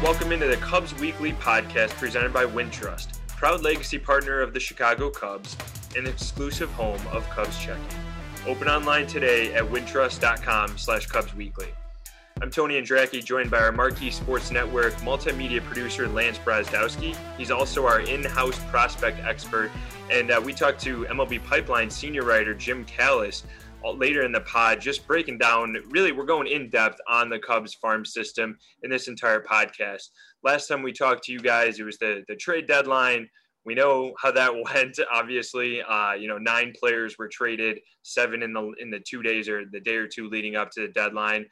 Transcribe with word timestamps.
Welcome 0.00 0.30
into 0.30 0.46
the 0.46 0.56
Cubs 0.58 0.94
Weekly 1.00 1.32
podcast 1.32 1.88
presented 1.96 2.32
by 2.32 2.44
Wintrust, 2.44 3.18
proud 3.26 3.64
legacy 3.64 3.98
partner 3.98 4.40
of 4.40 4.54
the 4.54 4.60
Chicago 4.60 5.10
Cubs 5.10 5.56
and 5.96 6.06
exclusive 6.06 6.70
home 6.70 7.00
of 7.10 7.28
Cubs 7.30 7.58
checking. 7.58 7.82
Open 8.46 8.68
online 8.68 9.08
today 9.08 9.52
at 9.54 9.64
wintrust.com 9.64 10.78
slash 10.78 11.06
Cubs 11.06 11.34
Weekly. 11.34 11.66
I'm 12.40 12.48
Tony 12.48 12.80
Andracki, 12.80 13.24
joined 13.24 13.50
by 13.50 13.58
our 13.58 13.72
Marquee 13.72 14.12
Sports 14.12 14.52
Network 14.52 14.94
multimedia 14.98 15.60
producer 15.64 16.06
Lance 16.06 16.38
Brozdowski. 16.38 17.16
He's 17.36 17.50
also 17.50 17.84
our 17.84 17.98
in-house 17.98 18.60
prospect 18.70 19.18
expert, 19.26 19.72
and 20.12 20.30
uh, 20.30 20.40
we 20.42 20.52
talked 20.52 20.80
to 20.82 21.06
MLB 21.06 21.42
Pipeline 21.44 21.90
senior 21.90 22.22
writer 22.22 22.54
Jim 22.54 22.84
Callis 22.84 23.42
later 23.96 24.22
in 24.22 24.32
the 24.32 24.40
pod, 24.40 24.80
just 24.80 25.06
breaking 25.06 25.38
down. 25.38 25.76
Really, 25.90 26.12
we're 26.12 26.24
going 26.24 26.46
in 26.46 26.70
depth 26.70 26.98
on 27.08 27.28
the 27.28 27.38
Cubs 27.38 27.74
farm 27.74 28.04
system 28.04 28.58
in 28.82 28.90
this 28.90 29.08
entire 29.08 29.40
podcast. 29.40 30.08
Last 30.42 30.66
time 30.66 30.82
we 30.82 30.92
talked 30.92 31.24
to 31.24 31.32
you 31.32 31.40
guys, 31.40 31.78
it 31.78 31.84
was 31.84 31.98
the 31.98 32.24
the 32.28 32.36
trade 32.36 32.66
deadline. 32.66 33.28
We 33.64 33.74
know 33.74 34.14
how 34.20 34.30
that 34.32 34.52
went. 34.74 34.98
Obviously, 35.12 35.82
uh, 35.82 36.12
you 36.14 36.28
know, 36.28 36.38
nine 36.38 36.72
players 36.78 37.16
were 37.18 37.28
traded, 37.28 37.80
seven 38.02 38.42
in 38.42 38.52
the 38.52 38.72
in 38.80 38.90
the 38.90 39.00
two 39.00 39.22
days 39.22 39.48
or 39.48 39.64
the 39.70 39.80
day 39.80 39.96
or 39.96 40.06
two 40.06 40.28
leading 40.28 40.56
up 40.56 40.70
to 40.72 40.82
the 40.82 40.88
deadline 40.88 41.46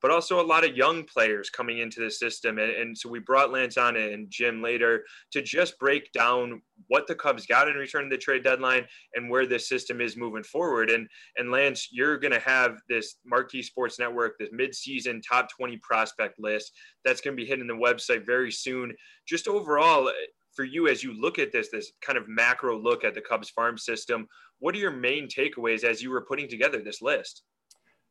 but 0.00 0.10
also 0.10 0.40
a 0.40 0.46
lot 0.46 0.64
of 0.64 0.76
young 0.76 1.04
players 1.04 1.50
coming 1.50 1.78
into 1.78 2.00
the 2.00 2.10
system. 2.10 2.58
And, 2.58 2.70
and, 2.70 2.98
so 2.98 3.08
we 3.08 3.18
brought 3.18 3.52
Lance 3.52 3.76
on 3.76 3.96
and 3.96 4.30
Jim 4.30 4.62
later 4.62 5.04
to 5.32 5.42
just 5.42 5.78
break 5.78 6.10
down 6.12 6.62
what 6.86 7.06
the 7.06 7.14
Cubs 7.14 7.46
got 7.46 7.68
in 7.68 7.74
return 7.74 8.04
of 8.04 8.10
the 8.10 8.18
trade 8.18 8.44
deadline 8.44 8.86
and 9.14 9.28
where 9.28 9.46
this 9.46 9.68
system 9.68 10.00
is 10.00 10.16
moving 10.16 10.42
forward. 10.42 10.90
And 10.90 11.08
and 11.36 11.50
Lance, 11.50 11.88
you're 11.90 12.18
going 12.18 12.32
to 12.32 12.40
have 12.40 12.78
this 12.88 13.16
Marquee 13.24 13.62
Sports 13.62 13.98
Network, 13.98 14.38
this 14.38 14.50
midseason 14.50 15.20
top 15.26 15.48
20 15.50 15.76
prospect 15.78 16.38
list 16.38 16.72
that's 17.04 17.20
going 17.20 17.36
to 17.36 17.40
be 17.42 17.48
hitting 17.48 17.66
the 17.66 17.74
website 17.74 18.26
very 18.26 18.50
soon. 18.50 18.94
Just 19.26 19.48
overall, 19.48 20.08
uh, 20.08 20.12
for 20.54 20.64
you 20.64 20.88
as 20.88 21.04
you 21.04 21.12
look 21.12 21.38
at 21.38 21.52
this, 21.52 21.68
this 21.70 21.92
kind 22.02 22.18
of 22.18 22.28
macro 22.28 22.78
look 22.78 23.04
at 23.04 23.14
the 23.14 23.20
Cubs 23.20 23.50
farm 23.50 23.78
system, 23.78 24.26
what 24.58 24.74
are 24.74 24.78
your 24.78 24.90
main 24.90 25.28
takeaways 25.28 25.84
as 25.84 26.02
you 26.02 26.10
were 26.10 26.24
putting 26.26 26.48
together 26.48 26.82
this 26.82 27.00
list? 27.00 27.42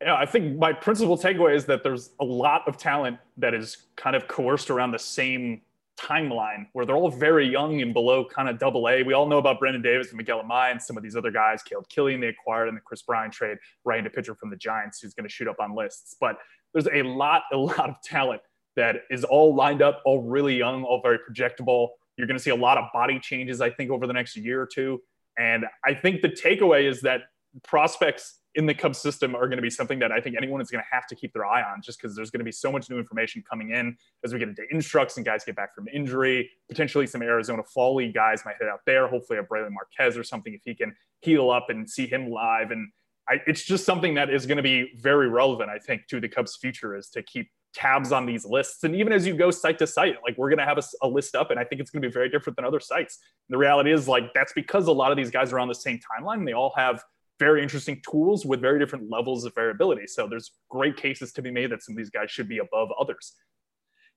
Yeah, 0.01 0.15
I 0.15 0.25
think 0.25 0.57
my 0.57 0.73
principal 0.73 1.17
takeaway 1.17 1.55
is 1.55 1.65
that 1.65 1.83
there's 1.83 2.11
a 2.19 2.25
lot 2.25 2.67
of 2.67 2.77
talent 2.77 3.17
that 3.37 3.53
is 3.53 3.77
kind 3.95 4.15
of 4.15 4.27
coerced 4.27 4.69
around 4.69 4.91
the 4.91 4.99
same 4.99 5.61
timeline 5.99 6.67
where 6.73 6.85
they're 6.85 6.95
all 6.95 7.09
very 7.09 7.47
young 7.47 7.81
and 7.81 7.93
below 7.93 8.23
kind 8.23 8.47
of 8.47 8.59
double 8.59 8.87
A. 8.87 9.01
We 9.01 9.13
all 9.13 9.25
know 9.25 9.39
about 9.39 9.59
Brennen 9.59 9.81
Davis 9.81 10.09
and 10.09 10.17
Miguel 10.17 10.43
Amaya 10.43 10.71
and 10.71 10.81
some 10.81 10.95
of 10.95 11.03
these 11.03 11.15
other 11.15 11.31
guys, 11.31 11.63
Caleb 11.63 11.89
Killian 11.89 12.21
they 12.21 12.27
acquired 12.27 12.69
in 12.69 12.75
the 12.75 12.81
Kris 12.81 13.01
Bryant 13.01 13.33
trade, 13.33 13.57
right 13.83 13.97
into 13.97 14.11
pitcher 14.11 14.35
from 14.35 14.51
the 14.51 14.55
Giants 14.55 15.01
who's 15.01 15.15
going 15.15 15.27
to 15.27 15.33
shoot 15.33 15.47
up 15.47 15.59
on 15.59 15.75
lists. 15.75 16.15
But 16.19 16.37
there's 16.73 16.87
a 16.93 17.01
lot, 17.01 17.43
a 17.51 17.57
lot 17.57 17.89
of 17.89 17.99
talent 18.03 18.41
that 18.75 18.97
is 19.09 19.23
all 19.23 19.55
lined 19.55 19.81
up, 19.81 20.03
all 20.05 20.21
really 20.21 20.55
young, 20.55 20.83
all 20.83 21.01
very 21.01 21.17
projectable. 21.17 21.89
You're 22.15 22.27
going 22.27 22.37
to 22.37 22.43
see 22.43 22.51
a 22.51 22.55
lot 22.55 22.77
of 22.77 22.85
body 22.93 23.19
changes, 23.19 23.61
I 23.61 23.71
think, 23.71 23.89
over 23.89 24.05
the 24.05 24.13
next 24.13 24.37
year 24.37 24.61
or 24.61 24.67
two. 24.67 25.01
And 25.39 25.65
I 25.83 25.95
think 25.95 26.21
the 26.21 26.29
takeaway 26.29 26.87
is 26.87 27.01
that 27.01 27.21
prospects 27.63 28.39
in 28.57 28.65
the 28.65 28.73
Cubs 28.73 28.97
system 28.97 29.35
are 29.35 29.47
going 29.47 29.57
to 29.57 29.61
be 29.61 29.69
something 29.69 29.99
that 29.99 30.11
I 30.11 30.19
think 30.19 30.35
anyone 30.35 30.59
is 30.61 30.71
going 30.71 30.83
to 30.83 30.95
have 30.95 31.05
to 31.07 31.15
keep 31.15 31.31
their 31.31 31.45
eye 31.45 31.61
on 31.61 31.79
just 31.79 32.01
because 32.01 32.15
there's 32.15 32.31
going 32.31 32.39
to 32.39 32.43
be 32.45 32.51
so 32.51 32.71
much 32.71 32.89
new 32.89 32.97
information 32.97 33.43
coming 33.47 33.69
in 33.69 33.95
as 34.25 34.33
we 34.33 34.39
get 34.39 34.49
into 34.49 34.63
instructs 34.71 35.15
and 35.15 35.25
guys 35.25 35.45
get 35.45 35.55
back 35.55 35.75
from 35.75 35.87
injury. 35.93 36.49
Potentially 36.67 37.05
some 37.05 37.21
Arizona 37.21 37.61
Fall 37.63 37.95
League 37.95 38.15
guys 38.15 38.41
might 38.45 38.55
hit 38.59 38.67
out 38.67 38.79
there. 38.87 39.07
Hopefully 39.07 39.37
a 39.37 39.43
Brailyn 39.43 39.73
Marquez 39.73 40.17
or 40.17 40.23
something 40.23 40.55
if 40.55 40.61
he 40.65 40.73
can 40.73 40.95
heal 41.21 41.51
up 41.51 41.67
and 41.69 41.87
see 41.87 42.07
him 42.07 42.31
live. 42.31 42.71
And 42.71 42.89
I, 43.29 43.35
it's 43.45 43.63
just 43.63 43.85
something 43.85 44.15
that 44.15 44.33
is 44.33 44.47
going 44.47 44.57
to 44.57 44.63
be 44.63 44.91
very 44.97 45.29
relevant, 45.29 45.69
I 45.69 45.77
think, 45.77 46.07
to 46.07 46.19
the 46.19 46.27
Cubs' 46.27 46.55
future 46.55 46.97
is 46.97 47.09
to 47.09 47.21
keep 47.21 47.51
tabs 47.75 48.11
on 48.11 48.25
these 48.25 48.43
lists. 48.43 48.83
And 48.83 48.95
even 48.95 49.13
as 49.13 49.27
you 49.27 49.35
go 49.35 49.51
site 49.51 49.77
to 49.77 49.85
site, 49.85 50.15
like 50.23 50.35
we're 50.35 50.49
going 50.49 50.57
to 50.57 50.65
have 50.65 50.79
a, 50.79 50.83
a, 51.03 51.07
list 51.07 51.35
up, 51.35 51.51
and 51.51 51.59
I 51.59 51.63
think 51.63 51.79
it's 51.79 51.91
going 51.91 52.01
to 52.01 52.07
be 52.07 52.11
very 52.11 52.29
different 52.29 52.55
than 52.55 52.65
other 52.65 52.79
sites. 52.79 53.19
And 53.47 53.53
the 53.53 53.59
reality 53.59 53.91
is, 53.91 54.07
like, 54.07 54.33
that's 54.33 54.53
because 54.53 54.87
a 54.87 54.91
lot 54.91 55.11
of 55.11 55.17
these 55.17 55.29
guys 55.29 55.53
are 55.53 55.59
on 55.59 55.67
the 55.67 55.75
same 55.75 55.99
timeline. 55.99 56.39
And 56.39 56.47
they 56.47 56.53
all 56.53 56.73
have– 56.75 57.03
very 57.39 57.61
interesting 57.61 58.01
tools 58.09 58.45
with 58.45 58.61
very 58.61 58.79
different 58.79 59.09
levels 59.09 59.45
of 59.45 59.53
variability. 59.53 60.07
So 60.07 60.27
there's 60.27 60.51
great 60.69 60.97
cases 60.97 61.31
to 61.33 61.41
be 61.41 61.51
made 61.51 61.71
that 61.71 61.83
some 61.83 61.93
of 61.93 61.97
these 61.97 62.09
guys 62.09 62.31
should 62.31 62.49
be 62.49 62.59
above 62.59 62.89
others. 62.99 63.35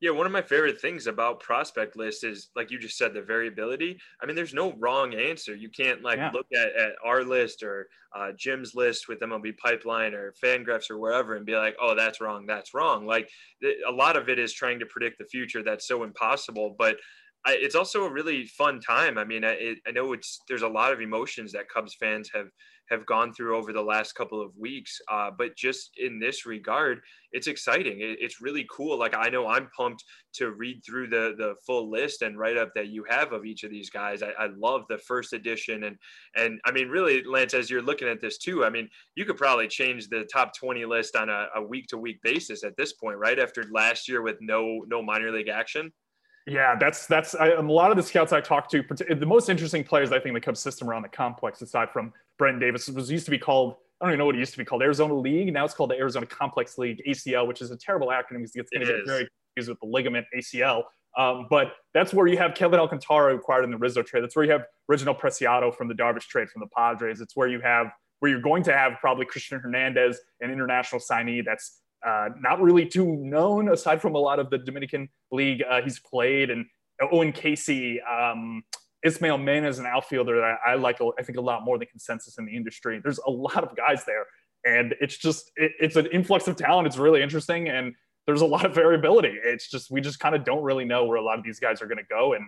Yeah, 0.01 0.13
one 0.13 0.25
of 0.25 0.33
my 0.33 0.41
favorite 0.41 0.81
things 0.81 1.07
about 1.07 1.41
prospect 1.41 1.95
list 1.95 2.25
is 2.25 2.49
like 2.57 2.71
you 2.71 2.79
just 2.79 2.97
said, 2.97 3.13
the 3.13 3.21
variability. 3.21 4.01
I 4.23 4.25
mean, 4.25 4.35
there's 4.35 4.55
no 4.55 4.73
wrong 4.79 5.13
answer. 5.13 5.55
You 5.55 5.69
can't 5.69 6.03
like 6.03 6.17
yeah. 6.17 6.31
look 6.33 6.47
at, 6.55 6.75
at 6.75 6.93
our 7.05 7.23
list 7.23 7.63
or 7.63 7.87
uh, 8.17 8.33
Jim's 8.35 8.75
list 8.75 9.09
with 9.09 9.21
MLB 9.21 9.59
Pipeline 9.59 10.15
or 10.15 10.33
Fangraphs 10.43 10.91
or 10.91 10.99
wherever 10.99 11.37
and 11.37 11.45
be 11.45 11.55
like, 11.55 11.77
oh, 11.79 11.95
that's 11.95 12.19
wrong, 12.19 12.47
that's 12.47 12.73
wrong. 12.73 13.05
Like 13.05 13.29
a 13.87 13.93
lot 13.93 14.17
of 14.17 14.31
it 14.31 14.39
is 14.39 14.55
trying 14.55 14.79
to 14.79 14.87
predict 14.87 15.19
the 15.19 15.27
future. 15.27 15.63
That's 15.63 15.87
so 15.87 16.03
impossible. 16.03 16.77
But 16.79 16.97
I, 17.45 17.57
it's 17.61 17.75
also 17.75 18.05
a 18.05 18.13
really 18.13 18.47
fun 18.47 18.81
time. 18.81 19.19
I 19.19 19.25
mean, 19.25 19.45
I, 19.45 19.75
I 19.87 19.91
know 19.91 20.15
it's 20.15 20.41
there's 20.49 20.63
a 20.63 20.69
lot 20.69 20.93
of 20.93 21.03
emotions 21.03 21.53
that 21.53 21.69
Cubs 21.69 21.95
fans 21.95 22.31
have 22.35 22.47
have 22.91 23.07
gone 23.07 23.33
through 23.33 23.57
over 23.57 23.73
the 23.73 23.81
last 23.81 24.15
couple 24.15 24.41
of 24.41 24.57
weeks. 24.57 25.01
Uh, 25.11 25.31
but 25.37 25.57
just 25.57 25.93
in 25.99 26.19
this 26.19 26.45
regard, 26.47 27.01
it's 27.33 27.47
exciting. 27.47 28.01
It, 28.01 28.19
it's 28.21 28.41
really 28.41 28.67
cool. 28.71 28.99
Like 28.99 29.15
I 29.17 29.29
know 29.29 29.47
I'm 29.47 29.69
pumped 29.77 30.05
to 30.35 30.51
read 30.51 30.83
through 30.85 31.09
the 31.09 31.35
the 31.39 31.55
full 31.67 31.91
list 31.91 32.23
and 32.23 32.39
write 32.39 32.57
up 32.57 32.71
that 32.75 32.89
you 32.89 33.05
have 33.09 33.33
of 33.33 33.45
each 33.45 33.65
of 33.65 33.71
these 33.71 33.91
guys. 33.91 34.23
I, 34.23 34.31
I 34.39 34.49
love 34.57 34.83
the 34.89 34.99
first 34.99 35.33
edition, 35.33 35.85
and 35.85 35.97
and 36.37 36.61
I 36.65 36.73
mean, 36.73 36.89
really, 36.89 37.23
Lance, 37.25 37.55
as 37.55 37.71
you're 37.71 37.83
looking 37.83 38.09
at 38.09 38.21
this 38.21 38.39
too, 38.39 38.65
I 38.65 38.71
mean, 38.71 38.89
you 39.15 39.25
could 39.25 39.37
probably 39.37 39.69
change 39.69 40.09
the 40.09 40.29
top 40.33 40.55
20 40.57 40.85
list 40.85 41.17
on 41.17 41.29
a 41.31 41.63
week 41.63 41.87
to 41.89 41.99
week 41.99 42.21
basis 42.23 42.65
at 42.65 42.77
this 42.77 42.93
point, 42.95 43.19
right? 43.19 43.39
After 43.39 43.65
last 43.73 44.09
year 44.09 44.23
with 44.23 44.37
no 44.41 44.85
no 44.89 45.03
minor 45.03 45.31
league 45.31 45.49
action. 45.49 45.93
Yeah, 46.47 46.75
that's 46.75 47.07
that's 47.07 47.35
I, 47.35 47.49
a 47.49 47.61
lot 47.61 47.91
of 47.91 47.97
the 47.97 48.03
scouts 48.03 48.33
I 48.33 48.41
talked 48.41 48.71
to. 48.73 48.83
The 49.15 49.27
most 49.27 49.49
interesting 49.49 49.85
players 49.85 50.11
I 50.11 50.19
think 50.19 50.35
the 50.35 50.41
Cubs 50.41 50.61
system 50.61 50.89
around 50.89 51.03
the 51.03 51.09
complex, 51.09 51.61
aside 51.61 51.91
from 51.91 52.13
Brennen 52.41 52.59
Davis, 52.59 52.89
was 52.89 53.11
used 53.11 53.27
to 53.27 53.31
be 53.31 53.39
called. 53.39 53.75
I 54.01 54.07
don't 54.07 54.13
even 54.13 54.19
know 54.21 54.25
what 54.25 54.35
it 54.35 54.39
used 54.39 54.53
to 54.53 54.59
be 54.59 54.65
called. 54.65 54.83
Arizona 54.83 55.13
League. 55.13 55.53
Now 55.53 55.67
it's 55.67 55.75
called 55.75 55.91
the 55.91 55.97
Arizona 55.97 56.25
Complex 56.25 56.79
League 56.79 57.03
(ACL), 57.07 57.47
which 57.47 57.61
is 57.61 57.71
a 57.71 57.77
terrible 57.77 58.09
acronym 58.09 58.39
because 58.39 58.53
it's 58.55 58.71
going 58.71 58.87
to 58.87 58.93
get 58.93 59.07
very 59.07 59.29
confused 59.55 59.69
with 59.69 59.79
the 59.81 59.87
ligament 59.87 60.27
ACL. 60.35 60.85
Um, 61.19 61.49
but 61.51 61.73
that's 61.93 62.15
where 62.15 62.27
you 62.27 62.39
have 62.39 62.55
Kevin 62.55 62.81
Alcantara 62.81 63.37
acquired 63.37 63.65
in 63.65 63.71
the 63.71 63.77
Rizzo 63.77 64.03
trade. 64.03 64.23
That's 64.23 64.35
where 64.35 64.47
you 64.47 64.53
have 64.53 64.65
Reginald 64.89 65.19
Preciado 65.19 65.75
from 65.75 65.89
the 65.89 65.95
Darvish 65.95 66.29
trade 66.29 66.49
from 66.49 66.61
the 66.61 66.69
Padres. 66.75 67.21
It's 67.21 67.37
where 67.37 67.49
you 67.49 67.61
have 67.61 67.89
where 68.21 68.31
you're 68.31 68.41
going 68.41 68.63
to 68.63 68.73
have 68.73 68.95
probably 69.01 69.27
Cristian 69.27 69.61
Hernandez, 69.61 70.19
an 70.41 70.51
international 70.51 71.01
signee 71.01 71.45
that's 71.45 71.81
uh, 72.07 72.31
not 72.41 72.63
really 72.63 72.87
too 72.87 73.17
known 73.17 73.71
aside 73.71 74.01
from 74.01 74.15
a 74.15 74.19
lot 74.19 74.39
of 74.39 74.49
the 74.49 74.57
Dominican 74.57 75.11
league 75.31 75.63
uh, 75.69 75.83
he's 75.83 75.99
played 76.01 76.49
and 76.49 76.65
Owen 77.13 77.33
Caissie. 77.33 77.99
um, 78.09 78.63
Ismael 79.05 79.39
Mena 79.39 79.69
is 79.69 79.79
an 79.79 79.87
outfielder 79.87 80.37
that 80.37 80.59
I, 80.67 80.73
I 80.73 80.75
like, 80.75 80.99
I 81.19 81.23
think 81.23 81.39
a 81.39 81.43
lot 81.43 81.65
more 81.65 81.79
than 81.79 81.89
consensus 81.89 82.39
in 82.39 82.47
the 82.47 82.55
industry. 82.55 83.01
There's 83.03 83.21
a 83.27 83.31
lot 83.31 83.65
of 83.65 83.77
guys 83.77 84.05
there 84.05 84.27
and 84.65 84.95
it's 85.01 85.17
just, 85.17 85.51
it, 85.57 85.73
it's 85.81 85.97
an 85.97 86.07
influx 86.07 86.49
of 86.49 86.57
talent. 86.57 86.87
It's 86.87 86.99
really 86.99 87.23
interesting. 87.23 87.69
And 87.69 87.95
there's 88.27 88.43
a 88.43 88.47
lot 88.47 88.67
of 88.67 88.75
variability. 88.75 89.35
It's 89.43 89.71
just, 89.71 89.91
we 89.91 90.01
just 90.01 90.21
kind 90.21 90.35
of 90.35 90.45
don't 90.45 90.63
really 90.63 90.85
know 90.85 91.05
where 91.05 91.17
a 91.17 91.25
lot 91.25 91.39
of 91.39 91.45
these 91.45 91.59
guys 91.59 91.81
are 91.81 91.87
going 91.87 91.99
to 91.99 92.05
go. 92.05 92.35
And 92.35 92.47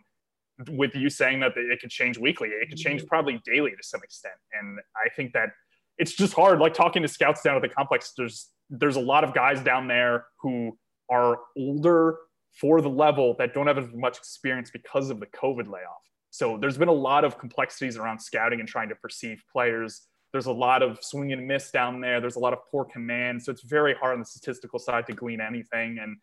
with 0.76 0.94
you 0.94 1.08
saying 1.08 1.40
that 1.40 1.52
it 1.56 1.80
could 1.80 1.90
change 1.90 2.18
weekly, 2.18 2.48
it 2.48 2.68
could 2.68 2.78
change 2.78 3.00
mm-hmm. 3.00 3.08
probably 3.08 3.40
daily 3.44 3.70
to 3.70 3.82
some 3.82 4.00
extent. 4.04 4.34
And 4.52 4.78
I 4.94 5.08
think 5.08 5.32
that 5.32 5.50
it's 5.98 6.12
just 6.12 6.34
hard. 6.34 6.58
Like 6.58 6.74
talking 6.74 7.02
to 7.02 7.08
scouts 7.08 7.42
down 7.42 7.56
at 7.56 7.62
the 7.62 7.68
complex, 7.68 8.12
there's 8.16 8.50
there's 8.70 8.96
a 8.96 9.00
lot 9.00 9.22
of 9.24 9.34
guys 9.34 9.60
down 9.60 9.86
there 9.86 10.24
who 10.40 10.76
are 11.10 11.38
older 11.56 12.16
for 12.58 12.80
the 12.80 12.88
level 12.88 13.34
that 13.38 13.54
don't 13.54 13.66
have 13.66 13.78
as 13.78 13.86
much 13.94 14.18
experience 14.18 14.70
because 14.70 15.10
of 15.10 15.20
the 15.20 15.26
COVID 15.26 15.66
layoff. 15.66 16.02
So 16.32 16.56
there's 16.56 16.78
been 16.78 16.88
a 16.88 16.92
lot 16.92 17.24
of 17.24 17.38
complexities 17.38 17.98
around 17.98 18.18
scouting 18.18 18.58
and 18.58 18.68
trying 18.68 18.88
to 18.88 18.94
perceive 18.94 19.42
players. 19.52 20.00
There's 20.32 20.46
a 20.46 20.52
lot 20.52 20.82
of 20.82 20.98
swing 21.02 21.32
and 21.34 21.46
miss 21.46 21.70
down 21.70 22.00
there. 22.00 22.22
There's 22.22 22.36
a 22.36 22.40
lot 22.40 22.54
of 22.54 22.60
poor 22.70 22.86
command. 22.86 23.42
So 23.42 23.52
it's 23.52 23.62
very 23.62 23.94
hard 23.94 24.14
on 24.14 24.20
the 24.20 24.24
statistical 24.24 24.78
side 24.78 25.06
to 25.08 25.12
glean 25.12 25.42
anything. 25.42 25.98
And 26.00 26.16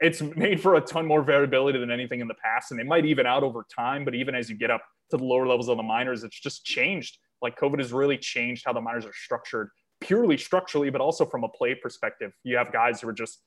it's 0.00 0.22
made 0.36 0.62
for 0.62 0.76
a 0.76 0.80
ton 0.80 1.04
more 1.04 1.22
variability 1.22 1.78
than 1.78 1.90
anything 1.90 2.20
in 2.20 2.26
the 2.26 2.34
past. 2.42 2.72
And 2.72 2.80
it 2.80 2.86
might 2.86 3.04
even 3.04 3.26
out 3.26 3.42
over 3.42 3.66
time. 3.74 4.02
But 4.02 4.14
even 4.14 4.34
as 4.34 4.48
you 4.48 4.56
get 4.56 4.70
up 4.70 4.82
to 5.10 5.18
the 5.18 5.24
lower 5.24 5.46
levels 5.46 5.68
of 5.68 5.76
the 5.76 5.82
minors, 5.82 6.24
it's 6.24 6.40
just 6.40 6.64
changed. 6.64 7.18
Like 7.42 7.58
COVID 7.58 7.80
has 7.80 7.92
really 7.92 8.16
changed 8.16 8.64
how 8.64 8.72
the 8.72 8.80
minors 8.80 9.04
are 9.04 9.12
structured 9.12 9.68
purely 10.00 10.36
structurally, 10.38 10.90
but 10.90 11.00
also 11.00 11.24
from 11.24 11.44
a 11.44 11.48
play 11.48 11.74
perspective. 11.74 12.32
You 12.42 12.56
have 12.56 12.72
guys 12.72 13.00
who 13.00 13.08
are 13.08 13.12
just 13.12 13.42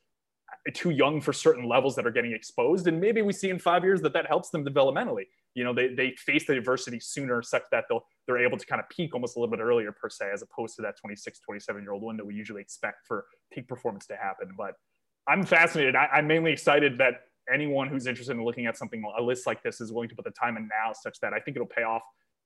too 0.71 0.91
young 0.91 1.19
for 1.19 1.33
certain 1.33 1.67
levels 1.67 1.95
that 1.95 2.07
are 2.07 2.11
getting 2.11 2.31
exposed. 2.31 2.87
And 2.87 2.99
maybe 2.99 3.21
we 3.21 3.33
see 3.33 3.49
in 3.49 3.59
five 3.59 3.83
years 3.83 4.01
that 4.01 4.13
that 4.13 4.27
helps 4.27 4.49
them 4.49 4.63
developmentally. 4.63 5.25
You 5.55 5.63
know, 5.63 5.73
they, 5.73 5.93
they 5.93 6.11
face 6.11 6.47
the 6.47 6.53
adversity 6.53 6.99
sooner 6.99 7.41
such 7.41 7.63
that 7.71 7.85
they'll, 7.89 8.05
they're 8.25 8.43
able 8.43 8.57
to 8.57 8.65
kind 8.65 8.81
of 8.81 8.87
peak 8.89 9.13
almost 9.13 9.35
a 9.35 9.39
little 9.39 9.51
bit 9.51 9.61
earlier 9.61 9.91
per 9.91 10.09
se, 10.09 10.29
as 10.33 10.41
opposed 10.41 10.75
to 10.77 10.81
that 10.83 10.97
26, 10.97 11.39
27 11.41 11.81
year 11.81 11.91
old 11.91 12.03
window 12.03 12.23
we 12.23 12.33
usually 12.33 12.61
expect 12.61 13.05
for 13.05 13.25
peak 13.51 13.67
performance 13.67 14.07
to 14.07 14.15
happen. 14.15 14.53
But 14.57 14.75
I'm 15.27 15.45
fascinated. 15.45 15.95
I, 15.95 16.07
I'm 16.13 16.27
mainly 16.27 16.51
excited 16.51 16.97
that 16.97 17.21
anyone 17.53 17.89
who's 17.89 18.07
interested 18.07 18.35
in 18.35 18.43
looking 18.43 18.65
at 18.65 18.77
something, 18.77 19.03
a 19.17 19.21
list 19.21 19.45
like 19.45 19.61
this 19.63 19.81
is 19.81 19.91
willing 19.91 20.09
to 20.09 20.15
put 20.15 20.25
the 20.25 20.31
time 20.31 20.55
in 20.55 20.69
now 20.69 20.93
such 20.93 21.19
that 21.19 21.33
I 21.33 21.39
think 21.39 21.57
it'll 21.57 21.67
pay 21.67 21.83
off 21.83 22.03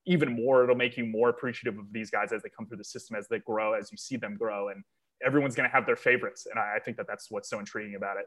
even 0.08 0.34
more 0.34 0.64
it'll 0.64 0.76
make 0.76 0.98
you 0.98 1.06
more 1.06 1.30
appreciative 1.30 1.78
of 1.78 1.86
these 1.92 2.10
guys 2.10 2.32
as 2.32 2.42
they 2.42 2.50
come 2.50 2.66
through 2.66 2.78
the 2.78 2.84
system 2.84 3.16
as 3.16 3.28
they 3.28 3.40
grow 3.40 3.74
as 3.74 3.92
you 3.92 3.98
see 3.98 4.16
them 4.16 4.36
grow 4.36 4.70
and 4.70 4.84
everyone's 5.26 5.56
going 5.56 5.70
to 5.70 5.74
have 5.74 5.86
their 5.86 5.96
favorites 5.96 6.48
and 6.50 6.60
I, 6.60 6.76
I 6.78 6.80
think 6.80 6.98
that 6.98 7.08
that's 7.08 7.30
what's 7.30 7.50
so 7.50 7.60
intriguing 7.60 7.96
about 7.96 8.18
it 8.18 8.26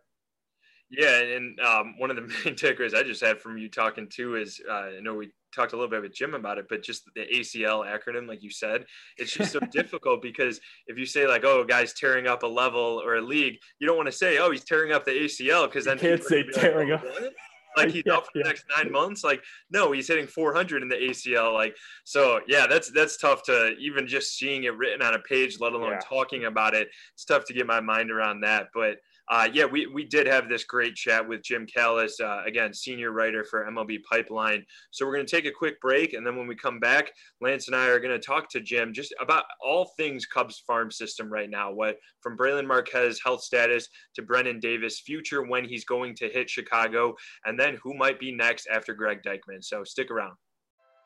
Yeah, 0.91 1.21
and 1.21 1.61
um, 1.61 1.95
one 1.99 2.11
of 2.11 2.17
the 2.17 2.23
main 2.45 2.57
takeaways 2.57 2.95
I 2.95 3.03
just 3.03 3.21
had 3.21 3.41
from 3.41 3.59
you 3.59 3.69
talking 3.69 4.09
too 4.09 4.37
is 4.37 4.61
uh, 4.69 4.73
I 4.73 5.01
know 5.01 5.15
we 5.15 5.31
talked 5.55 5.73
a 5.73 5.77
little 5.77 5.91
bit 5.91 6.03
with 6.03 6.15
Jim 6.15 6.35
about 6.35 6.59
it, 6.59 6.67
but 6.69 6.83
just 6.83 7.09
the 7.15 7.23
ACL 7.23 7.85
acronym, 7.87 8.29
like 8.29 8.43
you 8.43 8.51
said, 8.51 8.85
it's 9.17 9.33
just 9.33 9.53
so 9.53 9.61
difficult 9.73 10.23
because 10.23 10.61
if 10.87 10.99
you 10.99 11.07
say 11.07 11.27
like, 11.27 11.45
"Oh, 11.45 11.65
guy's 11.65 11.93
tearing 11.93 12.27
up 12.27 12.43
a 12.43 12.47
level 12.47 13.01
or 13.05 13.17
a 13.17 13.21
league," 13.21 13.59
you 13.79 13.87
don't 13.87 13.97
want 13.97 14.09
to 14.09 14.13
say, 14.13 14.39
"Oh, 14.39 14.51
he's 14.51 14.65
tearing 14.65 14.93
up 14.93 15.05
the 15.05 15.13
ACL," 15.13 15.67
because 15.67 15.85
then 15.85 15.97
you 15.99 16.03
can't 16.03 16.25
say 16.25 16.43
tearing 16.43 16.91
like, 16.91 17.03
oh, 17.05 17.27
up. 17.27 17.33
Like 17.77 17.91
he's 17.93 18.03
yeah, 18.07 18.15
out 18.15 18.25
for 18.25 18.31
the 18.35 18.41
yeah. 18.41 18.47
next 18.47 18.65
nine 18.77 18.91
months. 18.91 19.25
Like, 19.25 19.43
no, 19.71 19.93
he's 19.93 20.09
hitting 20.09 20.27
400 20.27 20.83
in 20.83 20.89
the 20.89 20.97
ACL. 20.97 21.53
Like, 21.53 21.77
so 22.05 22.41
yeah, 22.47 22.67
that's 22.67 22.91
that's 22.91 23.17
tough 23.17 23.43
to 23.45 23.75
even 23.79 24.07
just 24.07 24.37
seeing 24.37 24.65
it 24.65 24.77
written 24.77 25.03
on 25.03 25.15
a 25.15 25.19
page, 25.21 25.59
let 25.61 25.73
alone 25.73 25.93
yeah. 25.93 26.01
talking 26.05 26.45
about 26.45 26.75
it. 26.75 26.89
It's 27.15 27.25
tough 27.25 27.45
to 27.47 27.55
get 27.55 27.67
my 27.67 27.81
mind 27.81 28.11
around 28.11 28.41
that. 28.41 28.69
But 28.75 28.99
uh, 29.31 29.49
yeah, 29.53 29.65
we, 29.65 29.87
we 29.87 30.05
did 30.05 30.27
have 30.27 30.49
this 30.49 30.65
great 30.65 30.97
chat 30.97 31.27
with 31.27 31.43
Jim 31.43 31.65
Callis, 31.65 32.19
uh, 32.19 32.43
again, 32.45 32.75
senior 32.75 33.13
writer 33.13 33.45
for 33.45 33.65
MLB 33.65 33.99
Pipeline. 34.03 34.67
So 34.91 35.07
we're 35.07 35.15
going 35.15 35.27
to 35.27 35.31
take 35.31 35.47
a 35.47 35.53
quick 35.53 35.81
break. 35.81 36.15
And 36.15 36.27
then 36.27 36.37
when 36.37 36.49
we 36.49 36.57
come 36.57 36.81
back, 36.81 37.13
Lance 37.41 37.69
and 37.69 37.77
I 37.77 37.87
are 37.87 38.01
going 38.01 38.19
to 38.19 38.27
talk 38.27 38.49
to 38.51 38.61
Jim 38.61 38.93
just 38.93 39.15
about 39.21 39.45
all 39.65 39.93
things 39.97 40.27
Cubs 40.27 40.59
farm 40.67 40.91
system 40.91 41.33
right 41.33 41.49
now. 41.49 41.73
What 41.73 41.99
from 42.21 42.37
Brailyn 42.37 42.67
Marquez 42.67 43.21
health 43.25 43.43
status 43.43 43.89
to 44.17 44.23
Brennen 44.23 44.59
Davis 44.59 44.99
future 44.99 45.45
when 45.45 45.65
he's 45.65 45.85
going 45.85 46.17
to 46.17 46.29
hit 46.29 46.51
Chicago, 46.51 47.15
and 47.45 47.59
then 47.59 47.79
who 47.83 47.95
might 47.95 48.19
be 48.19 48.33
next 48.35 48.67
after 48.67 48.95
Greg 48.95 49.23
Deichmann. 49.25 49.63
So 49.63 49.85
stick 49.85 50.11
around. 50.11 50.35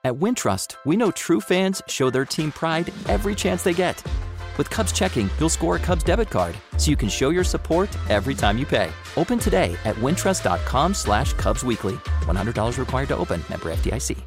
At 0.02 0.14
Wintrust, 0.14 0.76
we 0.86 0.96
know 0.96 1.10
true 1.10 1.40
fans 1.40 1.82
show 1.88 2.08
their 2.08 2.24
team 2.24 2.52
pride 2.52 2.90
every 3.06 3.34
chance 3.34 3.62
they 3.62 3.74
get. 3.74 4.02
With 4.56 4.70
Cubs 4.70 4.92
checking, 4.92 5.28
you'll 5.38 5.48
score 5.48 5.76
a 5.76 5.80
Cubs 5.80 6.04
debit 6.04 6.30
card, 6.30 6.56
so 6.78 6.90
you 6.90 6.96
can 6.96 7.08
show 7.08 7.30
your 7.30 7.44
support 7.44 7.90
every 8.08 8.34
time 8.34 8.56
you 8.56 8.66
pay. 8.66 8.90
Open 9.16 9.38
today 9.38 9.76
at 9.84 9.96
wintrust.com 9.96 10.94
slash 10.94 11.32
Cubs 11.34 11.64
Weekly. 11.64 11.94
$100 12.22 12.78
required 12.78 13.08
to 13.08 13.16
open. 13.16 13.42
Member 13.50 13.70
FDIC. 13.70 14.18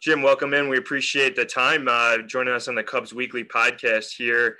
Jim, 0.00 0.22
welcome 0.22 0.52
in. 0.54 0.68
We 0.68 0.76
appreciate 0.76 1.36
the 1.36 1.44
time 1.44 1.88
uh, 1.88 2.18
joining 2.26 2.54
us 2.54 2.68
on 2.68 2.74
the 2.74 2.82
Cubs 2.82 3.14
Weekly 3.14 3.44
podcast 3.44 4.14
here. 4.16 4.58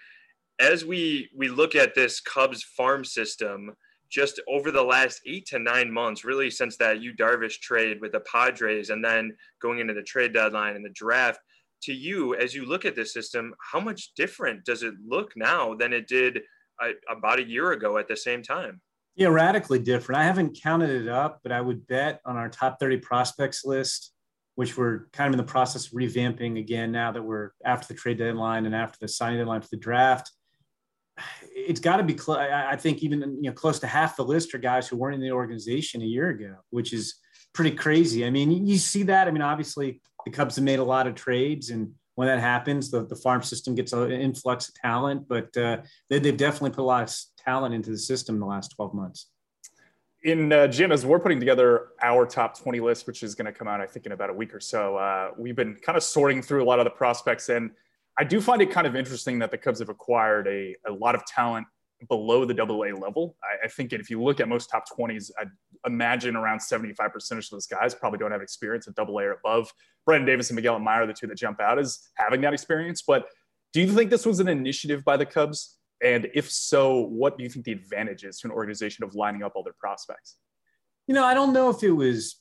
As 0.61 0.85
we 0.85 1.29
we 1.37 1.49
look 1.49 1.75
at 1.75 1.95
this 1.95 2.21
Cubs 2.21 2.63
farm 2.63 3.05
system, 3.05 3.75
just 4.11 4.41
over 4.49 4.71
the 4.71 4.83
last 4.83 5.21
eight 5.27 5.47
to 5.47 5.59
nine 5.59 5.93
months, 5.93 6.25
really 6.25 6.51
since 6.51 6.77
that 6.77 7.03
Yu 7.03 7.15
Darvish 7.15 7.59
trade 7.61 8.01
with 8.01 8.13
the 8.13 8.21
Padres, 8.21 8.91
and 8.91 9.05
then 9.05 9.37
going 9.61 9.81
into 9.81 9.93
the 9.93 10.03
trade 10.03 10.33
deadline 10.35 10.77
and 10.77 10.85
the 10.85 10.91
draft– 10.91 11.41
to 11.85 11.93
you 11.93 12.35
as 12.35 12.55
you 12.55 12.65
look 12.67 12.85
at 12.85 12.97
this 12.97 13.13
system 13.13 13.55
how 13.73 13.81
much 13.81 14.13
different 14.15 14.65
does 14.65 14.83
it 14.83 14.95
look 15.07 15.33
now 15.37 15.75
than 15.75 15.93
it 15.93 16.07
did 16.07 16.43
uh, 16.83 16.91
about 17.09 17.39
a 17.39 17.49
year 17.49 17.73
ago 17.73 17.99
at 17.99 18.09
the 18.09 18.17
same 18.17 18.43
time? 18.43 18.81
Yeah 19.15 19.29
radically 19.29 19.79
different. 19.79 20.21
I 20.21 20.25
haven't 20.25 20.59
counted 20.61 20.91
it 20.91 21.09
up 21.09 21.41
but 21.43 21.53
i 21.53 21.61
would 21.61 21.87
bet 21.87 22.21
on 22.25 22.37
our 22.37 22.49
top 22.49 22.79
30 22.81 22.99
prospects 22.99 23.65
list 23.65 24.15
which 24.57 24.77
we're 24.77 25.07
kind 25.13 25.29
of 25.29 25.39
in 25.39 25.45
the 25.45 25.51
process 25.51 25.87
of 25.87 25.93
revamping 25.93 26.59
again 26.59 26.93
now 26.93 27.11
that 27.11 27.23
we're 27.23 27.51
after 27.65 27.89
the 27.89 27.99
trade 27.99 28.19
deadline 28.19 28.67
and 28.67 28.75
after 28.75 28.99
the 29.01 29.09
signing 29.09 29.39
deadline 29.39 29.61
for 29.61 29.69
the 29.71 29.77
draft. 29.77 30.31
It's 31.55 31.81
got 31.81 31.99
to 31.99 32.03
be 32.03 32.17
cl- 32.17 32.39
i 32.39 32.77
think 32.77 33.03
even 33.03 33.21
you 33.41 33.51
know 33.51 33.53
close 33.53 33.79
to 33.81 33.87
half 33.87 34.17
the 34.17 34.25
list 34.25 34.55
are 34.55 34.59
guys 34.59 34.89
who 34.89 34.97
weren't 34.97 35.15
in 35.15 35.21
the 35.21 35.31
organization 35.31 36.03
a 36.03 36.05
year 36.05 36.31
ago 36.31 36.57
which 36.71 36.93
is 36.93 37.15
pretty 37.53 37.71
crazy. 37.71 38.27
I 38.27 38.31
mean 38.31 38.67
you 38.67 38.79
see 38.79 39.05
that 39.05 39.29
i 39.29 39.31
mean 39.31 39.43
obviously 39.43 40.01
the 40.25 40.31
Cubs 40.31 40.57
have 40.57 40.65
made 40.65 40.79
a 40.79 40.85
lot 40.85 41.07
of 41.07 41.15
trades, 41.15 41.71
and 41.71 41.93
when 42.15 42.29
that 42.29 42.41
happens, 42.41 42.91
the, 42.91 43.05
the 43.07 43.17
farm 43.17 43.43
system 43.43 43.75
gets 43.75 43.93
an 43.93 44.11
influx 44.13 44.69
of 44.69 44.75
talent. 44.75 45.27
But 45.29 45.57
uh, 45.57 45.79
they, 46.09 46.21
have 46.21 46.37
definitely 46.37 46.71
put 46.71 46.83
a 46.83 46.85
lot 46.85 47.03
of 47.03 47.15
talent 47.37 47.75
into 47.75 47.91
the 47.91 47.99
system 47.99 48.37
in 48.37 48.41
the 48.41 48.47
last 48.47 48.69
12 48.77 48.95
months. 48.95 49.31
In 50.23 50.53
uh, 50.53 50.67
Jim, 50.69 50.91
as 50.91 51.05
we're 51.05 51.19
putting 51.19 51.39
together 51.39 51.89
our 52.03 52.25
top 52.25 52.59
20 52.59 52.81
list, 52.81 53.07
which 53.07 53.23
is 53.23 53.35
going 53.35 53.47
to 53.47 53.53
come 53.53 53.69
out, 53.69 53.81
I 53.81 53.87
think, 53.87 54.07
in 54.07 54.13
about 54.13 54.31
a 54.31 54.33
week 54.33 54.55
or 54.55 54.61
so, 54.61 54.97
uh, 54.97 55.31
we've 55.37 55.57
been 55.57 55.77
kind 55.85 55.97
of 55.97 56.03
sorting 56.03 56.41
through 56.41 56.63
a 56.63 56.67
lot 56.67 56.79
of 56.79 56.85
the 56.85 56.91
prospects. 56.91 57.51
And 57.51 57.73
I 58.19 58.25
do 58.25 58.41
find 58.41 58.63
it 58.63 58.71
kind 58.71 58.87
of 58.87 58.97
interesting 58.97 59.39
that 59.41 59.51
the 59.51 59.59
Cubs 59.59 59.81
have 59.81 59.91
acquired 59.91 60.47
a, 60.47 60.77
a 60.87 60.93
lot 60.93 61.15
of 61.15 61.27
talent 61.27 61.67
below 62.09 62.45
the 62.45 62.55
double 62.55 62.83
A 62.85 62.93
level. 62.93 63.37
I, 63.43 63.67
I, 63.67 63.69
think 63.69 63.93
if 63.93 64.11
you 64.11 64.23
look 64.23 64.41
at 64.41 64.49
most 64.49 64.69
top 64.69 64.85
20s, 64.89 65.31
I'd 65.39 65.49
imagine 65.87 66.37
around 66.37 66.59
75% 66.59 66.99
of 67.31 67.51
those 67.51 67.67
guys 67.67 67.95
probably 67.95 68.19
don't 68.19 68.33
have 68.33 68.43
experience 68.43 68.87
at 68.89 68.95
double 68.95 69.19
A 69.19 69.25
or 69.25 69.33
above. 69.33 69.73
Brennen 70.07 70.27
Davis 70.27 70.51
and 70.51 70.57
Miguel 70.57 70.79
Amaya 70.79 71.07
the 71.07 71.15
two 71.15 71.27
that 71.27 71.37
jump 71.37 71.61
out 71.61 71.79
as 71.79 72.01
having 72.17 72.41
that 72.43 72.53
experience. 72.53 73.03
But 73.03 73.27
do 73.73 73.81
you 73.81 73.91
think 73.91 74.11
this 74.11 74.27
was 74.27 74.41
an 74.41 74.49
initiative 74.49 75.05
by 75.05 75.17
the 75.17 75.27
Cubs? 75.27 75.79
And 76.03 76.29
if 76.35 76.51
so, 76.51 77.01
what 77.01 77.39
do 77.39 77.45
you 77.45 77.51
think 77.51 77.65
the 77.65 77.73
advantage 77.73 78.25
is 78.25 78.39
to 78.41 78.49
an 78.49 78.53
organization 78.53 79.05
of 79.05 79.15
lining 79.15 79.43
up 79.43 79.53
all 79.55 79.63
their 79.63 79.75
prospects? 79.79 80.37
You 81.07 81.15
know, 81.15 81.25
I 81.25 81.35
don't 81.35 81.53
know 81.53 81.71
if 81.71 81.83
it 81.83 81.91
was 81.91 82.41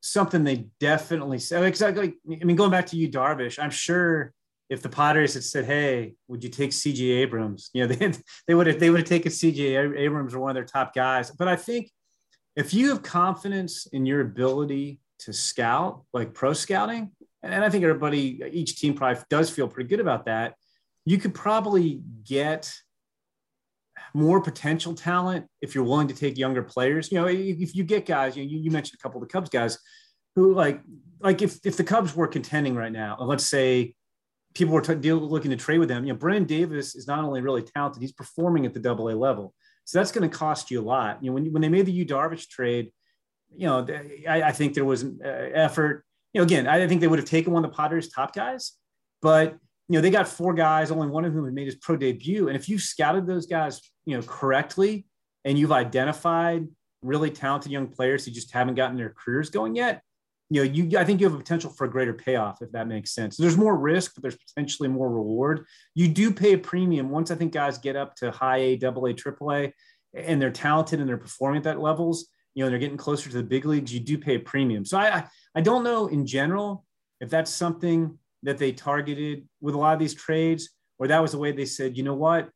something 0.00 0.44
they 0.44 0.68
definitely 0.80 1.38
said. 1.38 1.64
Exactly. 1.64 2.14
I 2.30 2.44
mean, 2.44 2.56
going 2.56 2.70
back 2.70 2.86
to 2.86 2.96
Yu 2.96 3.10
Darvish, 3.10 3.58
I'm 3.58 3.70
sure 3.70 4.32
if 4.70 4.82
the 4.82 4.88
Padres 4.88 5.34
had 5.34 5.44
said, 5.44 5.64
"Hey, 5.64 6.14
would 6.28 6.42
you 6.42 6.50
take 6.50 6.72
C.J. 6.72 7.04
Abrams?" 7.04 7.70
You 7.72 7.86
know, 7.86 7.94
they 7.94 8.12
they 8.46 8.54
would 8.54 8.66
have 8.66 8.80
they 8.80 8.90
would 8.90 9.00
have 9.00 9.08
taken 9.08 9.30
C.J. 9.30 9.76
Abrams 9.76 10.34
or 10.34 10.40
one 10.40 10.50
of 10.50 10.54
their 10.54 10.64
top 10.64 10.94
guys. 10.94 11.30
But 11.30 11.48
I 11.48 11.56
think 11.56 11.90
if 12.56 12.72
you 12.72 12.88
have 12.90 13.02
confidence 13.02 13.86
in 13.86 14.06
your 14.06 14.20
ability 14.20 15.00
to 15.20 15.32
scout, 15.32 16.04
like 16.12 16.34
pro 16.34 16.52
scouting, 16.52 17.12
and 17.42 17.64
I 17.64 17.68
think 17.68 17.84
everybody, 17.84 18.42
each 18.52 18.76
team 18.80 18.94
probably 18.94 19.22
does 19.28 19.50
feel 19.50 19.68
pretty 19.68 19.88
good 19.88 20.00
about 20.00 20.26
that. 20.26 20.54
You 21.04 21.18
could 21.18 21.34
probably 21.34 22.00
get 22.24 22.72
more 24.14 24.40
potential 24.40 24.94
talent 24.94 25.46
if 25.60 25.74
you're 25.74 25.84
willing 25.84 26.08
to 26.08 26.14
take 26.14 26.38
younger 26.38 26.62
players. 26.62 27.10
You 27.10 27.20
know, 27.20 27.26
if 27.26 27.74
you 27.74 27.84
get 27.84 28.06
guys, 28.06 28.36
you, 28.36 28.44
you 28.44 28.70
mentioned 28.70 28.98
a 28.98 29.02
couple 29.02 29.20
of 29.20 29.28
the 29.28 29.32
Cubs 29.32 29.50
guys 29.50 29.78
who 30.36 30.54
like 30.54 30.80
like 31.20 31.42
if 31.42 31.58
if 31.64 31.76
the 31.76 31.84
Cubs 31.84 32.14
were 32.14 32.28
contending 32.28 32.74
right 32.74 32.92
now, 32.92 33.16
let's 33.20 33.46
say 33.46 33.94
people 34.54 34.74
were 34.74 34.80
t- 34.80 34.94
deal, 34.94 35.18
looking 35.18 35.50
to 35.50 35.56
trade 35.56 35.78
with 35.78 35.88
them. 35.88 36.04
You 36.04 36.12
know, 36.12 36.18
Brennen 36.18 36.46
Davis 36.46 36.94
is 36.94 37.06
not 37.06 37.24
only 37.24 37.40
really 37.40 37.62
talented, 37.62 38.00
he's 38.00 38.12
performing 38.12 38.66
at 38.66 38.74
the 38.74 38.80
double 38.80 39.08
A 39.08 39.14
level. 39.14 39.54
So 39.84 39.98
that's 39.98 40.12
going 40.12 40.28
to 40.28 40.34
cost 40.34 40.70
you 40.70 40.80
a 40.80 40.82
lot. 40.82 41.22
You 41.22 41.30
know, 41.30 41.34
when, 41.34 41.52
when 41.52 41.62
they 41.62 41.68
made 41.68 41.86
the 41.86 41.92
Yu 41.92 42.06
Darvish 42.06 42.48
trade, 42.48 42.92
you 43.54 43.66
know, 43.66 43.86
I, 44.28 44.42
I 44.42 44.52
think 44.52 44.74
there 44.74 44.84
was 44.84 45.02
an 45.02 45.20
uh, 45.24 45.28
effort. 45.28 46.04
You 46.32 46.40
know, 46.40 46.44
again, 46.44 46.66
I 46.66 46.86
think 46.88 47.00
they 47.00 47.06
would 47.06 47.18
have 47.18 47.28
taken 47.28 47.52
one 47.52 47.64
of 47.64 47.70
the 47.70 47.76
Padres' 47.76 48.08
top 48.08 48.34
guys, 48.34 48.72
but 49.22 49.56
you 49.88 49.96
know, 49.96 50.00
they 50.00 50.10
got 50.10 50.26
four 50.26 50.54
guys, 50.54 50.90
only 50.90 51.08
one 51.08 51.24
of 51.24 51.32
whom 51.32 51.44
had 51.44 51.54
made 51.54 51.66
his 51.66 51.74
pro 51.76 51.96
debut. 51.96 52.48
And 52.48 52.56
if 52.56 52.68
you 52.68 52.78
scouted 52.78 53.26
those 53.26 53.46
guys, 53.46 53.80
you 54.06 54.16
know, 54.16 54.22
correctly, 54.22 55.06
and 55.44 55.58
you've 55.58 55.72
identified 55.72 56.66
really 57.02 57.30
talented 57.30 57.70
young 57.70 57.88
players 57.88 58.24
who 58.24 58.30
just 58.30 58.50
haven't 58.52 58.76
gotten 58.76 58.96
their 58.96 59.14
careers 59.16 59.50
going 59.50 59.76
yet, 59.76 60.02
you 60.50 60.64
know, 60.64 60.70
you 60.70 60.98
I 60.98 61.04
think 61.04 61.20
you 61.20 61.26
have 61.26 61.34
a 61.34 61.38
potential 61.38 61.70
for 61.70 61.84
a 61.84 61.90
greater 61.90 62.12
payoff 62.12 62.60
if 62.60 62.70
that 62.72 62.86
makes 62.86 63.14
sense. 63.14 63.36
There's 63.36 63.56
more 63.56 63.76
risk, 63.76 64.14
but 64.14 64.22
there's 64.22 64.36
potentially 64.36 64.88
more 64.88 65.10
reward. 65.10 65.64
You 65.94 66.08
do 66.08 66.30
pay 66.30 66.52
a 66.52 66.58
premium 66.58 67.10
once 67.10 67.30
I 67.30 67.34
think 67.34 67.52
guys 67.52 67.78
get 67.78 67.96
up 67.96 68.14
to 68.16 68.30
high 68.30 68.58
A, 68.58 68.76
double 68.76 69.06
A, 69.06 69.14
triple 69.14 69.52
A, 69.52 69.72
and 70.14 70.40
they're 70.40 70.50
talented 70.50 71.00
and 71.00 71.08
they're 71.08 71.16
performing 71.16 71.58
at 71.58 71.64
that 71.64 71.80
levels. 71.80 72.26
You 72.54 72.64
know, 72.64 72.70
they're 72.70 72.78
getting 72.78 72.96
closer 72.96 73.30
to 73.30 73.36
the 73.36 73.42
big 73.42 73.64
leagues. 73.64 73.92
You 73.92 74.00
do 74.00 74.18
pay 74.18 74.36
a 74.36 74.40
premium. 74.40 74.84
So 74.84 74.98
I 74.98 75.24
I 75.54 75.60
don't 75.60 75.84
know 75.84 76.08
in 76.08 76.26
general 76.26 76.84
if 77.20 77.30
that's 77.30 77.50
something 77.50 78.18
that 78.42 78.58
they 78.58 78.72
targeted 78.72 79.48
with 79.60 79.74
a 79.74 79.78
lot 79.78 79.94
of 79.94 79.98
these 79.98 80.14
trades, 80.14 80.70
or 80.98 81.08
that 81.08 81.22
was 81.22 81.32
the 81.32 81.38
way 81.38 81.52
they 81.52 81.64
said, 81.64 81.96
you 81.96 82.02
know 82.02 82.14
what, 82.14 82.50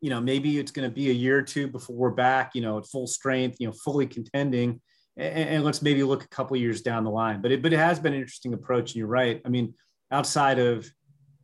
you 0.00 0.10
know, 0.10 0.20
maybe 0.20 0.58
it's 0.58 0.70
going 0.70 0.88
to 0.88 0.94
be 0.94 1.10
a 1.10 1.12
year 1.14 1.38
or 1.38 1.42
two 1.42 1.66
before 1.68 1.96
we're 1.96 2.10
back, 2.10 2.54
you 2.54 2.62
know, 2.62 2.78
at 2.78 2.86
full 2.86 3.06
strength, 3.06 3.56
you 3.58 3.66
know, 3.66 3.72
fully 3.72 4.06
contending 4.06 4.80
and, 5.16 5.48
and 5.48 5.64
let's 5.64 5.82
maybe 5.82 6.02
look 6.02 6.24
a 6.24 6.28
couple 6.28 6.56
years 6.56 6.82
down 6.82 7.04
the 7.04 7.10
line. 7.10 7.42
But 7.42 7.52
it, 7.52 7.62
but 7.62 7.72
it 7.72 7.78
has 7.78 7.98
been 7.98 8.14
an 8.14 8.20
interesting 8.20 8.54
approach, 8.54 8.90
and 8.90 8.96
you're 8.96 9.06
right. 9.06 9.40
I 9.44 9.48
mean, 9.48 9.74
outside 10.10 10.58
of, 10.58 10.90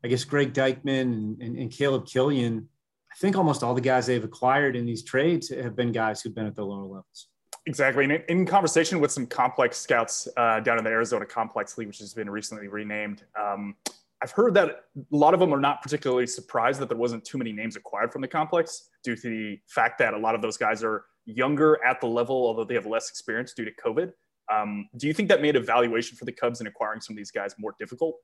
I 0.04 0.08
guess 0.08 0.24
Greg 0.24 0.52
Deichmann 0.52 1.02
and, 1.02 1.42
and, 1.42 1.58
and 1.58 1.70
Caleb 1.70 2.06
Killian, 2.06 2.68
I 3.10 3.14
think 3.16 3.36
almost 3.36 3.62
all 3.62 3.74
the 3.74 3.80
guys 3.80 4.06
they've 4.06 4.22
acquired 4.22 4.76
in 4.76 4.86
these 4.86 5.02
trades 5.02 5.48
have 5.48 5.74
been 5.74 5.92
guys 5.92 6.20
who've 6.20 6.34
been 6.34 6.46
at 6.46 6.54
the 6.54 6.64
lower 6.64 6.82
levels. 6.82 7.28
Exactly. 7.66 8.04
And 8.04 8.22
in 8.28 8.46
conversation 8.46 9.00
with 9.00 9.10
some 9.10 9.26
complex 9.26 9.76
scouts 9.76 10.28
uh, 10.36 10.60
down 10.60 10.78
in 10.78 10.84
the 10.84 10.90
Arizona 10.90 11.26
Complex 11.26 11.76
League, 11.76 11.88
which 11.88 11.98
has 11.98 12.14
been 12.14 12.30
recently 12.30 12.68
renamed, 12.68 13.24
um, 13.38 13.74
I've 14.22 14.30
heard 14.30 14.54
that 14.54 14.84
a 14.96 15.16
lot 15.16 15.34
of 15.34 15.40
them 15.40 15.52
are 15.52 15.60
not 15.60 15.82
particularly 15.82 16.26
surprised 16.26 16.80
that 16.80 16.88
there 16.88 16.98
wasn't 16.98 17.24
too 17.24 17.38
many 17.38 17.52
names 17.52 17.76
acquired 17.76 18.12
from 18.12 18.22
the 18.22 18.28
complex 18.28 18.88
due 19.04 19.14
to 19.16 19.28
the 19.28 19.60
fact 19.68 19.98
that 19.98 20.14
a 20.14 20.18
lot 20.18 20.34
of 20.34 20.42
those 20.42 20.56
guys 20.56 20.82
are 20.82 21.04
younger 21.28 21.78
at 21.84 22.00
the 22.00 22.06
level, 22.06 22.36
although 22.36 22.64
they 22.64 22.74
have 22.74 22.86
less 22.86 23.10
experience 23.10 23.52
due 23.52 23.64
to 23.64 23.72
COVID. 23.72 24.12
Um, 24.52 24.88
do 24.96 25.06
you 25.06 25.12
think 25.12 25.28
that 25.28 25.42
made 25.42 25.56
evaluation 25.56 26.16
for 26.16 26.24
the 26.24 26.32
Cubs 26.32 26.60
in 26.60 26.66
acquiring 26.66 27.00
some 27.02 27.14
of 27.14 27.18
these 27.18 27.30
guys 27.30 27.54
more 27.58 27.74
difficult? 27.78 28.16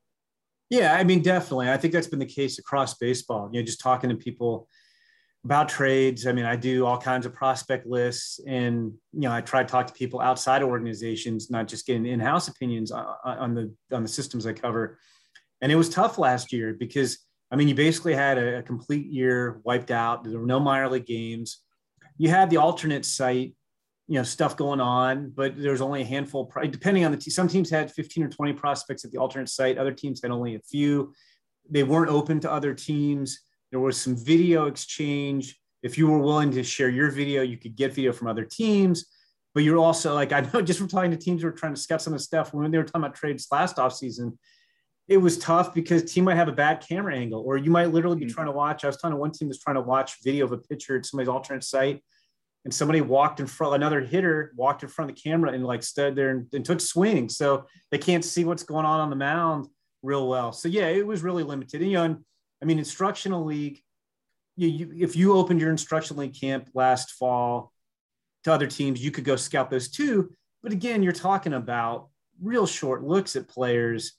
Yeah, 0.71 0.95
I 0.95 1.05
mean, 1.05 1.21
definitely. 1.21 1.71
I 1.71 1.77
think 1.77 1.93
that's 1.93 2.07
been 2.07 2.19
the 2.19 2.27
case 2.27 2.59
across 2.59 2.95
baseball. 2.95 3.51
You 3.53 3.61
know, 3.61 3.67
just 3.67 3.81
talking 3.81 4.09
to 4.09 4.17
people 4.17 4.67
about 5.45 5.69
trades. 5.69 6.27
I 6.27 6.33
mean, 6.33 6.47
I 6.47 6.57
do 6.57 6.87
all 6.87 6.97
kinds 6.97 7.27
of 7.27 7.35
prospect 7.35 7.87
lists, 7.87 8.41
and 8.47 8.95
you 9.13 9.21
know, 9.21 9.33
I 9.33 9.43
try 9.43 9.63
to 9.63 9.69
talk 9.69 9.87
to 9.89 9.93
people 9.93 10.21
outside 10.21 10.63
organizations, 10.63 11.51
not 11.51 11.69
just 11.69 11.87
getting 11.87 12.07
in-house 12.07 12.49
opinions 12.49 12.91
on 12.91 13.55
the 13.55 13.75
on 13.93 14.03
the 14.03 14.09
systems 14.09 14.47
I 14.47 14.55
cover. 14.55 14.99
And 15.61 15.71
it 15.71 15.77
was 15.77 15.91
tough 15.91 16.17
last 16.17 16.53
year 16.53 16.73
because 16.73 17.19
I 17.51 17.57
mean, 17.57 17.69
you 17.69 17.75
basically 17.75 18.15
had 18.15 18.39
a, 18.39 18.59
a 18.59 18.63
complete 18.63 19.07
year 19.07 19.61
wiped 19.65 19.91
out. 19.91 20.25
There 20.25 20.41
were 20.41 20.47
no 20.47 20.59
minor 20.59 20.89
league 20.89 21.07
games 21.07 21.61
you 22.17 22.29
had 22.29 22.51
the 22.51 22.57
alternate 22.59 23.05
site 23.05 23.55
you 24.07 24.17
know 24.17 24.23
stuff 24.23 24.57
going 24.57 24.81
on, 24.81 25.31
but 25.31 25.55
there's 25.57 25.81
only 25.81 26.03
a 26.03 26.05
handful. 26.05 26.53
Depending 26.71 27.05
on 27.05 27.11
the 27.11 27.17
team, 27.17 27.31
some 27.31 27.49
teams 27.49 27.71
had 27.71 27.91
15 27.91 28.25
or 28.25 28.29
20 28.29 28.53
prospects 28.53 29.05
at 29.05 29.11
the 29.11 29.19
alternate 29.19 29.49
site. 29.49 29.79
Other 29.79 29.93
teams 29.93 30.21
had 30.23 30.31
only 30.31 30.57
a 30.57 30.61
few. 30.61 31.15
They 31.71 31.83
weren't 31.83 32.11
open 32.11 32.41
to 32.41 32.53
other 32.53 32.75
teams. 32.75 33.41
There 33.71 33.81
was 33.81 33.99
some 33.99 34.17
video 34.17 34.67
exchange. 34.67 35.59
If 35.83 35.97
you 35.97 36.07
were 36.07 36.19
willing 36.19 36.51
to 36.53 36.63
share 36.63 36.91
your 36.91 37.11
video, 37.11 37.43
you 37.43 37.57
could 37.57 37.77
get 37.77 37.95
video 37.95 38.13
from 38.13 38.29
other 38.29 38.45
teams. 38.45 39.07
But 39.55 39.63
you're 39.63 39.79
also 39.79 40.15
like 40.15 40.33
I 40.33 40.41
know 40.41 40.61
just 40.63 40.79
from 40.79 40.89
talking 40.89 41.11
to 41.11 41.17
teams 41.17 41.41
who 41.41 41.49
were 41.49 41.53
trying 41.53 41.75
to 41.75 41.81
scout 41.81 42.03
some 42.03 42.13
of 42.13 42.19
the 42.19 42.25
stuff 42.25 42.53
when 42.53 42.71
they 42.71 42.79
were 42.79 42.85
talking 42.85 43.03
about 43.03 43.15
trades 43.15 43.47
last 43.51 43.77
offseason, 43.77 44.37
it 45.07 45.19
was 45.19 45.39
tough 45.39 45.75
because 45.75 46.11
team 46.11 46.25
might 46.25 46.37
have 46.37 46.49
a 46.49 46.53
bad 46.53 46.85
camera 46.87 47.15
angle, 47.15 47.43
or 47.47 47.57
you 47.57 47.71
might 47.71 47.93
literally 47.93 48.17
be 48.17 48.25
mm-hmm. 48.25 48.35
trying 48.35 48.47
to 48.47 48.53
watch. 48.53 48.85
I 48.85 48.87
was 48.87 48.97
talking 48.97 49.13
to 49.13 49.17
one 49.17 49.33
team 49.33 49.49
was 49.49 49.59
trying 49.59 49.77
to 49.77 49.83
watch 49.83 50.23
video 50.23 50.45
of 50.45 50.53
a 50.53 50.59
pitcher 50.59 50.97
at 50.97 51.07
somebody's 51.07 51.29
alternate 51.29 51.65
site, 51.65 52.03
and 52.65 52.73
somebody 52.73 53.01
walked 53.01 53.41
in 53.41 53.47
front, 53.47 53.75
another 53.75 54.01
hitter 54.01 54.53
walked 54.57 54.83
in 54.83 54.89
front 54.89 55.11
of 55.11 55.17
the 55.17 55.23
camera 55.23 55.53
and 55.53 55.65
like 55.65 55.83
stood 55.83 56.17
there 56.17 56.31
and, 56.31 56.47
and 56.55 56.65
took 56.65 56.81
swings, 56.81 57.37
so 57.37 57.67
they 57.91 57.99
can't 57.99 58.25
see 58.25 58.45
what's 58.45 58.63
going 58.63 58.87
on 58.87 59.01
on 59.01 59.11
the 59.11 59.17
mound 59.17 59.67
real 60.03 60.29
well. 60.29 60.53
So 60.53 60.69
yeah, 60.69 60.87
it 60.87 61.07
was 61.07 61.23
really 61.23 61.43
limited. 61.43 61.81
And, 61.81 61.91
you 61.91 61.97
know, 61.97 62.05
and, 62.05 62.25
I 62.63 62.67
mean, 62.67 62.79
instructional 62.79 63.45
league. 63.45 63.81
You, 64.57 64.69
you, 64.69 64.95
if 65.01 65.17
you 65.17 65.37
opened 65.37 65.61
your 65.61 65.71
instructional 65.71 66.23
league 66.23 66.39
camp 66.41 66.71
last 66.75 67.11
fall 67.13 67.73
to 68.45 68.53
other 68.53 68.67
teams, 68.67 69.05
you 69.05 69.11
could 69.11 69.25
go 69.25 69.37
scout 69.37 69.69
those 69.69 69.89
too. 69.89 70.31
But 70.63 70.73
again, 70.73 71.03
you're 71.03 71.13
talking 71.13 71.53
about 71.53 72.09
real 72.41 72.67
short 72.67 73.03
looks 73.03 73.37
at 73.37 73.49
players 73.49 74.13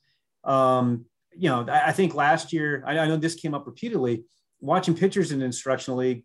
um, 0.46 1.06
you 1.36 1.50
know, 1.50 1.66
I, 1.68 1.88
I, 1.88 1.92
think 1.92 2.16
last 2.16 2.54
year, 2.54 2.84
I, 2.86 3.00
I 3.00 3.08
know 3.08 3.18
this 3.18 3.36
came 3.36 3.54
up 3.54 3.66
repeatedly, 3.66 4.24
watching 4.62 4.96
pitchers 4.96 5.32
in 5.32 5.42
instructional 5.42 6.00
league, 6.00 6.24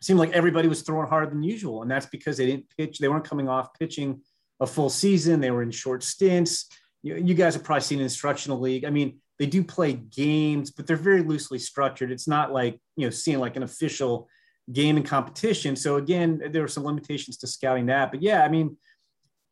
seemed 0.00 0.18
like 0.18 0.32
everybody 0.32 0.68
was 0.68 0.82
throwing 0.82 1.08
harder 1.08 1.30
than 1.30 1.42
usual. 1.42 1.82
And 1.82 1.90
that's 1.90 2.06
because 2.06 2.36
they 2.36 2.46
didn't 2.46 2.66
pitch, 2.76 2.98
they 2.98 3.08
weren't 3.08 3.28
coming 3.28 3.48
off 3.48 3.74
pitching 3.78 4.20
a 4.60 4.66
full 4.66 4.90
season. 4.90 5.40
They 5.40 5.50
were 5.50 5.62
in 5.62 5.70
short 5.70 6.02
stints. 6.02 6.66
You, 7.02 7.16
you 7.16 7.34
guys 7.34 7.54
have 7.54 7.64
probably 7.64 7.82
seen 7.82 8.00
instructional 8.00 8.60
league. 8.60 8.84
I 8.84 8.90
mean, 8.90 9.18
they 9.38 9.46
do 9.46 9.64
play 9.64 9.94
games, 9.94 10.70
but 10.70 10.86
they're 10.86 10.96
very 10.96 11.22
loosely 11.22 11.58
structured. 11.58 12.10
It's 12.10 12.28
not 12.28 12.52
like, 12.52 12.80
you 12.96 13.06
know, 13.06 13.10
seeing 13.10 13.40
like 13.40 13.56
an 13.56 13.62
official 13.62 14.28
game 14.72 14.96
and 14.96 15.04
competition. 15.04 15.76
So 15.76 15.96
again, 15.96 16.40
there 16.50 16.62
were 16.62 16.68
some 16.68 16.84
limitations 16.84 17.36
to 17.38 17.46
scouting 17.46 17.86
that. 17.86 18.10
But 18.10 18.22
yeah, 18.22 18.42
I 18.44 18.48
mean, 18.48 18.76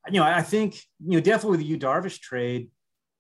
you 0.09 0.21
know, 0.21 0.25
I 0.25 0.43
think, 0.43 0.75
you 1.05 1.17
know, 1.17 1.21
definitely 1.21 1.59
with 1.59 1.61
the 1.61 1.67
Yu 1.67 1.79
Darvish 1.79 2.21
trade, 2.21 2.69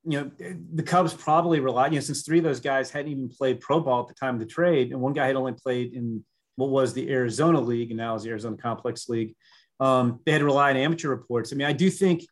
you 0.04 0.20
know, 0.20 0.30
the 0.74 0.82
Cubs 0.82 1.14
probably 1.14 1.60
relied, 1.60 1.92
you 1.92 1.98
know, 1.98 2.04
since 2.04 2.22
three 2.22 2.38
of 2.38 2.44
those 2.44 2.60
guys 2.60 2.90
hadn't 2.90 3.10
even 3.10 3.28
played 3.28 3.60
pro 3.60 3.80
ball 3.80 4.00
at 4.00 4.08
the 4.08 4.14
time 4.14 4.34
of 4.34 4.40
the 4.40 4.46
trade, 4.46 4.92
and 4.92 5.00
one 5.00 5.12
guy 5.12 5.26
had 5.26 5.36
only 5.36 5.52
played 5.52 5.94
in 5.94 6.24
what 6.56 6.70
was 6.70 6.92
the 6.92 7.10
Arizona 7.10 7.60
League 7.60 7.90
and 7.90 7.98
now 7.98 8.14
is 8.14 8.24
the 8.24 8.30
Arizona 8.30 8.56
Complex 8.56 9.08
League. 9.08 9.34
Um, 9.80 10.20
they 10.24 10.32
had 10.32 10.38
to 10.38 10.44
rely 10.44 10.70
on 10.70 10.76
amateur 10.76 11.08
reports. 11.08 11.52
I 11.52 11.56
mean, 11.56 11.66
I 11.66 11.72
do 11.72 11.88
think 11.88 12.24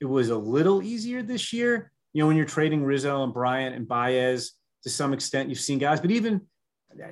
it 0.00 0.04
was 0.04 0.30
a 0.30 0.36
little 0.36 0.82
easier 0.82 1.22
this 1.22 1.52
year. 1.52 1.90
You 2.12 2.22
know, 2.22 2.26
when 2.26 2.36
you're 2.36 2.44
trading 2.44 2.84
Rizzo 2.84 3.24
and 3.24 3.32
Bryant 3.32 3.74
and 3.74 3.88
Baez 3.88 4.52
to 4.82 4.90
some 4.90 5.12
extent, 5.12 5.48
you've 5.48 5.60
seen 5.60 5.78
guys, 5.78 6.00
but 6.00 6.10
even 6.10 6.42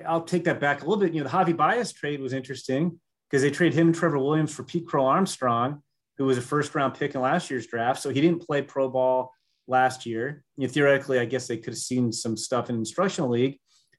I'll 0.07 0.23
take 0.23 0.45
that 0.45 0.61
back 0.61 0.83
a 0.83 0.85
little 0.85 1.02
bit. 1.02 1.14
You 1.14 1.23
know, 1.23 1.29
the 1.29 1.37
Javi 1.37 1.57
Baez 1.57 1.93
trade 1.93 2.21
was 2.21 2.33
interesting 2.33 3.00
because 3.29 3.43
they 3.43 3.50
traded 3.50 3.79
him 3.79 3.88
and 3.88 3.95
Trevor 3.95 4.19
Williams 4.19 4.52
for 4.52 4.64
Pete 4.64 4.87
Crow 4.87 5.07
Armstrong, 5.07 5.83
who 6.19 6.26
was 6.26 6.37
a 6.37 6.43
first 6.43 6.75
round 6.75 6.95
pick 6.95 7.14
in 7.14 7.21
last 7.21 7.50
year's 7.50 7.67
draft. 7.67 8.02
So 8.02 8.11
he 8.11 8.21
didn't 8.21 8.47
play 8.47 8.61
pro 8.61 8.88
ball 8.88 9.33
last 9.70 10.04
year. 10.04 10.44
You 10.56 10.66
know, 10.66 10.72
theoretically, 10.72 11.18
I 11.18 11.24
guess 11.24 11.46
they 11.46 11.56
could 11.56 11.72
have 11.72 11.78
seen 11.78 12.12
some 12.12 12.36
stuff 12.36 12.68
in 12.68 12.76
instructional 12.76 13.30
league. 13.30 13.58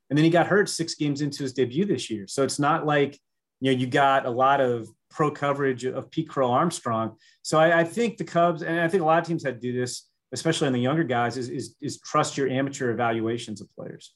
And 0.09 0.17
then 0.17 0.25
he 0.25 0.29
got 0.29 0.47
hurt 0.47 0.69
six 0.69 0.93
games 0.95 1.21
into 1.21 1.43
his 1.43 1.53
debut 1.53 1.85
this 1.85 2.09
year. 2.09 2.25
So 2.27 2.43
it's 2.43 2.59
not 2.59 2.85
like, 2.85 3.17
you 3.61 3.71
know, 3.71 3.77
you 3.77 3.87
got 3.87 4.25
a 4.25 4.29
lot 4.29 4.59
of 4.59 4.89
pro 5.09 5.31
coverage 5.31 5.85
of 5.85 6.11
Pete 6.11 6.27
Crow 6.27 6.51
Armstrong. 6.51 7.15
So 7.43 7.57
I, 7.57 7.79
I 7.79 7.83
think 7.83 8.17
the 8.17 8.23
Cubs, 8.23 8.61
and 8.61 8.79
I 8.79 8.87
think 8.87 9.03
a 9.03 9.05
lot 9.05 9.19
of 9.19 9.27
teams 9.27 9.43
had 9.43 9.61
to 9.61 9.71
do 9.71 9.79
this, 9.79 10.09
especially 10.33 10.67
on 10.67 10.73
the 10.73 10.81
younger 10.81 11.03
guys, 11.03 11.37
is, 11.37 11.49
is, 11.49 11.75
is 11.81 11.99
trust 12.01 12.37
your 12.37 12.49
amateur 12.49 12.91
evaluations 12.91 13.61
of 13.61 13.73
players. 13.73 14.13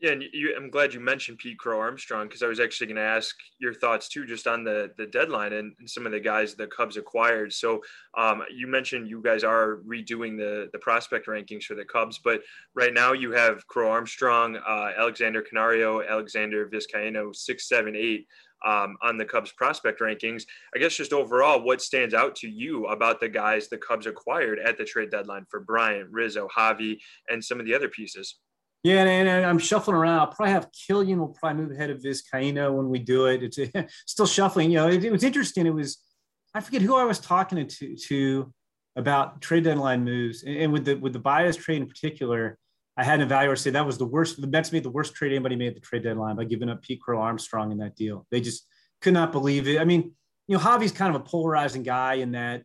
Yeah, 0.00 0.12
and 0.12 0.24
you, 0.32 0.54
I'm 0.56 0.70
glad 0.70 0.94
you 0.94 1.00
mentioned 1.00 1.36
Pete 1.36 1.58
Crow 1.58 1.78
Armstrong 1.78 2.26
because 2.26 2.42
I 2.42 2.46
was 2.46 2.58
actually 2.58 2.86
going 2.86 2.96
to 2.96 3.02
ask 3.02 3.36
your 3.58 3.74
thoughts 3.74 4.08
too, 4.08 4.24
just 4.24 4.46
on 4.46 4.64
the 4.64 4.90
the 4.96 5.06
deadline 5.06 5.52
and, 5.52 5.74
and 5.78 5.88
some 5.88 6.06
of 6.06 6.12
the 6.12 6.20
guys 6.20 6.54
the 6.54 6.66
Cubs 6.68 6.96
acquired. 6.96 7.52
So 7.52 7.82
um, 8.16 8.42
you 8.50 8.66
mentioned 8.66 9.08
you 9.08 9.20
guys 9.22 9.44
are 9.44 9.80
redoing 9.86 10.38
the 10.38 10.70
the 10.72 10.78
prospect 10.78 11.26
rankings 11.26 11.64
for 11.64 11.74
the 11.74 11.84
Cubs, 11.84 12.18
but 12.18 12.40
right 12.74 12.94
now 12.94 13.12
you 13.12 13.32
have 13.32 13.66
Crow 13.66 13.90
Armstrong, 13.90 14.56
uh, 14.56 14.92
Alexander 14.96 15.42
Canario, 15.42 16.00
Alexander 16.00 16.66
Vizcaino, 16.66 17.36
six, 17.36 17.68
seven, 17.68 17.94
eight. 17.94 18.26
Um, 18.62 18.98
on 19.00 19.16
the 19.16 19.24
Cubs 19.24 19.52
prospect 19.52 20.02
rankings. 20.02 20.42
I 20.76 20.78
guess 20.78 20.94
just 20.94 21.14
overall, 21.14 21.62
what 21.62 21.80
stands 21.80 22.12
out 22.12 22.36
to 22.36 22.46
you 22.46 22.84
about 22.88 23.18
the 23.18 23.28
guys 23.30 23.68
the 23.68 23.78
Cubs 23.78 24.04
acquired 24.04 24.58
at 24.58 24.76
the 24.76 24.84
trade 24.84 25.10
deadline 25.10 25.46
for 25.48 25.60
Bryant, 25.60 26.10
Rizzo, 26.10 26.46
Javi, 26.54 26.98
and 27.30 27.42
some 27.42 27.58
of 27.58 27.64
the 27.64 27.74
other 27.74 27.88
pieces? 27.88 28.36
Yeah, 28.82 29.04
and, 29.04 29.28
and, 29.28 29.44
I'm 29.44 29.58
shuffling 29.58 29.96
around. 29.96 30.20
I'll 30.20 30.26
probably 30.28 30.52
have 30.52 30.70
Killian 30.72 31.18
will 31.18 31.28
probably 31.28 31.62
move 31.62 31.72
ahead 31.72 31.90
of 31.90 31.98
Vizcaino 31.98 32.72
when 32.72 32.88
we 32.88 32.98
do 32.98 33.26
it. 33.26 33.42
It's 33.42 33.58
a, 33.58 33.86
still 34.06 34.26
shuffling. 34.26 34.70
You 34.70 34.78
know, 34.78 34.88
it, 34.88 35.04
it, 35.04 35.12
was 35.12 35.22
interesting. 35.22 35.66
It 35.66 35.74
was 35.74 35.98
I 36.54 36.60
forget 36.60 36.82
who 36.82 36.96
I 36.96 37.04
was 37.04 37.18
talking 37.18 37.66
to 37.66 37.96
to 37.96 38.52
about 38.96 39.42
trade 39.42 39.64
deadline 39.64 40.04
moves, 40.04 40.44
and, 40.44 40.56
and 40.56 40.72
with 40.72 40.86
the 40.86 40.94
with 40.94 41.12
the 41.12 41.18
Baez 41.18 41.56
trade 41.56 41.82
in 41.82 41.88
particular, 41.88 42.58
I 42.96 43.04
had 43.04 43.20
an 43.20 43.28
evaluator 43.28 43.58
say 43.58 43.70
that 43.70 43.84
was 43.84 43.98
the 43.98 44.06
worst. 44.06 44.40
The 44.40 44.46
Mets 44.46 44.72
made 44.72 44.82
the 44.82 44.90
worst 44.90 45.14
trade 45.14 45.32
anybody 45.32 45.56
made 45.56 45.68
at 45.68 45.74
the 45.74 45.80
trade 45.80 46.02
deadline 46.02 46.36
by 46.36 46.44
giving 46.44 46.70
up 46.70 46.82
Pete 46.82 47.02
Crow 47.02 47.20
Armstrong 47.20 47.72
in 47.72 47.78
that 47.78 47.96
deal. 47.96 48.26
They 48.30 48.40
just 48.40 48.66
could 49.02 49.14
not 49.14 49.30
believe 49.30 49.68
it. 49.68 49.78
I 49.78 49.84
mean, 49.84 50.12
you 50.48 50.56
know, 50.56 50.62
Javi's 50.62 50.92
kind 50.92 51.14
of 51.14 51.20
a 51.20 51.24
polarizing 51.24 51.82
guy 51.82 52.14
in 52.14 52.32
that 52.32 52.62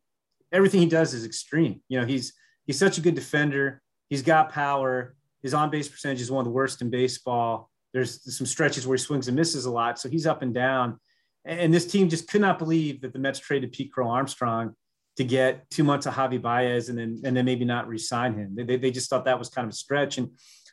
everything 0.51 0.79
he 0.79 0.87
does 0.87 1.13
is 1.13 1.25
extreme. 1.25 1.81
You 1.89 1.99
know, 1.99 2.05
he's 2.05 2.33
he's 2.65 2.79
such 2.79 2.97
a 2.97 3.01
good 3.01 3.15
defender. 3.15 3.81
He's 4.09 4.21
got 4.21 4.51
power 4.51 5.14
his 5.45 5.53
on 5.53 5.69
base 5.69 5.87
percentage 5.87 6.21
is 6.21 6.31
one 6.31 6.39
of 6.39 6.45
the 6.45 6.51
worst 6.51 6.81
in 6.81 6.89
baseball. 6.89 7.69
There's 7.93 8.35
some 8.35 8.47
stretches 8.47 8.87
where 8.87 8.97
he 8.97 9.03
swings 9.03 9.27
and 9.27 9.35
misses 9.35 9.65
a 9.65 9.71
lot. 9.71 9.99
So 9.99 10.09
he's 10.09 10.25
up 10.25 10.41
and 10.41 10.51
down. 10.51 10.99
And 11.45 11.71
this 11.71 11.85
team 11.85 12.09
just 12.09 12.27
could 12.27 12.41
not 12.41 12.57
believe 12.57 13.01
that 13.01 13.13
the 13.13 13.19
Mets 13.19 13.37
traded 13.37 13.71
Pete 13.71 13.93
Crow 13.93 14.09
Armstrong 14.09 14.73
to 15.17 15.23
get 15.23 15.69
two 15.69 15.83
months 15.83 16.07
of 16.07 16.15
Javi 16.15 16.41
Baez 16.41 16.89
and 16.89 16.97
then, 16.97 17.21
and 17.23 17.37
then 17.37 17.45
maybe 17.45 17.63
not 17.63 17.87
re-sign 17.87 18.33
him. 18.33 18.55
They, 18.55 18.77
they 18.77 18.89
just 18.89 19.07
thought 19.07 19.25
that 19.25 19.37
was 19.37 19.49
kind 19.49 19.67
of 19.67 19.71
a 19.71 19.75
stretch. 19.75 20.17
And, 20.17 20.29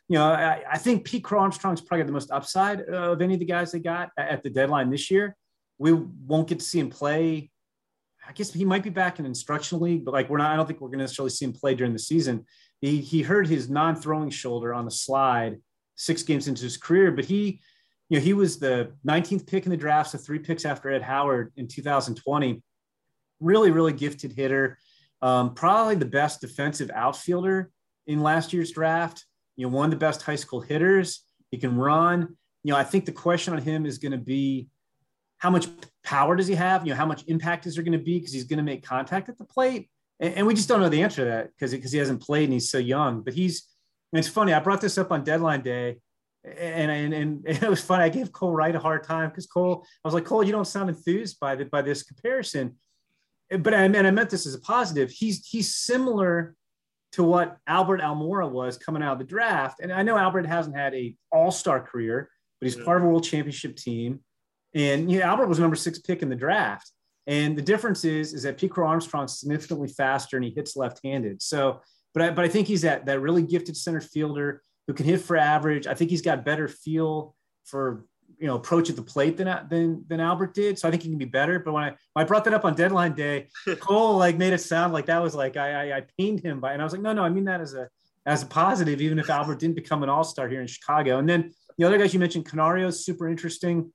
you 0.09 0.17
know, 0.17 0.25
I, 0.25 0.63
I 0.67 0.79
think 0.79 1.05
Pete 1.05 1.23
Crow 1.23 1.41
Armstrong's 1.41 1.79
probably 1.79 2.07
the 2.07 2.11
most 2.11 2.31
upside 2.31 2.81
uh, 2.89 3.11
of 3.11 3.21
any 3.21 3.35
of 3.35 3.39
the 3.41 3.45
guys 3.45 3.71
they 3.71 3.79
got 3.79 4.09
at 4.17 4.41
the 4.41 4.49
deadline 4.49 4.89
this 4.89 5.11
year. 5.11 5.35
We 5.77 5.93
won't 5.93 6.47
get 6.47 6.57
to 6.57 6.65
see 6.65 6.79
him 6.79 6.89
play. 6.89 7.51
I 8.27 8.31
guess 8.31 8.51
he 8.51 8.65
might 8.65 8.83
be 8.83 8.89
back 8.89 9.19
in 9.19 9.27
instructional 9.27 9.83
league, 9.83 10.03
but 10.03 10.15
like 10.15 10.31
we're 10.31 10.39
not, 10.39 10.51
I 10.51 10.55
don't 10.55 10.65
think 10.65 10.81
we're 10.81 10.87
going 10.87 10.99
to 10.99 11.03
necessarily 11.03 11.29
see 11.29 11.45
him 11.45 11.53
play 11.53 11.75
during 11.75 11.93
the 11.93 11.99
season 11.99 12.45
he 12.83 12.99
he 12.99 13.21
hurt 13.21 13.47
his 13.47 13.69
non-throwing 13.69 14.29
shoulder 14.29 14.73
on 14.73 14.83
the 14.83 14.91
slide 14.91 15.57
six 15.95 16.21
games 16.21 16.49
into 16.49 16.63
his 16.63 16.75
career, 16.75 17.11
but 17.11 17.23
he, 17.23 17.61
you 18.09 18.19
know, 18.19 18.23
he 18.23 18.33
was 18.33 18.59
the 18.59 18.91
19th 19.07 19.47
pick 19.47 19.65
in 19.65 19.69
the 19.69 19.77
draft, 19.77 20.09
so 20.09 20.17
three 20.17 20.39
picks 20.39 20.65
after 20.65 20.91
Ed 20.91 21.01
Howard 21.01 21.53
in 21.55 21.69
2020. 21.69 22.61
Really, 23.39 23.71
really 23.71 23.93
gifted 23.93 24.33
hitter. 24.33 24.77
Um, 25.21 25.53
probably 25.53 25.95
the 25.95 26.05
best 26.05 26.41
defensive 26.41 26.91
outfielder 26.93 27.71
in 28.05 28.21
last 28.21 28.51
year's 28.51 28.71
draft. 28.71 29.23
You 29.55 29.65
know, 29.65 29.73
one 29.73 29.85
of 29.85 29.91
the 29.91 29.97
best 29.97 30.21
high 30.21 30.35
school 30.35 30.59
hitters. 30.59 31.23
He 31.51 31.57
can 31.57 31.77
run. 31.77 32.35
You 32.63 32.73
know, 32.73 32.77
I 32.77 32.83
think 32.83 33.05
the 33.05 33.13
question 33.13 33.53
on 33.53 33.61
him 33.61 33.85
is 33.85 33.97
going 33.97 34.11
to 34.11 34.17
be 34.17 34.67
how 35.37 35.49
much 35.49 35.67
power 36.03 36.35
does 36.35 36.47
he 36.47 36.55
have? 36.55 36.85
You 36.85 36.91
know, 36.91 36.97
how 36.97 37.05
much 37.05 37.23
impact 37.27 37.65
is 37.65 37.75
there 37.75 37.83
going 37.85 37.97
to 37.97 38.03
be 38.03 38.19
because 38.19 38.33
he's 38.33 38.43
going 38.43 38.57
to 38.57 38.63
make 38.63 38.83
contact 38.85 39.29
at 39.29 39.37
the 39.37 39.45
plate 39.45 39.89
and, 40.23 40.35
and 40.35 40.47
we 40.47 40.53
just 40.53 40.69
don't 40.69 40.79
know 40.79 40.89
the 40.89 41.03
answer 41.03 41.23
to 41.23 41.29
that 41.29 41.49
because 41.49 41.71
because 41.71 41.91
he 41.91 41.99
hasn't 41.99 42.21
played 42.21 42.45
and 42.45 42.53
he's 42.53 42.71
so 42.71 42.77
young. 42.77 43.21
But 43.21 43.33
he's 43.33 43.67
it's 44.13 44.27
funny. 44.27 44.53
I 44.53 44.59
brought 44.59 44.81
this 44.81 44.97
up 44.97 45.11
on 45.11 45.23
deadline 45.23 45.61
day, 45.61 45.97
and 46.43 46.89
and, 46.89 47.13
and 47.13 47.45
it 47.63 47.69
was 47.69 47.81
funny. 47.81 48.03
I 48.05 48.09
gave 48.09 48.31
Cole 48.31 48.53
Wright 48.53 48.75
a 48.75 48.79
hard 48.79 49.03
time 49.03 49.29
because 49.29 49.45
Cole, 49.45 49.85
I 50.03 50.07
was 50.07 50.13
like, 50.13 50.25
Cole, 50.25 50.43
you 50.43 50.51
don't 50.51 50.65
sound 50.65 50.89
enthused 50.89 51.39
by 51.39 51.55
the, 51.55 51.65
by 51.65 51.81
this 51.81 52.03
comparison. 52.03 52.77
But 53.49 53.73
I 53.73 53.87
mean, 53.87 54.05
I 54.05 54.11
meant 54.11 54.29
this 54.29 54.47
as 54.47 54.55
a 54.55 54.61
positive. 54.61 55.11
He's 55.11 55.45
he's 55.45 55.75
similar 55.75 56.55
to 57.13 57.23
what 57.23 57.57
Albert 57.67 58.01
Almora 58.01 58.49
was 58.49 58.77
coming 58.77 59.03
out 59.03 59.13
of 59.13 59.19
the 59.19 59.25
draft. 59.25 59.81
And 59.81 59.91
I 59.91 60.01
know 60.01 60.17
Albert 60.17 60.47
hasn't 60.47 60.75
had 60.75 60.95
a 60.95 61.15
all-star 61.31 61.79
career, 61.81 62.27
but 62.59 62.65
he's 62.65 62.75
part 62.75 62.97
of 62.97 63.03
a 63.03 63.07
world 63.07 63.23
championship 63.23 63.75
team. 63.75 64.21
And 64.73 65.11
you 65.11 65.19
know, 65.19 65.25
Albert 65.25 65.45
was 65.45 65.59
number 65.59 65.75
six 65.75 65.99
pick 65.99 66.23
in 66.23 66.29
the 66.29 66.35
draft. 66.35 66.91
And 67.27 67.57
the 67.57 67.61
difference 67.61 68.03
is, 68.03 68.33
is 68.33 68.43
that 68.43 68.61
Crow 68.69 68.87
Armstrong's 68.87 69.39
significantly 69.39 69.87
faster 69.87 70.37
and 70.37 70.43
he 70.43 70.51
hits 70.51 70.75
left-handed. 70.75 71.41
So, 71.41 71.81
but 72.13 72.21
I, 72.21 72.29
but 72.31 72.45
I 72.45 72.49
think 72.49 72.67
he's 72.67 72.81
that, 72.81 73.05
that 73.05 73.21
really 73.21 73.43
gifted 73.43 73.77
center 73.77 74.01
fielder 74.01 74.61
who 74.87 74.93
can 74.93 75.05
hit 75.05 75.21
for 75.21 75.37
average. 75.37 75.87
I 75.87 75.93
think 75.93 76.09
he's 76.09 76.21
got 76.21 76.43
better 76.43 76.67
feel 76.67 77.35
for, 77.65 78.05
you 78.37 78.47
know, 78.47 78.55
approach 78.55 78.89
at 78.89 78.97
the 78.97 79.01
plate 79.01 79.37
than, 79.37 79.47
than, 79.69 80.03
than 80.07 80.19
Albert 80.19 80.53
did. 80.53 80.77
So 80.77 80.87
I 80.87 80.91
think 80.91 81.03
he 81.03 81.09
can 81.09 81.17
be 81.17 81.25
better. 81.25 81.59
But 81.59 81.73
when 81.73 81.83
I, 81.83 81.89
when 82.13 82.23
I 82.23 82.27
brought 82.27 82.43
that 82.43 82.53
up 82.53 82.65
on 82.65 82.75
deadline 82.75 83.13
day, 83.13 83.47
Cole 83.79 84.17
like 84.17 84.37
made 84.37 84.53
it 84.53 84.59
sound 84.59 84.91
like 84.91 85.05
that 85.05 85.21
was 85.21 85.33
like, 85.33 85.55
I, 85.55 85.91
I, 85.91 85.97
I 85.97 86.03
pained 86.17 86.41
him 86.41 86.59
by, 86.59 86.73
and 86.73 86.81
I 86.81 86.85
was 86.85 86.91
like, 86.91 87.01
no, 87.01 87.13
no, 87.13 87.23
I 87.23 87.29
mean 87.29 87.45
that 87.45 87.61
as 87.61 87.73
a, 87.73 87.87
as 88.25 88.43
a 88.43 88.45
positive, 88.45 89.01
even 89.01 89.19
if 89.19 89.29
Albert 89.29 89.59
didn't 89.59 89.75
become 89.75 90.03
an 90.03 90.09
all-star 90.09 90.47
here 90.47 90.61
in 90.61 90.67
Chicago. 90.67 91.19
And 91.19 91.27
then 91.27 91.53
the 91.77 91.85
other 91.85 91.97
guys 91.97 92.13
you 92.13 92.19
mentioned, 92.19 92.45
Canario 92.45 92.87
is 92.87 93.05
super 93.05 93.27
interesting. 93.27 93.91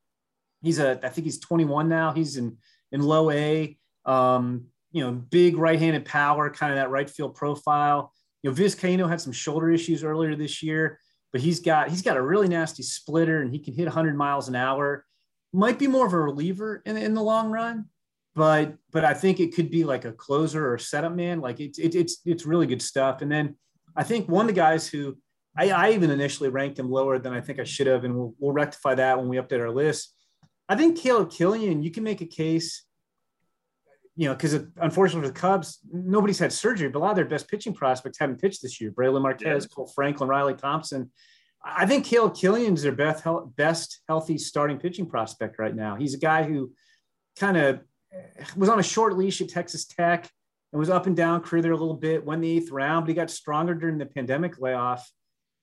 He's 0.63 0.79
a, 0.79 0.99
I 1.03 1.09
think 1.09 1.25
he's 1.25 1.39
21 1.39 1.89
now. 1.89 2.13
He's 2.13 2.37
in, 2.37 2.59
in 2.93 3.03
low 3.03 3.31
A. 3.31 3.77
Um, 4.05 4.67
you 4.91 5.05
know, 5.05 5.13
big 5.13 5.57
right-handed 5.57 6.05
power, 6.05 6.49
kind 6.49 6.73
of 6.73 6.79
that 6.79 6.91
right 6.91 7.09
field 7.09 7.35
profile. 7.35 8.13
You 8.43 8.51
know, 8.51 8.57
Vizcaino 8.57 9.09
had 9.09 9.21
some 9.21 9.33
shoulder 9.33 9.71
issues 9.71 10.03
earlier 10.03 10.35
this 10.35 10.63
year, 10.63 10.99
but 11.33 11.41
he's 11.41 11.61
got 11.61 11.89
he's 11.89 12.03
got 12.03 12.17
a 12.17 12.23
really 12.23 12.49
nasty 12.49 12.83
splitter 12.83 13.43
and 13.43 13.53
he 13.53 13.59
can 13.59 13.75
hit 13.75 13.85
100 13.85 14.17
miles 14.17 14.49
an 14.49 14.55
hour. 14.55 15.05
Might 15.53 15.79
be 15.79 15.87
more 15.87 16.07
of 16.07 16.13
a 16.13 16.19
reliever 16.19 16.83
in, 16.87 16.97
in 16.97 17.15
the 17.15 17.23
long 17.23 17.51
run, 17.51 17.87
but 18.35 18.75
but 18.93 19.05
I 19.05 19.15
think 19.15 19.41
it 19.41 19.55
could 19.55 19.71
be 19.71 19.85
like 19.85 20.05
a 20.05 20.13
closer 20.13 20.73
or 20.73 20.79
setup 20.79 21.15
man. 21.15 21.41
Like 21.41 21.61
it's 21.61 21.79
it, 21.79 21.95
it's 21.95 22.21
it's 22.25 22.47
really 22.47 22.67
good 22.67 22.83
stuff. 22.83 23.21
And 23.21 23.31
then 23.31 23.57
I 23.97 24.05
think 24.05 24.29
one 24.29 24.45
of 24.45 24.55
the 24.55 24.61
guys 24.61 24.89
who 24.89 25.19
I, 25.57 25.71
I 25.71 25.91
even 25.91 26.11
initially 26.11 26.49
ranked 26.49 26.79
him 26.79 26.91
lower 26.91 27.19
than 27.19 27.33
I 27.33 27.41
think 27.41 27.59
I 27.59 27.65
should 27.65 27.89
have, 27.89 28.05
and 28.05 28.15
we'll, 28.15 28.35
we'll 28.39 28.53
rectify 28.53 28.95
that 28.95 29.19
when 29.19 29.29
we 29.29 29.39
update 29.39 29.61
our 29.61 29.71
list. 29.71 30.15
I 30.69 30.77
think 30.77 30.99
Caleb 30.99 31.31
Killian, 31.31 31.83
you 31.83 31.91
can 31.91 32.05
make 32.05 32.21
a 32.21 32.27
case 32.27 32.85
you 34.19 34.27
know, 34.27 34.35
because 34.35 34.53
unfortunately 34.79 35.29
for 35.29 35.33
the 35.33 35.41
Cubs, 35.41 35.79
nobody's 35.93 36.41
had 36.41 36.53
surgery, 36.53 36.89
but 36.89 36.99
a 36.99 37.03
lot 37.03 37.11
of 37.11 37.17
their 37.17 37.25
best 37.25 37.47
pitching 37.47 37.73
prospects 37.73 38.19
haven't 38.19 38.41
pitched 38.41 38.61
this 38.61 38.81
year. 38.81 38.91
Brailyn 38.91 39.23
Marquez, 39.23 39.63
yeah. 39.63 39.69
Kohl 39.73 39.87
Franklin, 39.87 40.29
Riley 40.29 40.55
Thompson. 40.55 41.13
I 41.65 41.87
think 41.87 42.05
Caleb 42.05 42.35
Killian's 42.35 42.83
their 42.83 42.91
best, 42.91 43.25
best 43.55 44.01
healthy 44.09 44.37
starting 44.37 44.79
pitching 44.79 45.07
prospect 45.07 45.61
right 45.61 45.75
now. 45.75 45.95
He's 45.95 46.15
a 46.15 46.19
guy 46.19 46.43
who 46.43 46.73
kind 47.39 47.57
of 47.57 47.81
was 48.57 48.69
on 48.69 48.81
a 48.81 48.83
short 48.83 49.17
leash 49.17 49.41
at 49.41 49.51
Texas 49.51 49.85
Tech 49.85 50.29
and 50.73 50.81
was 50.81 50.91
up 50.91 51.07
and 51.07 51.17
down 51.17 51.41
career 51.41 51.63
there 51.63 51.71
a 51.71 51.77
little 51.77 51.95
bit, 51.95 52.25
won 52.25 52.41
the 52.41 52.51
eighth 52.51 52.73
round, 52.73 53.05
but 53.05 53.11
he 53.11 53.15
got 53.15 53.31
stronger 53.31 53.75
during 53.77 53.99
the 53.99 54.07
pandemic 54.07 54.61
layoff 54.61 55.09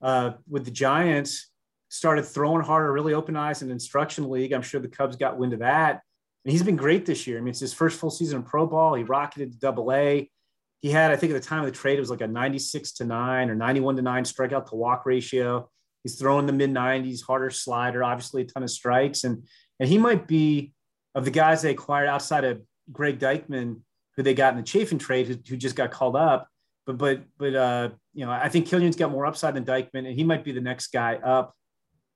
uh, 0.02 0.32
with 0.48 0.64
the 0.64 0.72
Giants, 0.72 1.52
started 1.96 2.24
throwing 2.24 2.64
harder, 2.64 2.92
really 2.92 3.14
open 3.14 3.36
eyes 3.36 3.62
in 3.62 3.72
instruction 3.72 4.30
league. 4.30 4.54
I'm 4.54 4.62
sure 4.62 4.80
the 4.80 4.88
Cubs 4.88 5.16
got 5.16 5.38
wind 5.38 5.54
of 5.54 5.60
that 5.60 6.02
and 6.46 6.52
he's 6.52 6.64
been 6.64 6.76
great 6.76 7.08
this 7.08 7.26
year. 7.26 7.40
I 7.40 7.42
mean, 7.42 7.50
it's 7.50 7.60
his 7.60 7.74
first 7.74 8.00
full 8.00 8.12
season 8.12 8.38
in 8.38 8.44
pro 8.44 8.68
ball. 8.68 8.94
He 8.94 9.04
rocketed 9.04 9.52
to 9.52 9.58
double 9.58 9.92
A. 9.92 10.30
He 10.82 10.92
had, 10.92 11.10
I 11.10 11.16
think 11.16 11.34
at 11.34 11.42
the 11.42 11.48
time 11.48 11.62
of 11.62 11.66
the 11.66 11.72
trade, 11.72 11.98
it 11.98 12.02
was 12.02 12.12
like 12.12 12.22
a 12.22 12.28
96 12.28 12.92
to 12.94 13.06
9 13.06 13.50
or 13.50 13.56
91 13.56 13.96
to 13.96 14.02
9 14.04 14.24
strikeout 14.24 14.70
to 14.70 14.76
walk 14.76 15.08
ratio. 15.08 15.68
He's 16.04 16.20
throwing 16.20 16.46
the 16.46 16.54
mid 16.54 16.70
90s, 16.70 17.24
harder 17.24 17.50
slider, 17.50 18.04
obviously 18.04 18.44
a 18.44 18.46
ton 18.46 18.62
of 18.62 18.70
strikes. 18.70 19.24
And, 19.24 19.48
and 19.80 19.90
he 19.90 19.98
might 19.98 20.28
be 20.28 20.74
of 21.16 21.26
the 21.26 21.32
guys 21.32 21.64
they 21.64 21.72
acquired 21.72 22.08
outside 22.08 22.44
of 22.44 22.62
Greg 22.92 23.18
Deichmann, 23.18 23.82
who 24.16 24.22
they 24.22 24.36
got 24.36 24.54
in 24.54 24.62
the 24.62 24.68
Chafin 24.68 25.00
trade, 25.00 25.28
who, 25.28 25.38
who 25.50 25.58
just 25.58 25.76
got 25.76 25.90
called 25.90 26.16
up. 26.16 26.48
But, 26.86 27.00
but, 27.00 27.24
but, 27.40 27.56
uh, 27.56 27.90
you 28.14 28.24
know, 28.24 28.32
I 28.32 28.50
think 28.50 28.68
Killian's 28.68 28.96
got 28.96 29.10
more 29.10 29.26
upside 29.26 29.56
than 29.56 29.66
Deichmann, 29.66 30.06
and 30.08 30.14
he 30.16 30.24
might 30.24 30.44
be 30.44 30.52
the 30.52 30.62
next 30.62 30.92
guy 30.92 31.16
up 31.16 31.56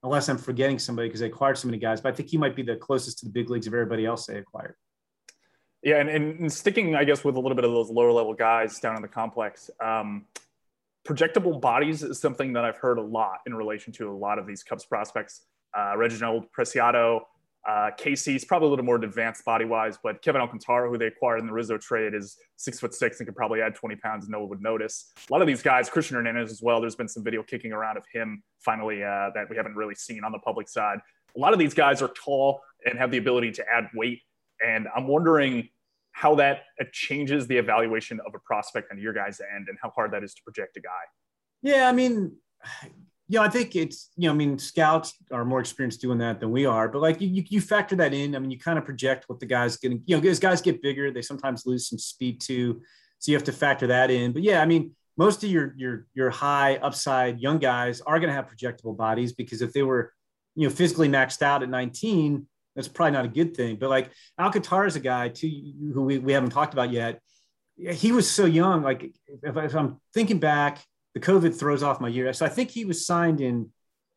unless 0.03 0.29
I'm 0.29 0.38
forgetting 0.38 0.79
somebody 0.79 1.08
because 1.08 1.22
they 1.22 1.27
acquired 1.27 1.58
so 1.58 1.68
many 1.68 1.77
guys. 1.77 2.01
But 2.01 2.13
I 2.13 2.15
think 2.15 2.29
he 2.29 2.38
might 2.38 2.56
be 2.56 2.63
the 2.63 2.75
closest 2.75 3.20
to 3.20 3.25
the 3.25 3.32
big 3.32 3.50
leagues 3.50 3.68
of 3.68 3.74
everybody 3.74 4.06
else 4.06 4.25
they 4.25 4.38
acquired. 4.38 4.75
Yeah, 5.82 6.00
and, 6.00 6.10
and 6.10 6.51
sticking, 6.51 6.96
I 6.96 7.06
guess, 7.06 7.24
with 7.24 7.36
a 7.36 7.39
little 7.39 7.56
bit 7.56 7.63
of 7.63 7.72
those 7.72 7.89
lower 7.89 8.12
level 8.12 8.34
guys 8.34 8.79
down 8.79 8.96
in 8.96 9.01
the 9.01 9.08
complex, 9.08 9.70
um, 9.82 10.25
projectable 11.08 11.60
bodies 11.60 12.03
is 12.03 12.20
something 12.20 12.53
that 12.53 12.65
I've 12.65 12.77
heard 12.77 12.98
a 12.98 13.01
lot 13.01 13.39
in 13.46 13.53
relation 13.53 13.94
to 13.94 14.12
a 14.12 14.15
lot 14.15 14.39
of 14.39 14.46
these 14.46 14.63
Cubs 14.63 14.86
prospects. 14.86 15.46
Uh, 15.77 15.96
Reginald 15.96 16.51
Preciado, 16.51 17.22
uh, 17.68 17.92
Caissie's 17.98 18.46
probably 18.46 18.68
a 18.68 18.70
little 18.70 18.86
more 18.86 18.96
advanced 18.96 19.44
body 19.44 19.66
wise, 19.66 19.98
but 20.01 20.22
Kevin 20.22 20.42
Alcantara, 20.42 20.89
who 20.89 20.98
they 20.98 21.08
acquired 21.08 21.39
in 21.39 21.46
the 21.46 21.51
Rizzo 21.51 21.78
trade, 21.78 22.13
is 22.13 22.38
six 22.56 22.80
foot 22.80 22.94
six 22.94 23.20
and 23.20 23.28
could 23.28 23.36
probably 23.36 23.62
add 23.62 23.75
20 23.75 23.96
pounds 23.98 24.25
and 24.25 24.32
no 24.32 24.39
one 24.39 24.50
would 24.50 24.62
notice. 24.62 25.12
A 25.30 25.34
lot 25.34 25.42
of 25.42 25.48
these 25.48 25.62
guys, 25.62 25.89
Cristian 25.89 26.12
Hernandez 26.12 26.51
as 26.51 26.62
well, 26.62 26.80
there's 26.80 26.96
been 26.96 27.08
some 27.08 27.24
video 27.24 27.44
kicking 27.44 27.72
around 27.72 27.98
of 27.98 28.06
him 28.12 28.42
finally 28.60 29.04
uh, 29.04 29.30
that 29.36 29.50
we 29.50 29.58
haven't 29.58 29.75
really 29.75 29.96
seen 29.96 30.24
on 30.24 30.32
the 30.32 30.39
public 30.39 30.70
side. 30.70 31.00
A 31.36 31.39
lot 31.39 31.54
of 31.54 31.60
these 31.60 31.74
guys 31.74 32.02
are 32.02 32.10
tall 32.10 32.62
and 32.86 32.98
have 32.98 33.12
the 33.12 33.17
ability 33.17 33.52
to 33.52 33.65
add 33.72 33.89
weight. 33.93 34.22
And 34.65 34.88
I'm 34.95 35.08
wondering 35.08 35.69
how 36.12 36.36
that 36.36 36.63
changes 36.91 37.48
the 37.48 37.58
evaluation 37.58 38.19
of 38.26 38.34
a 38.36 38.39
prospect 38.39 38.91
on 38.91 39.00
your 39.00 39.13
guys' 39.13 39.41
end 39.56 39.67
and 39.69 39.78
how 39.82 39.89
hard 39.91 40.12
that 40.12 40.24
is 40.24 40.34
to 40.34 40.41
project 40.43 40.76
a 40.78 40.82
guy. 40.82 40.89
Yeah, 41.62 41.88
I 41.88 41.91
mean, 41.91 42.38
yeah, 43.32 43.42
I 43.42 43.48
think 43.48 43.76
it's 43.76 44.10
you 44.18 44.28
know, 44.28 44.34
I 44.34 44.36
mean, 44.36 44.58
scouts 44.58 45.13
are 45.32 45.46
more 45.46 45.60
experienced 45.60 46.02
doing 46.02 46.18
that 46.18 46.39
than 46.39 46.50
we 46.52 46.65
are, 46.65 46.89
but 46.89 47.00
like 47.00 47.22
you, 47.22 47.44
you 47.48 47.62
factor 47.62 47.96
that 47.98 48.12
in. 48.12 48.36
I 48.36 48.39
mean, 48.39 48.50
you 48.50 48.58
kind 48.58 48.80
of 48.80 48.86
project 48.86 49.26
what 49.28 49.39
the 49.39 49.46
guys 49.46 49.78
getting. 49.78 50.02
You 50.08 50.20
know, 50.20 50.28
as 50.28 50.39
guys 50.39 50.62
get 50.62 50.82
bigger, 50.82 51.12
they 51.12 51.22
sometimes 51.22 51.68
lose 51.68 51.88
some 51.88 52.00
speed 52.00 52.42
too, 52.42 52.82
so 53.20 53.32
you 53.32 53.38
have 53.38 53.46
to 53.46 53.52
factor 53.52 53.86
that 53.88 54.10
in. 54.10 54.32
But 54.32 54.42
yeah, 54.42 54.63
I 54.63 54.65
mean, 54.65 54.96
most 55.15 55.44
of 55.44 55.52
your 55.52 55.76
your 55.78 56.08
your 56.15 56.32
high 56.32 56.78
upside 56.78 57.39
young 57.39 57.60
guys 57.60 58.02
are 58.02 58.20
going 58.20 58.30
to 58.30 58.34
have 58.34 58.48
projectable 58.48 58.98
bodies 58.98 59.32
because 59.32 59.62
if 59.62 59.74
they 59.74 59.84
were, 59.84 60.12
you 60.56 60.68
know, 60.68 60.74
physically 60.74 61.08
maxed 61.08 61.44
out 61.44 61.62
at 61.62 61.70
19, 61.70 62.48
that's 62.76 62.88
probably 62.88 63.12
not 63.12 63.26
a 63.26 63.30
good 63.30 63.56
thing. 63.56 63.76
But 63.76 63.92
like 63.92 64.10
Alcantara 64.39 64.88
is 64.88 64.96
a 64.96 65.00
guy 65.00 65.30
too 65.30 65.52
who 65.94 66.02
we, 66.02 66.18
we 66.18 66.34
haven't 66.34 66.50
talked 66.50 66.74
about 66.74 66.92
yet. 66.92 67.22
He 67.78 68.12
was 68.12 68.28
so 68.28 68.46
young. 68.46 68.82
Like 68.82 69.13
if, 69.44 69.56
if 69.56 69.76
I'm 69.76 70.02
thinking 70.15 70.39
back 70.39 70.80
the 71.13 71.19
COVID 71.19 71.58
throws 71.58 71.84
off 71.84 72.02
my 72.02 72.08
year. 72.08 72.32
So 72.34 72.45
I 72.45 72.50
think 72.50 72.69
he 72.69 72.86
was 72.86 73.06
signed 73.06 73.41
in, 73.41 73.69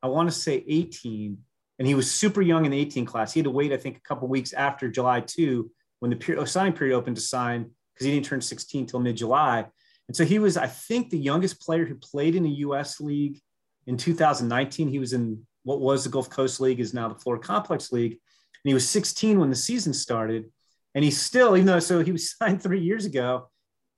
I 0.02 0.08
want 0.08 0.28
to 0.28 0.34
say 0.34 0.64
18, 0.66 1.38
and 1.78 1.88
he 1.88 1.94
was 1.94 2.10
super 2.10 2.42
young 2.42 2.64
in 2.64 2.70
the 2.70 2.78
18 2.78 3.06
class. 3.06 3.32
He 3.32 3.40
had 3.40 3.44
to 3.44 3.50
wait, 3.50 3.72
I 3.72 3.76
think, 3.76 3.96
a 3.96 4.00
couple 4.00 4.28
weeks 4.28 4.52
after 4.52 4.88
July 4.88 5.20
2 5.20 5.70
when 6.00 6.10
the 6.10 6.16
period, 6.16 6.46
signing 6.48 6.72
period 6.72 6.96
opened 6.96 7.16
to 7.16 7.22
sign 7.22 7.70
because 7.94 8.06
he 8.06 8.12
didn't 8.12 8.26
turn 8.26 8.40
16 8.40 8.86
till 8.86 9.00
mid 9.00 9.16
July. 9.16 9.66
And 10.08 10.16
so 10.16 10.24
he 10.24 10.38
was, 10.38 10.56
I 10.56 10.66
think, 10.66 11.10
the 11.10 11.18
youngest 11.18 11.60
player 11.60 11.84
who 11.84 11.94
played 11.94 12.34
in 12.34 12.42
the 12.42 12.50
U.S. 12.50 13.00
league 13.00 13.38
in 13.86 13.96
2019. 13.96 14.88
He 14.88 14.98
was 14.98 15.12
in 15.12 15.46
what 15.62 15.80
was 15.80 16.04
the 16.04 16.10
Gulf 16.10 16.28
Coast 16.28 16.60
League, 16.60 16.80
is 16.80 16.92
now 16.92 17.08
the 17.08 17.14
Florida 17.14 17.44
Complex 17.44 17.92
League. 17.92 18.12
And 18.12 18.70
he 18.70 18.74
was 18.74 18.88
16 18.88 19.38
when 19.38 19.50
the 19.50 19.56
season 19.56 19.94
started. 19.94 20.50
And 20.94 21.04
he's 21.04 21.20
still, 21.20 21.56
even 21.56 21.66
though, 21.66 21.78
so 21.80 22.00
he 22.00 22.12
was 22.12 22.30
signed 22.36 22.62
three 22.62 22.80
years 22.80 23.06
ago, 23.06 23.48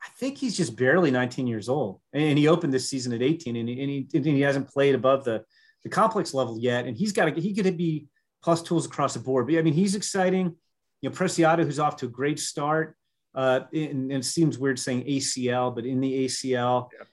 I 0.04 0.08
think 0.18 0.36
he's 0.36 0.56
just 0.56 0.76
barely 0.76 1.10
19 1.10 1.46
years 1.46 1.68
old, 1.68 2.00
and 2.12 2.38
he 2.38 2.46
opened 2.46 2.74
this 2.74 2.90
season 2.90 3.12
at 3.14 3.22
18, 3.22 3.56
and 3.56 3.68
he, 3.68 3.80
and 3.80 3.90
he, 3.90 4.08
and 4.14 4.26
he 4.26 4.42
hasn't 4.42 4.68
played 4.68 4.94
above 4.94 5.24
the 5.24 5.44
the 5.84 5.90
complex 5.90 6.34
level 6.34 6.58
yet. 6.58 6.86
And 6.86 6.96
he's 6.96 7.12
got 7.12 7.26
to 7.26 7.40
he 7.40 7.54
could 7.54 7.76
be 7.76 8.08
plus 8.42 8.62
tools 8.62 8.86
across 8.86 9.14
the 9.14 9.20
board. 9.20 9.46
But 9.46 9.56
I 9.56 9.62
mean, 9.62 9.74
he's 9.74 9.94
exciting. 9.94 10.56
You 11.00 11.10
know, 11.10 11.14
Preciado, 11.14 11.64
who's 11.64 11.78
off 11.78 11.96
to 11.98 12.06
a 12.06 12.10
great 12.10 12.40
start. 12.40 12.96
Uh, 13.34 13.60
and, 13.72 14.12
and, 14.12 14.12
it 14.12 14.24
seems 14.24 14.58
weird 14.58 14.78
saying 14.78 15.02
ACL, 15.04 15.74
but 15.74 15.84
in 15.84 16.00
the 16.00 16.24
ACL, 16.26 16.88
yeah. 16.92 17.04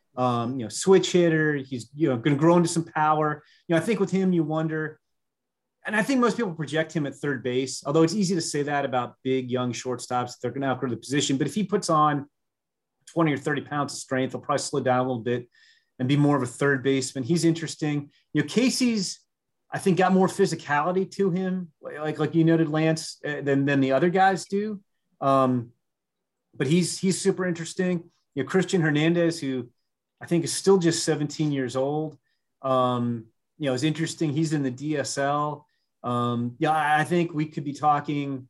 um, 0.42 0.60
you 0.60 0.66
know, 0.66 0.70
switch 0.70 1.12
hitter. 1.14 1.56
He's 1.56 1.90
you 1.96 2.10
know 2.10 2.16
going 2.16 2.36
to 2.36 2.40
grow 2.40 2.58
into 2.58 2.70
some 2.70 2.84
power. 2.84 3.44
You 3.68 3.76
know, 3.76 3.82
I 3.82 3.84
think 3.84 4.00
with 4.00 4.12
him, 4.12 4.34
you 4.34 4.44
wonder. 4.44 5.00
And 5.84 5.96
I 5.96 6.04
think 6.04 6.20
most 6.20 6.38
people 6.38 6.54
project 6.54 6.94
him 6.94 7.08
at 7.08 7.16
third 7.16 7.42
base, 7.42 7.82
although 7.88 8.04
it's 8.04 8.14
easy 8.14 8.36
to 8.36 8.42
say 8.42 8.62
that 8.62 8.86
about 8.86 9.16
big 9.24 9.50
young 9.50 9.74
shortstops. 9.74 10.34
They're 10.40 10.52
going 10.52 10.62
to 10.62 10.68
outgrow 10.68 10.92
the 10.92 10.98
position. 10.98 11.38
But 11.38 11.48
if 11.48 11.56
he 11.56 11.64
puts 11.64 11.90
on 11.90 12.28
20 13.14 13.34
or 13.34 13.38
30 13.38 13.62
pounds 13.62 13.94
of 13.94 14.00
strength. 14.00 14.32
He'll 14.32 14.42
probably 14.42 14.60
slow 14.60 14.80
down 14.80 15.00
a 15.00 15.04
little 15.04 15.24
bit 15.24 15.48
and 16.00 16.08
be 16.08 16.18
more 16.18 16.36
of 16.36 16.44
a 16.44 16.48
third 16.48 16.84
baseman. 16.84 17.24
He's 17.24 17.46
interesting. 17.46 18.10
You 18.34 18.42
know, 18.42 18.48
Caissie's, 18.48 19.20
I 19.72 19.80
think, 19.80 19.98
got 19.98 20.14
more 20.14 20.28
physicality 20.28 21.10
to 21.12 21.30
him, 21.30 21.72
like 21.82 22.20
like 22.20 22.36
you 22.36 22.44
noted, 22.44 22.70
Lance, 22.70 23.18
uh, 23.26 23.42
than 23.42 23.66
than 23.66 23.80
the 23.80 23.92
other 23.92 24.10
guys 24.10 24.46
do. 24.46 24.82
Um, 25.20 25.72
but 26.56 26.68
he's 26.68 26.98
he's 26.98 27.20
super 27.20 27.46
interesting. 27.46 28.10
You 28.36 28.44
know, 28.44 28.50
Cristian 28.50 28.82
Hernandez, 28.82 29.40
who 29.40 29.70
I 30.22 30.26
think 30.26 30.44
is 30.44 30.54
still 30.54 30.78
just 30.78 31.04
17 31.04 31.52
years 31.52 31.76
old. 31.76 32.18
Um, 32.62 33.26
you 33.58 33.68
know, 33.68 33.74
is 33.74 33.84
interesting. 33.84 34.34
He's 34.34 34.54
in 34.54 34.64
the 34.64 34.72
DSL. 34.72 35.64
Um, 36.04 36.56
yeah, 36.58 36.98
I 36.98 37.04
think 37.04 37.34
we 37.34 37.46
could 37.46 37.64
be 37.64 37.74
talking 37.74 38.48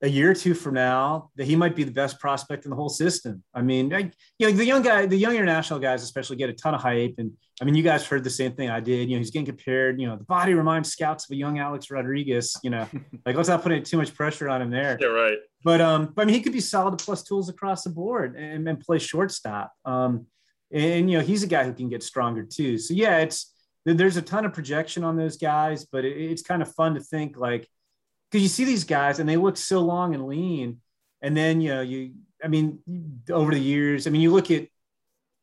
a 0.00 0.08
year 0.08 0.30
or 0.30 0.34
two 0.34 0.54
from 0.54 0.74
now 0.74 1.30
that 1.36 1.46
he 1.46 1.56
might 1.56 1.74
be 1.74 1.82
the 1.82 1.90
best 1.90 2.20
prospect 2.20 2.64
in 2.64 2.70
the 2.70 2.76
whole 2.76 2.88
system. 2.88 3.42
I 3.52 3.62
mean, 3.62 3.92
I, 3.92 4.10
you 4.38 4.46
know, 4.46 4.52
the 4.52 4.64
young 4.64 4.82
guy, 4.82 5.06
the 5.06 5.16
young 5.16 5.34
international 5.34 5.80
guys 5.80 6.04
especially 6.04 6.36
get 6.36 6.48
a 6.48 6.52
ton 6.52 6.74
of 6.74 6.80
hype. 6.80 7.14
And 7.18 7.32
I 7.60 7.64
mean, 7.64 7.74
you 7.74 7.82
guys 7.82 8.06
heard 8.06 8.22
the 8.22 8.30
same 8.30 8.52
thing 8.52 8.70
I 8.70 8.78
did. 8.78 9.08
You 9.08 9.16
know, 9.16 9.18
he's 9.18 9.32
getting 9.32 9.46
compared. 9.46 10.00
You 10.00 10.06
know, 10.06 10.16
the 10.16 10.24
body 10.24 10.54
reminds 10.54 10.92
scouts 10.92 11.24
of 11.24 11.30
a 11.32 11.36
young 11.36 11.58
Alex 11.58 11.90
Rodriguez. 11.90 12.56
You 12.62 12.70
know, 12.70 12.86
like 13.26 13.34
let's 13.34 13.48
not 13.48 13.62
put 13.62 13.84
too 13.84 13.96
much 13.96 14.14
pressure 14.14 14.48
on 14.48 14.62
him 14.62 14.70
there. 14.70 14.96
Yeah, 15.00 15.08
right. 15.08 15.38
But 15.64 15.80
um, 15.80 16.12
but 16.14 16.22
I 16.22 16.24
mean, 16.26 16.34
he 16.34 16.42
could 16.42 16.52
be 16.52 16.60
solid 16.60 16.98
plus 16.98 17.24
tools 17.24 17.48
across 17.48 17.82
the 17.82 17.90
board 17.90 18.36
and, 18.36 18.68
and 18.68 18.78
play 18.78 18.98
shortstop. 18.98 19.72
Um, 19.84 20.26
and 20.70 21.10
you 21.10 21.18
know, 21.18 21.24
he's 21.24 21.42
a 21.42 21.48
guy 21.48 21.64
who 21.64 21.72
can 21.72 21.88
get 21.88 22.04
stronger 22.04 22.44
too. 22.44 22.78
So 22.78 22.94
yeah, 22.94 23.18
it's 23.18 23.52
there's 23.84 24.16
a 24.16 24.22
ton 24.22 24.44
of 24.44 24.52
projection 24.52 25.02
on 25.02 25.16
those 25.16 25.38
guys, 25.38 25.86
but 25.90 26.04
it, 26.04 26.16
it's 26.16 26.42
kind 26.42 26.62
of 26.62 26.72
fun 26.74 26.94
to 26.94 27.00
think 27.00 27.36
like 27.36 27.68
because 28.30 28.42
you 28.42 28.48
see 28.48 28.64
these 28.64 28.84
guys 28.84 29.18
and 29.18 29.28
they 29.28 29.36
look 29.36 29.56
so 29.56 29.80
long 29.80 30.14
and 30.14 30.26
lean, 30.26 30.80
and 31.22 31.36
then 31.36 31.60
you 31.60 31.70
know 31.70 31.80
you 31.80 32.12
I 32.42 32.48
mean 32.48 32.78
over 33.30 33.52
the 33.52 33.60
years 33.60 34.06
I 34.06 34.10
mean 34.10 34.20
you 34.20 34.32
look 34.32 34.50
at 34.50 34.62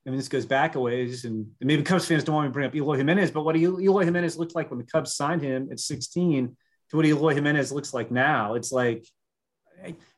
I 0.06 0.10
mean 0.10 0.18
this 0.18 0.28
goes 0.28 0.46
back 0.46 0.76
a 0.76 0.80
ways 0.80 1.26
and 1.26 1.48
maybe 1.60 1.84
Cubs 1.84 2.08
fans 2.08 2.24
don't 2.24 2.36
want 2.36 2.46
me 2.46 2.50
to 2.50 2.54
bring 2.54 2.68
up 2.68 2.76
Eloy 2.76 2.98
Jimenez, 2.98 3.32
but 3.32 3.44
what 3.44 3.56
Eloy 3.56 4.06
Jimenez 4.06 4.38
looked 4.38 4.56
like 4.56 4.70
when 4.70 4.80
the 4.80 4.86
Cubs 4.86 5.16
signed 5.16 5.42
him 5.42 5.70
at 5.72 5.80
16 5.80 6.56
to 6.90 6.96
what 6.96 7.06
Eloy 7.06 7.34
Jimenez 7.34 7.72
looks 7.72 7.94
like 7.94 8.12
now, 8.12 8.54
it's 8.54 8.72
like 8.72 9.08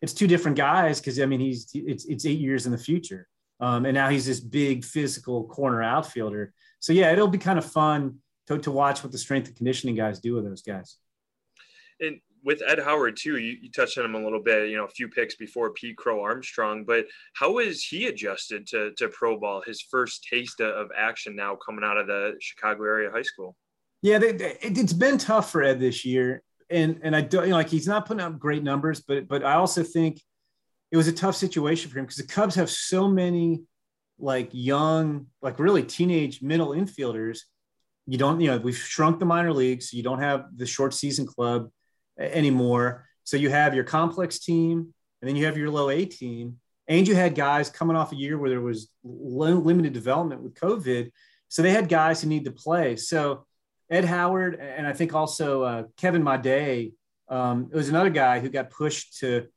it's 0.01 0.13
two 0.13 0.27
different 0.27 0.57
guys 0.57 0.99
because 0.99 1.19
I 1.19 1.25
mean 1.25 1.39
he's 1.39 1.69
it's 1.73 2.05
it's 2.05 2.25
eight 2.25 2.39
years 2.39 2.65
in 2.65 2.71
the 2.71 2.77
future. 2.77 3.27
Um, 3.59 3.85
and 3.85 3.95
now 3.95 4.09
he's 4.09 4.25
this 4.25 4.39
big 4.39 4.85
physical 4.85 5.45
corner 5.45 5.81
outfielder. 5.81 6.53
So 6.79 6.93
yeah, 6.93 7.11
it'll 7.11 7.27
be 7.27 7.39
kind 7.39 7.57
of 7.57 7.65
fun 7.65 8.19
to, 8.47 8.59
to 8.59 8.71
watch 8.71 9.03
what 9.03 9.11
the 9.11 9.17
strength 9.17 9.47
and 9.47 9.55
conditioning 9.55 9.95
guys 9.95 10.19
do 10.19 10.35
with 10.35 10.45
those 10.45 10.61
guys. 10.61 10.97
And 11.99 12.19
with 12.47 12.63
Ed 12.65 12.79
Howard 12.79 13.17
too, 13.17 13.35
you, 13.35 13.57
you, 13.61 13.69
touched 13.69 13.97
on 13.97 14.05
him 14.05 14.15
a 14.15 14.23
little 14.23 14.41
bit. 14.41 14.69
You 14.69 14.77
know, 14.77 14.85
a 14.85 14.89
few 14.89 15.09
picks 15.09 15.35
before 15.35 15.71
Pete 15.71 15.97
Crow 15.97 16.23
Armstrong, 16.23 16.85
but 16.85 17.05
how 17.33 17.57
has 17.57 17.83
he 17.83 18.07
adjusted 18.07 18.65
to 18.67 18.93
to 18.93 19.09
pro 19.09 19.37
ball? 19.37 19.61
His 19.65 19.81
first 19.81 20.25
taste 20.31 20.61
of 20.61 20.87
action 20.97 21.35
now 21.35 21.57
coming 21.57 21.83
out 21.83 21.97
of 21.97 22.07
the 22.07 22.37
Chicago 22.39 22.85
area 22.85 23.11
high 23.11 23.21
school. 23.21 23.57
Yeah, 24.01 24.17
they, 24.17 24.31
they, 24.31 24.57
it's 24.61 24.93
been 24.93 25.17
tough 25.17 25.51
for 25.51 25.61
Ed 25.61 25.81
this 25.81 26.05
year, 26.05 26.41
and 26.69 27.01
and 27.03 27.13
I 27.13 27.21
don't 27.21 27.43
you 27.43 27.49
know, 27.49 27.57
like 27.57 27.67
he's 27.67 27.87
not 27.87 28.05
putting 28.05 28.21
up 28.21 28.39
great 28.39 28.63
numbers, 28.63 29.01
but 29.01 29.27
but 29.27 29.43
I 29.43 29.55
also 29.55 29.83
think 29.83 30.21
it 30.89 30.95
was 30.95 31.09
a 31.09 31.13
tough 31.13 31.35
situation 31.35 31.91
for 31.91 31.99
him 31.99 32.05
because 32.05 32.15
the 32.15 32.33
Cubs 32.33 32.55
have 32.55 32.69
so 32.69 33.09
many 33.09 33.63
like 34.19 34.49
young, 34.53 35.27
like 35.41 35.59
really 35.59 35.83
teenage 35.83 36.41
middle 36.41 36.69
infielders. 36.69 37.39
You 38.05 38.17
don't, 38.17 38.39
you 38.39 38.47
know, 38.47 38.57
we've 38.57 38.77
shrunk 38.77 39.19
the 39.19 39.25
minor 39.25 39.51
leagues. 39.51 39.91
You 39.91 40.01
don't 40.01 40.21
have 40.21 40.45
the 40.55 40.65
short 40.65 40.93
season 40.93 41.27
club 41.27 41.69
anymore. 42.19 43.05
So 43.23 43.37
you 43.37 43.49
have 43.49 43.75
your 43.75 43.83
complex 43.83 44.39
team, 44.39 44.93
and 45.21 45.27
then 45.27 45.35
you 45.35 45.45
have 45.45 45.57
your 45.57 45.69
low 45.69 45.89
A 45.89 46.05
team, 46.05 46.57
and 46.87 47.07
you 47.07 47.15
had 47.15 47.35
guys 47.35 47.69
coming 47.69 47.95
off 47.95 48.11
a 48.11 48.15
year 48.15 48.37
where 48.37 48.49
there 48.49 48.61
was 48.61 48.89
limited 49.03 49.93
development 49.93 50.41
with 50.41 50.53
COVID. 50.55 51.11
So 51.49 51.61
they 51.61 51.71
had 51.71 51.89
guys 51.89 52.21
who 52.21 52.29
need 52.29 52.45
to 52.45 52.51
play. 52.51 52.95
So 52.95 53.45
Ed 53.89 54.05
Howard, 54.05 54.55
and 54.55 54.85
I 54.85 54.93
think 54.93 55.13
also 55.13 55.63
uh, 55.63 55.83
Kevin 55.97 56.23
Made, 56.23 56.93
um, 57.29 57.69
it 57.71 57.75
was 57.75 57.89
another 57.89 58.09
guy 58.09 58.39
who 58.39 58.49
got 58.49 58.69
pushed 58.69 59.19
to 59.19 59.47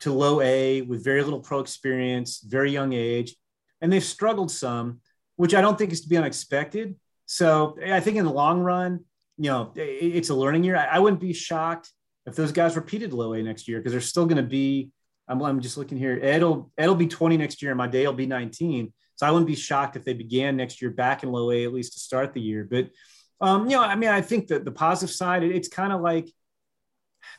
to 0.00 0.12
low 0.12 0.40
A 0.40 0.82
with 0.82 1.02
very 1.02 1.24
little 1.24 1.40
pro 1.40 1.58
experience, 1.58 2.40
very 2.40 2.70
young 2.70 2.92
age, 2.92 3.34
and 3.80 3.92
they've 3.92 4.04
struggled 4.04 4.50
some, 4.50 5.00
which 5.34 5.54
I 5.54 5.60
don't 5.60 5.76
think 5.76 5.92
is 5.92 6.02
to 6.02 6.08
be 6.08 6.16
unexpected. 6.16 6.94
So 7.26 7.76
I 7.84 7.98
think 7.98 8.16
in 8.16 8.24
the 8.24 8.32
long 8.32 8.60
run, 8.60 9.04
you 9.38 9.50
know, 9.50 9.72
it's 9.74 10.30
a 10.30 10.34
learning 10.34 10.64
year. 10.64 10.76
I 10.76 11.00
wouldn't 11.00 11.20
be 11.20 11.32
shocked 11.32 11.90
if 12.28 12.36
those 12.36 12.52
guys 12.52 12.76
repeated 12.76 13.12
low 13.12 13.32
A 13.32 13.42
next 13.42 13.68
year 13.68 13.78
because 13.78 13.92
they're 13.92 14.00
still 14.00 14.26
going 14.26 14.36
to 14.36 14.48
be. 14.48 14.90
I'm, 15.30 15.42
I'm 15.42 15.60
just 15.60 15.76
looking 15.76 15.98
here. 15.98 16.18
Ed'll 16.22 16.70
Ed'll 16.78 16.94
be 16.94 17.06
20 17.06 17.36
next 17.36 17.60
year, 17.60 17.72
and 17.72 17.78
Made 17.78 18.06
will 18.06 18.12
be 18.12 18.26
19. 18.26 18.92
So 19.16 19.26
I 19.26 19.30
wouldn't 19.30 19.48
be 19.48 19.56
shocked 19.56 19.96
if 19.96 20.04
they 20.04 20.14
began 20.14 20.56
next 20.56 20.80
year 20.80 20.90
back 20.90 21.22
in 21.22 21.32
low 21.32 21.50
A 21.50 21.64
at 21.64 21.72
least 21.72 21.94
to 21.94 21.98
start 21.98 22.32
the 22.32 22.40
year. 22.40 22.66
But 22.70 22.90
um, 23.40 23.68
you 23.68 23.76
know, 23.76 23.82
I 23.82 23.94
mean, 23.94 24.10
I 24.10 24.20
think 24.20 24.48
that 24.48 24.64
the 24.64 24.70
positive 24.70 25.14
side, 25.14 25.42
it, 25.42 25.54
it's 25.54 25.68
kind 25.68 25.92
of 25.92 26.00
like 26.00 26.28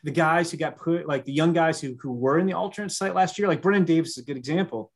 the 0.03 0.11
guys 0.11 0.51
who 0.51 0.57
got 0.57 0.77
put, 0.77 1.07
like 1.07 1.25
the 1.25 1.31
young 1.31 1.53
guys 1.53 1.79
who 1.79 1.95
who 1.99 2.11
were 2.11 2.37
in 2.37 2.45
the 2.45 2.53
alternate 2.53 2.91
site 2.91 3.15
last 3.15 3.39
year. 3.39 3.47
Like 3.47 3.61
Brennen 3.61 3.85
Davis 3.85 4.11
is 4.11 4.23
a 4.23 4.25
good 4.25 4.37
example. 4.37 4.91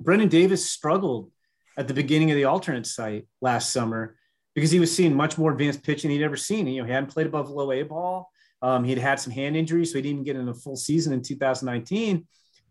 Brennen 0.00 0.28
Davis 0.28 0.68
struggled 0.68 1.30
at 1.76 1.88
the 1.88 1.94
beginning 1.94 2.30
of 2.30 2.36
the 2.36 2.44
alternate 2.44 2.86
site 2.86 3.26
last 3.40 3.70
summer 3.70 4.16
because 4.54 4.70
he 4.70 4.80
was 4.80 4.94
seeing 4.94 5.14
much 5.14 5.38
more 5.38 5.52
advanced 5.52 5.82
pitching 5.82 6.10
he'd 6.10 6.22
ever 6.22 6.36
seen. 6.36 6.66
You 6.66 6.82
know, 6.82 6.86
he 6.86 6.92
hadn't 6.92 7.10
played 7.10 7.26
above 7.26 7.50
low 7.50 7.72
A 7.72 7.82
ball. 7.82 8.31
Um, 8.62 8.84
he'd 8.84 8.98
had 8.98 9.18
some 9.18 9.32
hand 9.32 9.56
injuries, 9.56 9.90
so 9.90 9.98
he 9.98 10.02
didn't 10.02 10.22
get 10.22 10.36
in 10.36 10.48
a 10.48 10.54
full 10.54 10.76
season 10.76 11.12
in 11.12 11.20
2019. 11.20 12.26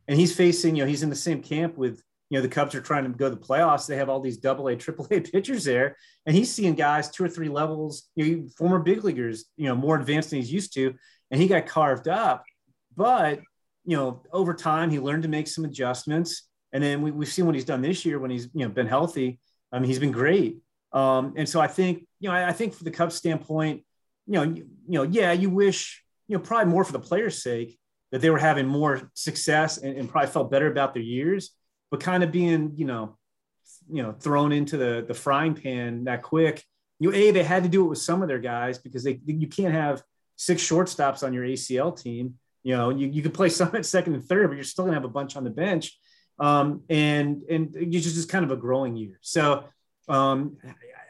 And 0.08 0.19
he's 0.19 0.36
facing, 0.36 0.75
you 0.75 0.84
know, 0.84 0.89
he's 0.89 1.04
in 1.04 1.10
the 1.10 1.15
same 1.15 1.43
camp 1.43 1.77
with, 1.77 2.01
you 2.30 2.38
know, 2.38 2.41
the 2.41 2.47
Cubs 2.47 2.73
are 2.73 2.82
trying 2.82 3.04
to 3.04 3.10
go 3.10 3.30
to 3.30 3.36
the 3.36 3.41
playoffs. 3.41 3.88
They 3.88 3.97
have 3.97 4.10
all 4.10 4.21
these 4.21 4.38
double 4.38 4.69
A, 4.69 4.75
triple 4.77 5.08
A 5.12 5.19
pitchers 5.19 5.65
there. 5.65 5.97
And 6.25 6.36
he's 6.36 6.51
seeing 6.51 6.75
guys 6.75 7.12
two 7.12 7.25
or 7.25 7.30
three 7.30 7.49
levels, 7.49 8.10
you 8.15 8.38
know, 8.38 8.47
former 8.58 8.80
big 8.80 9.04
leaguers, 9.04 9.45
you 9.58 9.67
know, 9.67 9.75
more 9.75 9.99
advanced 9.99 10.30
than 10.30 10.39
he's 10.39 10.51
used 10.51 10.73
to. 10.75 10.93
And 11.30 11.41
he 11.41 11.47
got 11.47 11.67
carved 11.67 12.08
up. 12.08 12.43
But, 12.95 13.39
you 13.84 13.97
know, 13.97 14.23
over 14.32 14.54
time, 14.54 14.89
he 14.89 14.99
learned 14.99 15.23
to 15.23 15.30
make 15.30 15.47
some 15.47 15.65
adjustments. 15.65 16.47
And 16.73 16.82
then 16.82 17.01
we, 17.01 17.12
have 17.12 17.34
seen 17.34 17.45
what 17.45 17.56
he's 17.56 17.65
done 17.65 17.82
this 17.82 18.06
year 18.06 18.17
when 18.17 18.32
he's, 18.32 18.47
you 18.54 18.65
know, 18.65 18.69
been 18.69 18.88
healthy. 18.88 19.39
I 19.71 19.80
mean, 19.80 19.89
he's 19.89 19.99
been 19.99 20.12
great. 20.12 20.58
Um, 20.93 21.34
and 21.36 21.47
so 21.47 21.60
I 21.60 21.67
think, 21.67 22.06
you 22.19 22.30
know, 22.30 22.36
I, 22.36 22.49
I 22.49 22.51
think 22.54 22.73
for 22.73 22.84
the 22.84 22.91
Cubs 22.91 23.15
standpoint, 23.15 23.84
you 24.32 24.38
know, 24.38 24.44
you, 24.44 24.65
you, 24.88 24.98
know, 25.00 25.04
yeah, 25.04 25.34
you 25.34 25.50
wish, 25.50 26.02
you 26.30 26.38
know, 26.38 26.41
probably 26.41 26.72
more 26.72 26.86
for 26.86 26.94
the 26.94 27.00
players' 27.00 27.44
sake 27.44 27.78
that 28.13 28.22
they 28.22 28.30
were 28.30 28.38
having 28.38 28.65
more 28.65 29.12
success 29.13 29.78
and, 29.78 29.98
and 29.98 30.10
probably 30.10 30.32
felt 30.32 30.50
better 30.50 30.72
about 30.72 30.94
their 30.94 31.04
years, 31.04 31.52
but 31.89 32.00
kind 32.00 32.24
of 32.24 32.32
being, 32.32 32.72
you 32.78 32.86
know, 32.86 33.17
you 33.91 34.02
know, 34.02 34.13
thrown 34.13 34.54
into 34.54 34.78
the 34.78 35.04
the 35.06 35.13
frying 35.13 35.54
pan 35.54 36.06
that 36.06 36.24
quick. 36.24 36.63
You 36.98 37.13
a 37.13 37.32
they 37.32 37.44
had 37.44 37.63
to 37.63 37.70
do 37.70 37.84
it 37.86 37.89
with 37.89 37.98
some 37.98 38.22
of 38.22 38.30
their 38.30 38.39
guys 38.39 38.78
because 38.78 39.04
they 39.04 39.20
you 39.26 39.48
can't 39.48 39.74
have 39.74 40.02
six 40.38 40.63
shortstops 40.63 41.24
on 41.24 41.34
your 41.34 41.44
ACL 41.44 42.00
team. 42.02 42.36
You 42.63 42.78
know, 42.78 42.89
you, 42.89 43.08
you 43.08 43.22
can 43.22 43.32
play 43.34 43.50
some 43.60 43.76
at 43.76 43.86
second 43.86 44.13
and 44.13 44.24
third, 44.24 44.48
but 44.48 44.56
you're 44.56 44.63
still 44.63 44.86
gonna 44.86 44.96
have 44.96 45.04
a 45.04 45.10
bunch 45.10 45.36
on 45.36 45.44
the 45.44 45.50
bench. 45.50 46.00
Um, 46.39 46.84
and 46.89 47.44
and 47.50 47.76
it's 47.76 48.06
just 48.06 48.30
kind 48.30 48.46
of 48.46 48.52
a 48.52 48.56
growing 48.56 48.96
year. 48.96 49.20
So 49.20 49.65
um, 50.08 50.56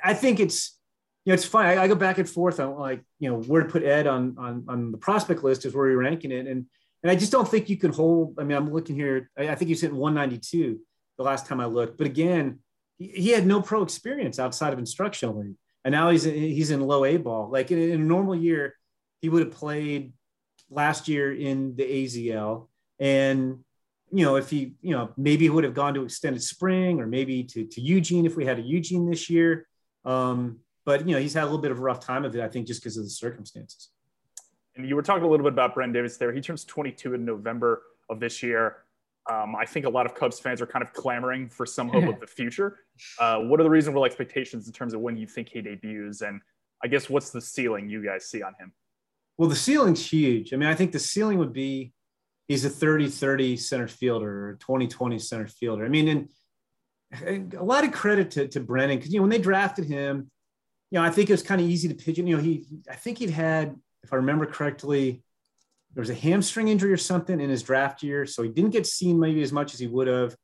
I 0.03 0.15
think 0.15 0.39
it's 0.39 0.80
you 1.25 1.31
know 1.31 1.33
it's 1.35 1.45
fine. 1.45 1.77
I, 1.77 1.83
I, 1.83 1.87
go 1.87 1.95
back 1.95 2.17
and 2.17 2.29
forth 2.29 2.59
on 2.59 2.77
like 2.77 3.03
you 3.19 3.29
know 3.29 3.41
where 3.41 3.63
to 3.63 3.69
put 3.69 3.83
Ed 3.83 4.07
on 4.07 4.35
on 4.37 4.65
on 4.67 4.91
the 4.91 4.97
prospect 4.97 5.43
list 5.43 5.65
is 5.65 5.73
where 5.73 5.87
you're 5.89 5.99
ranking 5.99 6.31
it, 6.31 6.47
and 6.47 6.65
and 7.03 7.11
I 7.11 7.15
just 7.15 7.31
don't 7.31 7.47
think 7.47 7.69
you 7.69 7.77
can 7.77 7.91
hold. 7.91 8.35
I 8.39 8.43
mean, 8.43 8.57
I'm 8.57 8.71
looking 8.71 8.95
here. 8.95 9.29
I, 9.37 9.49
I 9.49 9.55
think 9.55 9.69
he's 9.69 9.81
hitting 9.81 9.97
192 9.97 10.79
the 11.17 11.23
last 11.23 11.45
time 11.45 11.59
I 11.59 11.65
looked, 11.65 11.97
but 11.97 12.07
again, 12.07 12.59
he, 12.97 13.07
he 13.07 13.29
had 13.29 13.45
no 13.45 13.61
pro 13.61 13.83
experience 13.83 14.39
outside 14.39 14.73
of 14.73 14.79
instructional 14.79 15.39
league, 15.39 15.55
and 15.85 15.91
now 15.91 16.09
he's 16.09 16.23
he's 16.23 16.71
in 16.71 16.81
low 16.81 17.05
A 17.05 17.17
ball. 17.17 17.49
Like 17.51 17.71
in, 17.71 17.77
in 17.77 18.01
a 18.01 18.03
normal 18.03 18.35
year, 18.35 18.75
he 19.21 19.29
would 19.29 19.43
have 19.43 19.53
played 19.53 20.13
last 20.69 21.07
year 21.07 21.31
in 21.31 21.75
the 21.75 21.83
AZL, 21.83 22.67
and 22.99 23.59
you 24.11 24.25
know, 24.25 24.35
if 24.35 24.49
he, 24.49 24.73
you 24.81 24.91
know, 24.91 25.11
maybe 25.17 25.45
he 25.45 25.49
would 25.49 25.63
have 25.63 25.73
gone 25.73 25.93
to 25.93 26.03
extended 26.03 26.43
spring 26.43 26.99
or 26.99 27.07
maybe 27.07 27.43
to, 27.45 27.65
to 27.65 27.81
Eugene 27.81 28.25
if 28.25 28.35
we 28.35 28.45
had 28.45 28.59
a 28.59 28.61
Eugene 28.61 29.09
this 29.09 29.29
year. 29.29 29.67
Um, 30.03 30.59
but, 30.85 31.07
you 31.07 31.15
know, 31.15 31.21
he's 31.21 31.33
had 31.33 31.43
a 31.43 31.45
little 31.45 31.61
bit 31.61 31.71
of 31.71 31.79
a 31.79 31.81
rough 31.81 31.99
time 31.99 32.25
of 32.25 32.35
it, 32.35 32.41
I 32.41 32.47
think, 32.47 32.67
just 32.67 32.81
because 32.81 32.97
of 32.97 33.03
the 33.03 33.09
circumstances. 33.09 33.89
And 34.75 34.87
you 34.87 34.95
were 34.95 35.01
talking 35.01 35.23
a 35.23 35.27
little 35.27 35.43
bit 35.43 35.53
about 35.53 35.75
Brennen 35.75 35.93
Davis 35.93 36.17
there. 36.17 36.31
He 36.31 36.41
turns 36.41 36.63
22 36.63 37.13
in 37.13 37.25
November 37.25 37.81
of 38.09 38.19
this 38.19 38.41
year. 38.41 38.77
Um, 39.29 39.55
I 39.55 39.65
think 39.65 39.85
a 39.85 39.89
lot 39.89 40.05
of 40.05 40.15
Cubs 40.15 40.39
fans 40.39 40.61
are 40.61 40.65
kind 40.65 40.83
of 40.83 40.93
clamoring 40.93 41.49
for 41.49 41.65
some 41.65 41.89
hope 41.89 42.05
of 42.05 42.19
the 42.19 42.27
future. 42.27 42.79
Uh, 43.19 43.39
what 43.39 43.59
are 43.59 43.63
the 43.63 43.69
reasonable 43.69 44.05
expectations 44.05 44.67
in 44.67 44.73
terms 44.73 44.93
of 44.93 45.01
when 45.01 45.15
you 45.17 45.27
think 45.27 45.49
he 45.49 45.61
debuts? 45.61 46.21
And 46.21 46.41
I 46.83 46.87
guess 46.87 47.09
what's 47.09 47.29
the 47.29 47.41
ceiling 47.41 47.89
you 47.89 48.03
guys 48.03 48.25
see 48.25 48.41
on 48.41 48.53
him? 48.59 48.73
Well, 49.37 49.49
the 49.49 49.55
ceiling's 49.55 50.05
huge. 50.05 50.53
I 50.53 50.57
mean, 50.57 50.69
I 50.69 50.75
think 50.75 50.91
the 50.91 50.99
ceiling 50.99 51.37
would 51.37 51.53
be 51.53 51.93
he's 52.47 52.65
a 52.65 52.69
30 52.69 53.09
30 53.09 53.57
center 53.57 53.87
fielder 53.87 54.49
or 54.49 54.55
20 54.55 54.87
20 54.87 55.19
center 55.19 55.47
fielder. 55.47 55.85
I 55.85 55.89
mean, 55.89 56.07
and, 56.07 56.29
a 57.55 57.63
lot 57.63 57.83
of 57.83 57.91
credit 57.91 58.31
to, 58.31 58.47
to 58.47 58.61
Brennen 58.61 58.97
because, 58.97 59.11
you 59.11 59.19
know, 59.19 59.23
when 59.23 59.29
they 59.29 59.37
drafted 59.37 59.85
him, 59.85 60.31
you 60.91 60.99
know, 60.99 61.05
I 61.05 61.09
think 61.09 61.29
it 61.29 61.33
was 61.33 61.41
kind 61.41 61.61
of 61.61 61.67
easy 61.67 61.87
to 61.87 61.95
pigeon. 61.95 62.27
You 62.27 62.37
know, 62.37 62.43
he, 62.43 62.65
I 62.89 62.95
think 62.95 63.17
he'd 63.17 63.29
had, 63.29 63.75
if 64.03 64.11
I 64.11 64.17
remember 64.17 64.45
correctly, 64.45 65.23
there 65.93 66.01
was 66.01 66.09
a 66.09 66.15
hamstring 66.15 66.67
injury 66.67 66.91
or 66.91 66.97
something 66.97 67.39
in 67.39 67.49
his 67.49 67.63
draft 67.63 68.03
year. 68.03 68.25
So 68.25 68.43
he 68.43 68.49
didn't 68.49 68.71
get 68.71 68.85
seen 68.85 69.19
maybe 69.19 69.41
as 69.41 69.53
much 69.53 69.73
as 69.73 69.79
he 69.79 69.87
would 69.87 70.07
have. 70.07 70.35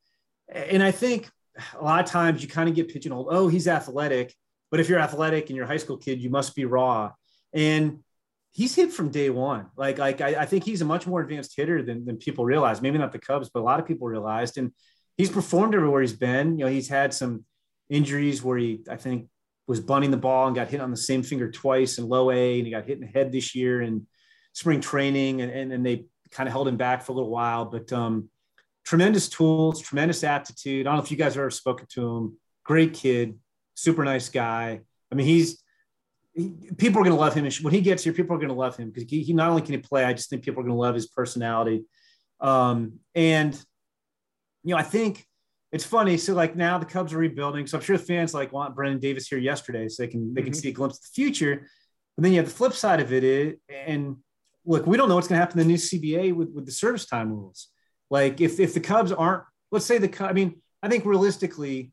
And 0.51 0.81
I 0.81 0.91
think 0.91 1.29
a 1.77 1.83
lot 1.83 2.03
of 2.03 2.09
times 2.09 2.41
you 2.41 2.47
kind 2.47 2.69
of 2.69 2.75
get 2.75 2.87
pigeonholed. 2.87 3.27
Oh, 3.29 3.49
he's 3.49 3.67
athletic. 3.67 4.33
But 4.71 4.79
if 4.79 4.89
you're 4.89 4.99
athletic 4.99 5.49
and 5.49 5.55
you're 5.55 5.65
a 5.65 5.69
high 5.69 5.77
school 5.77 5.97
kid, 5.97 6.21
you 6.21 6.29
must 6.29 6.55
be 6.55 6.65
raw. 6.65 7.11
And 7.53 8.03
he's 8.51 8.75
hit 8.75 8.91
from 8.91 9.09
day 9.09 9.29
one. 9.29 9.67
Like, 9.75 9.97
like 9.97 10.21
I, 10.21 10.41
I, 10.41 10.45
think 10.45 10.63
he's 10.63 10.81
a 10.81 10.85
much 10.85 11.07
more 11.07 11.21
advanced 11.21 11.55
hitter 11.55 11.83
than, 11.83 12.05
than 12.05 12.17
people 12.17 12.45
realize. 12.45 12.81
Maybe 12.81 12.97
not 12.97 13.11
the 13.11 13.19
Cubs, 13.19 13.49
but 13.53 13.61
a 13.61 13.63
lot 13.63 13.79
of 13.79 13.85
people 13.85 14.07
realized. 14.07 14.57
And 14.57 14.71
he's 15.17 15.29
performed 15.29 15.75
everywhere 15.75 16.01
he's 16.01 16.13
been. 16.13 16.57
You 16.57 16.65
know, 16.65 16.71
he's 16.71 16.89
had 16.89 17.13
some 17.13 17.45
injuries 17.89 18.43
where 18.43 18.57
he, 18.57 18.83
I 18.89 18.97
think, 18.97 19.27
was 19.67 19.79
bunting 19.79 20.11
the 20.11 20.17
ball 20.17 20.47
and 20.47 20.55
got 20.55 20.69
hit 20.69 20.81
on 20.81 20.91
the 20.91 20.97
same 20.97 21.23
finger 21.23 21.51
twice 21.51 21.97
in 21.97 22.07
low 22.07 22.31
A, 22.31 22.57
and 22.57 22.65
he 22.65 22.71
got 22.71 22.85
hit 22.85 22.99
in 22.99 23.01
the 23.01 23.07
head 23.07 23.31
this 23.31 23.53
year 23.53 23.81
in 23.81 24.07
spring 24.53 24.81
training, 24.81 25.41
and, 25.41 25.51
and, 25.51 25.73
and 25.73 25.85
they 25.85 26.05
kind 26.31 26.47
of 26.47 26.53
held 26.53 26.67
him 26.67 26.77
back 26.77 27.03
for 27.03 27.11
a 27.11 27.15
little 27.15 27.29
while. 27.29 27.65
But 27.65 27.91
um, 27.91 28.29
tremendous 28.85 29.27
tools, 29.27 29.81
tremendous 29.81 30.23
aptitude. 30.23 30.87
I 30.87 30.89
don't 30.89 30.97
know 30.97 31.03
if 31.03 31.11
you 31.11 31.17
guys 31.17 31.33
have 31.33 31.41
ever 31.41 31.51
spoken 31.51 31.85
to 31.91 32.15
him. 32.15 32.37
Great 32.63 32.93
kid, 32.93 33.37
super 33.75 34.03
nice 34.03 34.29
guy. 34.29 34.79
I 35.11 35.15
mean, 35.15 35.27
he's 35.27 35.61
people 36.77 37.01
are 37.01 37.03
going 37.03 37.15
to 37.15 37.19
love 37.19 37.33
him. 37.33 37.49
When 37.61 37.73
he 37.73 37.81
gets 37.81 38.03
here, 38.03 38.13
people 38.13 38.35
are 38.35 38.39
going 38.39 38.49
to 38.49 38.55
love 38.55 38.77
him 38.77 38.89
because 38.89 39.09
he, 39.09 39.23
he, 39.23 39.33
not 39.33 39.49
only 39.49 39.61
can 39.61 39.73
he 39.73 39.79
play, 39.79 40.05
I 40.05 40.13
just 40.13 40.29
think 40.29 40.43
people 40.43 40.61
are 40.61 40.63
going 40.63 40.75
to 40.75 40.79
love 40.79 40.95
his 40.95 41.07
personality. 41.07 41.83
Um, 42.39 42.99
and 43.13 43.53
you 44.63 44.71
know, 44.71 44.77
I 44.77 44.83
think 44.83 45.26
it's 45.71 45.83
funny. 45.83 46.17
So 46.17 46.33
like 46.33 46.55
now 46.55 46.77
the 46.77 46.85
Cubs 46.85 47.13
are 47.13 47.17
rebuilding, 47.17 47.67
so 47.67 47.77
I'm 47.77 47.83
sure 47.83 47.97
the 47.97 48.03
fans 48.03 48.33
like 48.33 48.53
want 48.53 48.75
Brennen 48.75 48.99
Davis 48.99 49.27
here 49.27 49.37
yesterday 49.37 49.87
so 49.89 50.03
they 50.03 50.07
can 50.07 50.33
they 50.33 50.41
can 50.41 50.51
mm-hmm. 50.51 50.59
see 50.59 50.69
a 50.69 50.73
glimpse 50.73 50.97
of 50.97 51.03
the 51.03 51.09
future. 51.13 51.67
But 52.15 52.23
then 52.23 52.31
you 52.31 52.39
have 52.39 52.47
the 52.47 52.55
flip 52.55 52.73
side 52.73 52.99
of 52.99 53.13
it, 53.13 53.23
is, 53.23 53.55
and 53.69 54.17
look, 54.65 54.87
we 54.87 54.97
don't 54.97 55.09
know 55.09 55.15
what's 55.15 55.27
going 55.27 55.37
to 55.37 55.45
happen 55.45 55.59
in 55.59 55.67
the 55.67 55.73
new 55.73 55.77
CBA 55.77 56.33
with 56.33 56.49
with 56.53 56.65
the 56.65 56.71
service 56.71 57.05
time 57.05 57.31
rules. 57.31 57.67
Like 58.09 58.39
if 58.39 58.59
if 58.59 58.73
the 58.73 58.79
Cubs 58.79 59.11
aren't, 59.11 59.43
let's 59.71 59.85
say 59.85 59.97
the 59.97 60.25
I 60.25 60.33
mean, 60.33 60.61
I 60.81 60.87
think 60.87 61.05
realistically, 61.05 61.91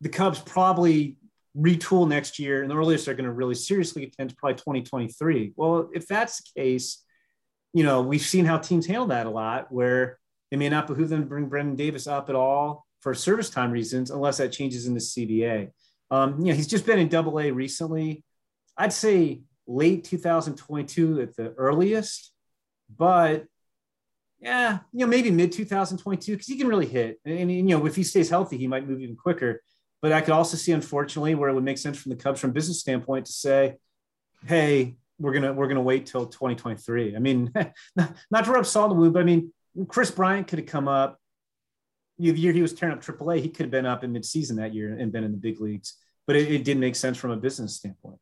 the 0.00 0.08
Cubs 0.08 0.38
probably 0.38 1.18
retool 1.56 2.08
next 2.08 2.38
year, 2.38 2.62
and 2.62 2.70
the 2.70 2.76
earliest 2.76 3.06
they're 3.06 3.14
going 3.14 3.24
to 3.24 3.32
really 3.32 3.54
seriously 3.54 4.04
attend 4.04 4.30
is 4.30 4.36
probably 4.36 4.54
2023. 4.54 5.54
Well, 5.56 5.90
if 5.92 6.06
that's 6.06 6.42
the 6.42 6.60
case, 6.60 7.02
you 7.72 7.82
know, 7.82 8.02
we've 8.02 8.22
seen 8.22 8.44
how 8.44 8.58
teams 8.58 8.86
handle 8.86 9.08
that 9.08 9.26
a 9.26 9.30
lot, 9.30 9.72
where 9.72 10.18
it 10.50 10.58
may 10.58 10.68
not 10.68 10.86
behoove 10.86 11.08
them 11.08 11.20
to 11.20 11.26
bring 11.26 11.48
Brennen 11.48 11.76
Davis 11.76 12.06
up 12.06 12.28
at 12.28 12.34
all 12.34 12.86
for 13.00 13.14
service 13.14 13.50
time 13.50 13.70
reasons, 13.70 14.10
unless 14.10 14.38
that 14.38 14.52
changes 14.52 14.86
in 14.86 14.94
the 14.94 15.00
CBA. 15.00 15.70
Um, 16.10 16.40
you 16.40 16.46
know, 16.46 16.54
he's 16.54 16.66
just 16.66 16.86
been 16.86 16.98
in 16.98 17.08
Double 17.08 17.38
A 17.40 17.50
recently. 17.50 18.24
I'd 18.76 18.92
say 18.92 19.42
late 19.66 20.04
2022 20.04 21.20
at 21.20 21.36
the 21.36 21.52
earliest, 21.56 22.32
but 22.94 23.46
yeah, 24.38 24.78
you 24.92 25.00
know, 25.00 25.06
maybe 25.06 25.30
mid 25.30 25.52
2022 25.52 26.32
because 26.32 26.46
he 26.46 26.56
can 26.56 26.68
really 26.68 26.86
hit. 26.86 27.18
And, 27.24 27.38
and, 27.38 27.50
you 27.50 27.62
know, 27.62 27.86
if 27.86 27.96
he 27.96 28.02
stays 28.02 28.30
healthy, 28.30 28.58
he 28.58 28.66
might 28.66 28.86
move 28.86 29.00
even 29.00 29.16
quicker. 29.16 29.62
But 30.02 30.12
I 30.12 30.20
could 30.20 30.34
also 30.34 30.56
see, 30.56 30.72
unfortunately, 30.72 31.34
where 31.34 31.48
it 31.48 31.54
would 31.54 31.64
make 31.64 31.78
sense 31.78 31.98
from 31.98 32.10
the 32.10 32.16
Cubs 32.16 32.38
from 32.38 32.52
business 32.52 32.80
standpoint 32.80 33.26
to 33.26 33.32
say, 33.32 33.76
hey, 34.46 34.96
we're 35.18 35.32
gonna 35.32 35.52
we're 35.52 35.68
gonna 35.68 35.80
wait 35.80 36.06
till 36.06 36.26
2023. 36.26 37.16
I 37.16 37.18
mean, 37.18 37.50
not, 37.96 38.44
to 38.44 38.50
rub 38.52 38.66
salt 38.66 38.90
in 38.90 38.96
the 38.96 39.00
wound, 39.00 39.14
but 39.14 39.20
I 39.22 39.24
mean, 39.24 39.52
Kris 39.88 40.10
Bryant 40.10 40.48
could 40.48 40.58
have 40.58 40.68
come 40.68 40.88
up. 40.88 41.18
The 42.18 42.32
year 42.32 42.52
he 42.52 42.62
was 42.62 42.72
tearing 42.72 42.96
up 42.96 43.04
AAA, 43.04 43.42
he 43.42 43.48
could 43.50 43.64
have 43.64 43.70
been 43.70 43.84
up 43.86 44.02
in 44.02 44.12
midseason 44.12 44.56
that 44.56 44.74
year 44.74 44.96
and 44.98 45.12
been 45.12 45.24
in 45.24 45.32
the 45.32 45.38
big 45.38 45.60
leagues. 45.60 45.94
But 46.26 46.36
it, 46.36 46.50
it 46.50 46.64
did 46.64 46.78
make 46.78 46.96
sense 46.96 47.18
from 47.18 47.30
a 47.30 47.36
business 47.36 47.76
standpoint. 47.76 48.18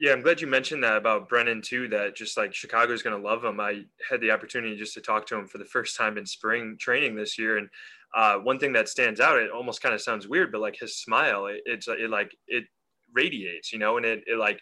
Yeah, 0.00 0.12
I'm 0.12 0.22
glad 0.22 0.40
you 0.40 0.48
mentioned 0.48 0.82
that 0.82 0.96
about 0.96 1.28
Brennen 1.28 1.62
too. 1.62 1.86
That 1.86 2.16
just 2.16 2.36
like 2.36 2.52
Chicago's 2.52 3.02
going 3.02 3.16
to 3.16 3.28
love 3.28 3.44
him. 3.44 3.60
I 3.60 3.84
had 4.10 4.20
the 4.20 4.32
opportunity 4.32 4.76
just 4.76 4.94
to 4.94 5.00
talk 5.00 5.26
to 5.26 5.36
him 5.36 5.46
for 5.46 5.58
the 5.58 5.64
first 5.64 5.96
time 5.96 6.18
in 6.18 6.26
spring 6.26 6.76
training 6.80 7.14
this 7.14 7.38
year, 7.38 7.58
and 7.58 7.68
uh, 8.14 8.36
one 8.36 8.58
thing 8.58 8.72
that 8.72 8.88
stands 8.88 9.20
out, 9.20 9.38
it 9.38 9.50
almost 9.50 9.80
kind 9.80 9.94
of 9.94 10.02
sounds 10.02 10.28
weird, 10.28 10.52
but 10.52 10.60
like 10.60 10.76
his 10.78 10.98
smile, 10.98 11.46
it, 11.46 11.62
it's 11.64 11.88
it 11.88 12.10
like 12.10 12.36
it 12.46 12.64
radiates, 13.14 13.72
you 13.72 13.78
know, 13.78 13.96
and 13.96 14.04
it, 14.04 14.24
it 14.26 14.38
like 14.38 14.60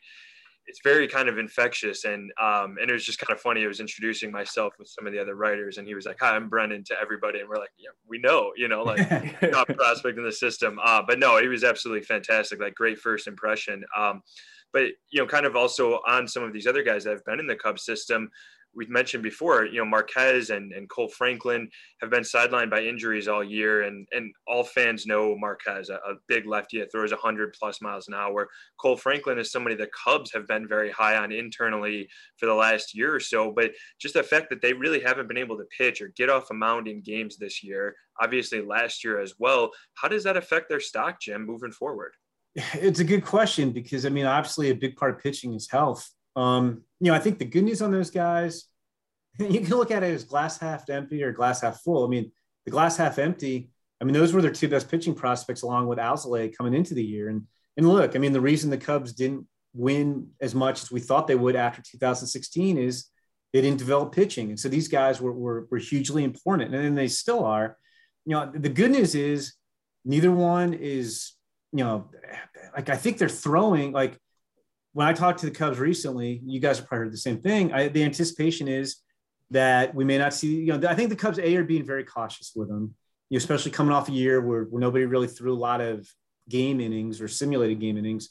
it's 0.70 0.80
very 0.84 1.08
kind 1.08 1.28
of 1.28 1.36
infectious 1.36 2.04
and 2.04 2.30
um 2.40 2.76
and 2.80 2.88
it 2.88 2.92
was 2.92 3.04
just 3.04 3.18
kind 3.18 3.34
of 3.34 3.40
funny. 3.42 3.64
I 3.64 3.66
was 3.66 3.80
introducing 3.80 4.30
myself 4.30 4.74
with 4.78 4.86
some 4.86 5.04
of 5.04 5.12
the 5.12 5.20
other 5.20 5.34
writers 5.34 5.78
and 5.78 5.86
he 5.86 5.96
was 5.96 6.06
like, 6.06 6.18
Hi, 6.20 6.36
I'm 6.36 6.48
Brennen 6.48 6.84
to 6.84 6.94
everybody. 7.02 7.40
And 7.40 7.48
we're 7.48 7.56
like, 7.56 7.72
Yeah, 7.76 7.90
we 8.06 8.18
know, 8.18 8.52
you 8.56 8.68
know, 8.68 8.84
like 8.84 8.98
top 9.52 9.66
prospect 9.66 10.16
in 10.16 10.24
the 10.24 10.30
system. 10.30 10.78
Uh, 10.82 11.02
but 11.04 11.18
no, 11.18 11.40
he 11.40 11.48
was 11.48 11.64
absolutely 11.64 12.04
fantastic, 12.04 12.60
like 12.60 12.76
great 12.76 13.00
first 13.00 13.26
impression. 13.26 13.82
Um, 13.98 14.22
but 14.72 14.84
you 15.10 15.20
know, 15.20 15.26
kind 15.26 15.44
of 15.44 15.56
also 15.56 16.00
on 16.06 16.28
some 16.28 16.44
of 16.44 16.52
these 16.52 16.68
other 16.68 16.84
guys 16.84 17.02
that 17.02 17.10
have 17.10 17.24
been 17.24 17.40
in 17.40 17.48
the 17.48 17.56
Cubs 17.56 17.84
system, 17.84 18.30
we've 18.74 18.90
mentioned 18.90 19.22
before, 19.22 19.64
you 19.64 19.78
know, 19.78 19.84
Marquez 19.84 20.50
and, 20.50 20.72
and 20.72 20.88
Kohl 20.88 21.08
Franklin 21.08 21.68
have 22.00 22.10
been 22.10 22.22
sidelined 22.22 22.70
by 22.70 22.82
injuries 22.82 23.28
all 23.28 23.42
year. 23.42 23.82
And, 23.82 24.06
and 24.12 24.32
all 24.46 24.64
fans 24.64 25.06
know 25.06 25.36
Marquez, 25.36 25.88
a, 25.88 25.94
a 25.94 26.14
big 26.28 26.46
lefty 26.46 26.78
that 26.78 26.92
throws 26.92 27.10
100 27.10 27.54
plus 27.58 27.82
miles 27.82 28.08
an 28.08 28.14
hour. 28.14 28.48
Kohl 28.78 28.96
Franklin 28.96 29.38
is 29.38 29.50
somebody 29.50 29.74
the 29.74 29.90
Cubs 30.04 30.32
have 30.32 30.46
been 30.46 30.68
very 30.68 30.90
high 30.90 31.16
on 31.16 31.32
internally 31.32 32.08
for 32.36 32.46
the 32.46 32.54
last 32.54 32.94
year 32.96 33.14
or 33.14 33.20
so. 33.20 33.50
But 33.50 33.72
just 34.00 34.14
the 34.14 34.22
fact 34.22 34.50
that 34.50 34.62
they 34.62 34.72
really 34.72 35.00
haven't 35.00 35.28
been 35.28 35.36
able 35.36 35.58
to 35.58 35.64
pitch 35.76 36.00
or 36.00 36.08
get 36.16 36.30
off 36.30 36.50
a 36.50 36.54
mound 36.54 36.88
in 36.88 37.02
games 37.02 37.36
this 37.36 37.62
year, 37.62 37.94
obviously 38.20 38.60
last 38.60 39.04
year 39.04 39.20
as 39.20 39.34
well, 39.38 39.70
how 39.94 40.08
does 40.08 40.24
that 40.24 40.36
affect 40.36 40.68
their 40.68 40.80
stock, 40.80 41.20
Jim, 41.20 41.44
moving 41.46 41.72
forward? 41.72 42.12
It's 42.74 43.00
a 43.00 43.04
good 43.04 43.24
question 43.24 43.70
because 43.70 44.04
I 44.04 44.08
mean, 44.08 44.26
obviously, 44.26 44.70
a 44.70 44.74
big 44.74 44.96
part 44.96 45.14
of 45.14 45.22
pitching 45.22 45.54
is 45.54 45.70
health. 45.70 46.08
Um, 46.36 46.84
you 47.00 47.10
know, 47.10 47.14
I 47.16 47.18
think 47.18 47.38
the 47.38 47.44
good 47.44 47.64
news 47.64 47.82
on 47.82 47.90
those 47.90 48.10
guys, 48.10 48.66
you 49.38 49.60
can 49.60 49.70
look 49.70 49.90
at 49.90 50.02
it 50.02 50.14
as 50.14 50.24
glass 50.24 50.58
half 50.58 50.88
empty 50.88 51.22
or 51.22 51.32
glass 51.32 51.60
half 51.62 51.80
full. 51.80 52.04
I 52.04 52.08
mean, 52.08 52.30
the 52.64 52.70
glass 52.70 52.96
half 52.96 53.18
empty. 53.18 53.70
I 54.00 54.04
mean, 54.04 54.14
those 54.14 54.32
were 54.32 54.42
their 54.42 54.50
two 54.50 54.68
best 54.68 54.90
pitching 54.90 55.14
prospects, 55.14 55.62
along 55.62 55.86
with 55.86 55.98
Alzolay 55.98 56.56
coming 56.56 56.74
into 56.74 56.94
the 56.94 57.04
year. 57.04 57.28
And 57.28 57.46
and 57.76 57.88
look, 57.88 58.16
I 58.16 58.18
mean, 58.18 58.32
the 58.32 58.40
reason 58.40 58.70
the 58.70 58.78
Cubs 58.78 59.12
didn't 59.12 59.46
win 59.72 60.28
as 60.40 60.54
much 60.54 60.82
as 60.82 60.90
we 60.90 61.00
thought 61.00 61.26
they 61.26 61.34
would 61.34 61.56
after 61.56 61.82
2016 61.82 62.76
is 62.76 63.06
they 63.52 63.60
didn't 63.60 63.78
develop 63.78 64.12
pitching, 64.12 64.50
and 64.50 64.58
so 64.58 64.68
these 64.68 64.88
guys 64.88 65.20
were 65.20 65.32
were, 65.32 65.66
were 65.70 65.78
hugely 65.78 66.24
important, 66.24 66.74
and 66.74 66.84
then 66.84 66.94
they 66.94 67.08
still 67.08 67.44
are. 67.44 67.76
You 68.26 68.32
know, 68.32 68.52
the 68.52 68.68
good 68.68 68.90
news 68.90 69.14
is 69.14 69.54
neither 70.04 70.30
one 70.30 70.74
is 70.74 71.32
you 71.72 71.84
know, 71.84 72.10
like 72.74 72.88
I 72.88 72.96
think 72.96 73.18
they're 73.18 73.28
throwing 73.28 73.92
like 73.92 74.18
when 74.92 75.06
I 75.06 75.12
talked 75.12 75.40
to 75.40 75.46
the 75.46 75.52
Cubs 75.52 75.78
recently, 75.78 76.40
you 76.44 76.60
guys 76.60 76.78
have 76.78 76.88
probably 76.88 77.04
heard 77.04 77.12
the 77.12 77.18
same 77.18 77.40
thing. 77.40 77.72
I, 77.72 77.88
the 77.88 78.02
anticipation 78.02 78.68
is 78.68 78.96
that 79.50 79.94
we 79.94 80.04
may 80.04 80.18
not 80.18 80.34
see, 80.34 80.56
you 80.56 80.76
know, 80.76 80.88
I 80.88 80.94
think 80.94 81.10
the 81.10 81.16
Cubs 81.16 81.38
A 81.38 81.56
are 81.56 81.64
being 81.64 81.84
very 81.84 82.04
cautious 82.04 82.52
with 82.54 82.68
them, 82.68 82.94
you 83.28 83.36
know, 83.36 83.38
especially 83.38 83.70
coming 83.70 83.92
off 83.92 84.08
a 84.08 84.12
year 84.12 84.40
where, 84.40 84.64
where 84.64 84.80
nobody 84.80 85.04
really 85.04 85.28
threw 85.28 85.52
a 85.52 85.54
lot 85.54 85.80
of 85.80 86.08
game 86.48 86.80
innings 86.80 87.20
or 87.20 87.28
simulated 87.28 87.80
game 87.80 87.96
innings. 87.96 88.30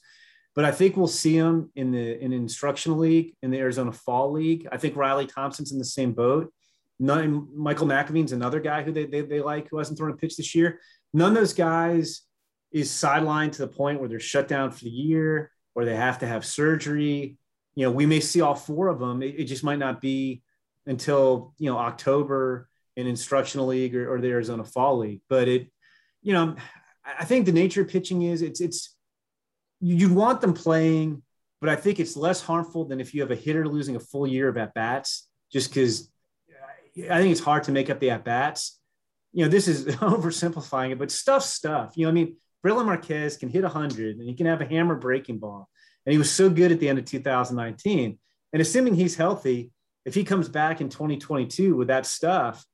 But 0.55 0.65
I 0.65 0.71
think 0.71 0.97
we'll 0.97 1.07
see 1.07 1.39
them 1.39 1.71
in 1.75 1.91
the 1.91 2.21
in 2.21 2.33
instructional 2.33 2.97
league, 2.97 3.35
in 3.41 3.51
the 3.51 3.59
Arizona 3.59 3.93
Fall 3.93 4.31
League. 4.31 4.67
I 4.71 4.77
think 4.77 4.95
Riley 4.95 5.25
Thompson's 5.25 5.71
in 5.71 5.77
the 5.77 5.85
same 5.85 6.11
boat. 6.11 6.51
None, 6.99 7.47
Michael 7.55 7.87
McAvene's 7.87 8.33
another 8.33 8.59
guy 8.59 8.83
who 8.83 8.91
they, 8.91 9.05
they, 9.05 9.21
they 9.21 9.39
like 9.39 9.69
who 9.69 9.77
hasn't 9.77 9.97
thrown 9.97 10.11
a 10.11 10.17
pitch 10.17 10.35
this 10.35 10.53
year. 10.53 10.81
None 11.13 11.29
of 11.29 11.35
those 11.35 11.53
guys 11.53 12.23
is 12.71 12.89
sidelined 12.89 13.53
to 13.53 13.59
the 13.59 13.67
point 13.67 13.99
where 13.99 14.09
they're 14.09 14.19
shut 14.19 14.49
down 14.49 14.71
for 14.71 14.83
the 14.83 14.89
year 14.89 15.51
or 15.75 15.85
they 15.85 15.95
have 15.95 16.19
to 16.19 16.27
have 16.27 16.45
surgery. 16.45 17.37
You 17.75 17.85
know, 17.85 17.91
we 17.91 18.05
may 18.05 18.19
see 18.19 18.41
all 18.41 18.55
four 18.55 18.87
of 18.87 18.99
them. 18.99 19.21
It, 19.21 19.35
it 19.39 19.43
just 19.45 19.63
might 19.63 19.79
not 19.79 20.01
be 20.01 20.41
until, 20.85 21.53
you 21.57 21.69
know, 21.69 21.77
October 21.77 22.67
in 22.95 23.07
instructional 23.07 23.67
league 23.67 23.95
or, 23.95 24.13
or 24.13 24.19
the 24.19 24.29
Arizona 24.29 24.63
fall 24.63 24.97
league. 24.97 25.21
But 25.29 25.47
it, 25.47 25.71
you 26.21 26.33
know, 26.33 26.55
I 27.05 27.25
think 27.25 27.45
the 27.45 27.51
nature 27.51 27.81
of 27.81 27.87
pitching 27.87 28.23
is 28.23 28.41
it's, 28.41 28.59
it's, 28.59 28.95
you'd 29.79 30.11
want 30.11 30.41
them 30.41 30.53
playing, 30.53 31.21
but 31.61 31.69
I 31.69 31.75
think 31.75 31.99
it's 31.99 32.17
less 32.17 32.41
harmful 32.41 32.85
than 32.85 32.99
if 32.99 33.13
you 33.13 33.21
have 33.21 33.31
a 33.31 33.35
hitter 33.35 33.67
losing 33.67 33.95
a 33.95 33.99
full 33.99 34.27
year 34.27 34.49
of 34.49 34.57
at 34.57 34.73
bats, 34.73 35.29
just 35.51 35.69
because 35.69 36.11
I 37.09 37.21
think 37.21 37.31
it's 37.31 37.41
hard 37.41 37.63
to 37.63 37.71
make 37.71 37.89
up 37.89 37.99
the 37.99 38.09
at 38.11 38.25
bats. 38.25 38.79
You 39.31 39.45
know, 39.45 39.49
this 39.49 39.67
is 39.67 39.85
oversimplifying 39.97 40.91
it, 40.91 40.99
but 40.99 41.11
stuff, 41.11 41.43
stuff. 41.43 41.93
You 41.95 42.05
know, 42.05 42.09
I 42.09 42.13
mean, 42.13 42.35
Brailyn 42.65 42.85
Marquez 42.85 43.37
can 43.37 43.49
hit 43.49 43.63
100 43.63 44.17
and 44.17 44.27
he 44.27 44.33
can 44.33 44.45
have 44.45 44.61
a 44.61 44.65
hammer 44.65 44.95
breaking 44.95 45.39
ball. 45.39 45.69
And 46.05 46.11
he 46.11 46.17
was 46.17 46.31
so 46.31 46.49
good 46.49 46.71
at 46.71 46.79
the 46.79 46.89
end 46.89 46.99
of 46.99 47.05
2019. 47.05 48.17
And 48.51 48.61
assuming 48.61 48.95
he's 48.95 49.15
healthy, 49.15 49.71
if 50.05 50.15
he 50.15 50.23
comes 50.23 50.49
back 50.49 50.81
in 50.81 50.89
2022 50.89 51.75
with 51.75 51.87
that 51.87 52.05
stuff, 52.05 52.65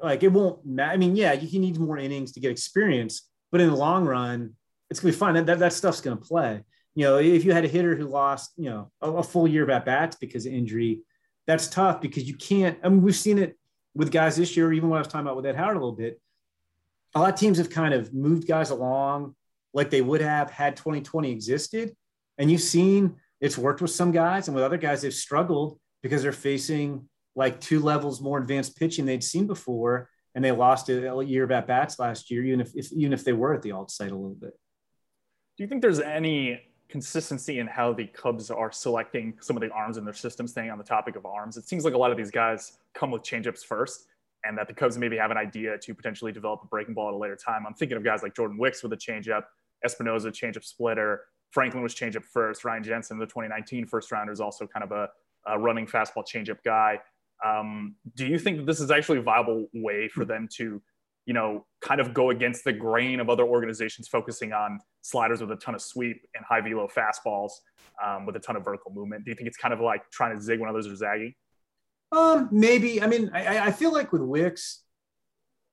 like 0.00 0.22
it 0.22 0.32
won't 0.32 0.64
matter. 0.66 0.92
I 0.92 0.96
mean, 0.96 1.16
yeah, 1.16 1.34
he 1.34 1.58
needs 1.58 1.78
more 1.78 1.96
innings 1.96 2.32
to 2.32 2.40
get 2.40 2.50
experience, 2.50 3.28
but 3.52 3.60
in 3.60 3.70
the 3.70 3.76
long 3.76 4.04
run, 4.04 4.54
it's 4.90 5.00
gonna 5.00 5.12
be 5.12 5.18
fine. 5.18 5.34
That, 5.34 5.46
that, 5.46 5.58
that 5.60 5.72
stuff's 5.72 6.00
gonna 6.00 6.16
play. 6.16 6.62
You 6.94 7.04
know, 7.04 7.18
if 7.18 7.44
you 7.44 7.52
had 7.52 7.64
a 7.64 7.68
hitter 7.68 7.96
who 7.96 8.06
lost, 8.06 8.52
you 8.56 8.68
know, 8.70 8.90
a, 9.00 9.10
a 9.10 9.22
full 9.22 9.48
year 9.48 9.62
of 9.62 9.70
at 9.70 9.84
bats 9.84 10.16
because 10.16 10.46
of 10.46 10.52
injury, 10.52 11.00
that's 11.46 11.68
tough 11.68 12.00
because 12.00 12.24
you 12.24 12.36
can't. 12.36 12.78
I 12.82 12.88
mean, 12.88 13.02
we've 13.02 13.14
seen 13.14 13.38
it 13.38 13.56
with 13.94 14.10
guys 14.10 14.36
this 14.36 14.56
year, 14.56 14.72
even 14.72 14.90
when 14.90 14.98
I 14.98 15.00
was 15.00 15.08
talking 15.08 15.26
about 15.26 15.36
with 15.36 15.46
Ed 15.46 15.56
Howard 15.56 15.76
a 15.76 15.80
little 15.80 15.92
bit 15.92 16.20
a 17.14 17.20
lot 17.20 17.32
of 17.32 17.38
teams 17.38 17.58
have 17.58 17.70
kind 17.70 17.94
of 17.94 18.12
moved 18.12 18.46
guys 18.46 18.70
along 18.70 19.34
like 19.72 19.90
they 19.90 20.02
would 20.02 20.20
have 20.20 20.50
had 20.50 20.76
2020 20.76 21.30
existed. 21.30 21.94
And 22.38 22.50
you've 22.50 22.60
seen 22.60 23.16
it's 23.40 23.58
worked 23.58 23.82
with 23.82 23.90
some 23.90 24.10
guys, 24.10 24.48
and 24.48 24.54
with 24.54 24.64
other 24.64 24.78
guys, 24.78 25.02
they've 25.02 25.12
struggled 25.12 25.78
because 26.02 26.22
they're 26.22 26.32
facing 26.32 27.08
like 27.36 27.60
two 27.60 27.80
levels 27.80 28.20
more 28.20 28.38
advanced 28.38 28.76
pitching 28.76 29.04
they'd 29.04 29.24
seen 29.24 29.46
before, 29.46 30.08
and 30.34 30.44
they 30.44 30.52
lost 30.52 30.88
a 30.88 31.22
year 31.26 31.44
of 31.44 31.50
at 31.50 31.66
bats 31.66 31.98
last 31.98 32.30
year, 32.30 32.44
even 32.44 32.60
if, 32.60 32.74
if 32.74 32.92
even 32.92 33.12
if 33.12 33.24
they 33.24 33.32
were 33.32 33.52
at 33.52 33.62
the 33.62 33.72
alt 33.72 33.90
site 33.90 34.12
a 34.12 34.16
little 34.16 34.36
bit. 34.36 34.58
Do 35.56 35.64
you 35.64 35.68
think 35.68 35.82
there's 35.82 36.00
any 36.00 36.60
consistency 36.88 37.58
in 37.58 37.66
how 37.66 37.92
the 37.92 38.06
Cubs 38.06 38.50
are 38.50 38.72
selecting 38.72 39.34
some 39.40 39.56
of 39.56 39.62
the 39.62 39.70
arms 39.70 39.96
in 39.98 40.04
their 40.04 40.14
system? 40.14 40.46
Staying 40.46 40.70
on 40.70 40.78
the 40.78 40.84
topic 40.84 41.16
of 41.16 41.26
arms, 41.26 41.56
it 41.56 41.68
seems 41.68 41.84
like 41.84 41.94
a 41.94 41.98
lot 41.98 42.10
of 42.10 42.16
these 42.16 42.30
guys 42.30 42.78
come 42.94 43.10
with 43.10 43.22
changeups 43.22 43.64
first, 43.64 44.06
and 44.46 44.56
that 44.58 44.68
the 44.68 44.74
Cubs 44.74 44.98
maybe 44.98 45.16
have 45.16 45.30
an 45.30 45.36
idea 45.36 45.78
to 45.78 45.94
potentially 45.94 46.32
develop 46.32 46.60
a 46.62 46.66
breaking 46.66 46.94
ball 46.94 47.08
at 47.08 47.14
a 47.14 47.16
later 47.16 47.36
time. 47.36 47.64
I'm 47.66 47.74
thinking 47.74 47.96
of 47.96 48.04
guys 48.04 48.22
like 48.22 48.34
Jordan 48.34 48.58
Wicks 48.58 48.82
with 48.82 48.92
a 48.92 48.96
changeup, 48.96 49.44
Espinoza 49.86 50.28
changeup 50.28 50.64
splitter, 50.64 51.22
Franklin 51.54 51.84
was 51.84 51.94
changeup 51.94 52.24
first, 52.24 52.64
Ryan 52.64 52.82
Jensen, 52.82 53.18
the 53.18 53.26
2019 53.26 53.86
first 53.86 54.10
rounder, 54.10 54.32
is 54.32 54.40
also 54.40 54.66
kind 54.66 54.82
of 54.82 54.90
a, 54.90 55.08
a 55.46 55.56
running 55.56 55.86
fastball 55.86 56.24
changeup 56.26 56.58
guy. 56.64 56.98
Um, 57.44 57.94
do 58.16 58.26
you 58.26 58.40
think 58.40 58.58
that 58.58 58.66
this 58.66 58.80
is 58.80 58.90
actually 58.90 59.18
a 59.18 59.22
viable 59.22 59.68
way 59.72 60.08
for 60.08 60.24
them 60.24 60.48
to, 60.56 60.82
you 61.26 61.32
know, 61.32 61.64
kind 61.80 62.00
of 62.00 62.12
go 62.12 62.30
against 62.30 62.64
the 62.64 62.72
grain 62.72 63.20
of 63.20 63.30
other 63.30 63.44
organizations 63.44 64.08
focusing 64.08 64.52
on 64.52 64.80
sliders 65.02 65.40
with 65.40 65.52
a 65.52 65.56
ton 65.56 65.76
of 65.76 65.80
sweep 65.80 66.22
and 66.34 66.44
high 66.44 66.60
velo 66.60 66.88
fastballs 66.88 67.52
um, 68.04 68.26
with 68.26 68.34
a 68.34 68.40
ton 68.40 68.56
of 68.56 68.64
vertical 68.64 68.92
movement? 68.92 69.24
Do 69.24 69.30
you 69.30 69.36
think 69.36 69.46
it's 69.46 69.56
kind 69.56 69.72
of 69.72 69.80
like 69.80 70.10
trying 70.10 70.34
to 70.36 70.42
zig 70.42 70.58
when 70.58 70.68
others 70.68 70.88
are 70.88 70.96
zagging? 70.96 71.34
Um, 72.14 72.48
maybe. 72.52 73.02
I 73.02 73.06
mean, 73.06 73.30
I, 73.34 73.66
I 73.66 73.72
feel 73.72 73.92
like 73.92 74.12
with 74.12 74.22
Wicks, 74.22 74.82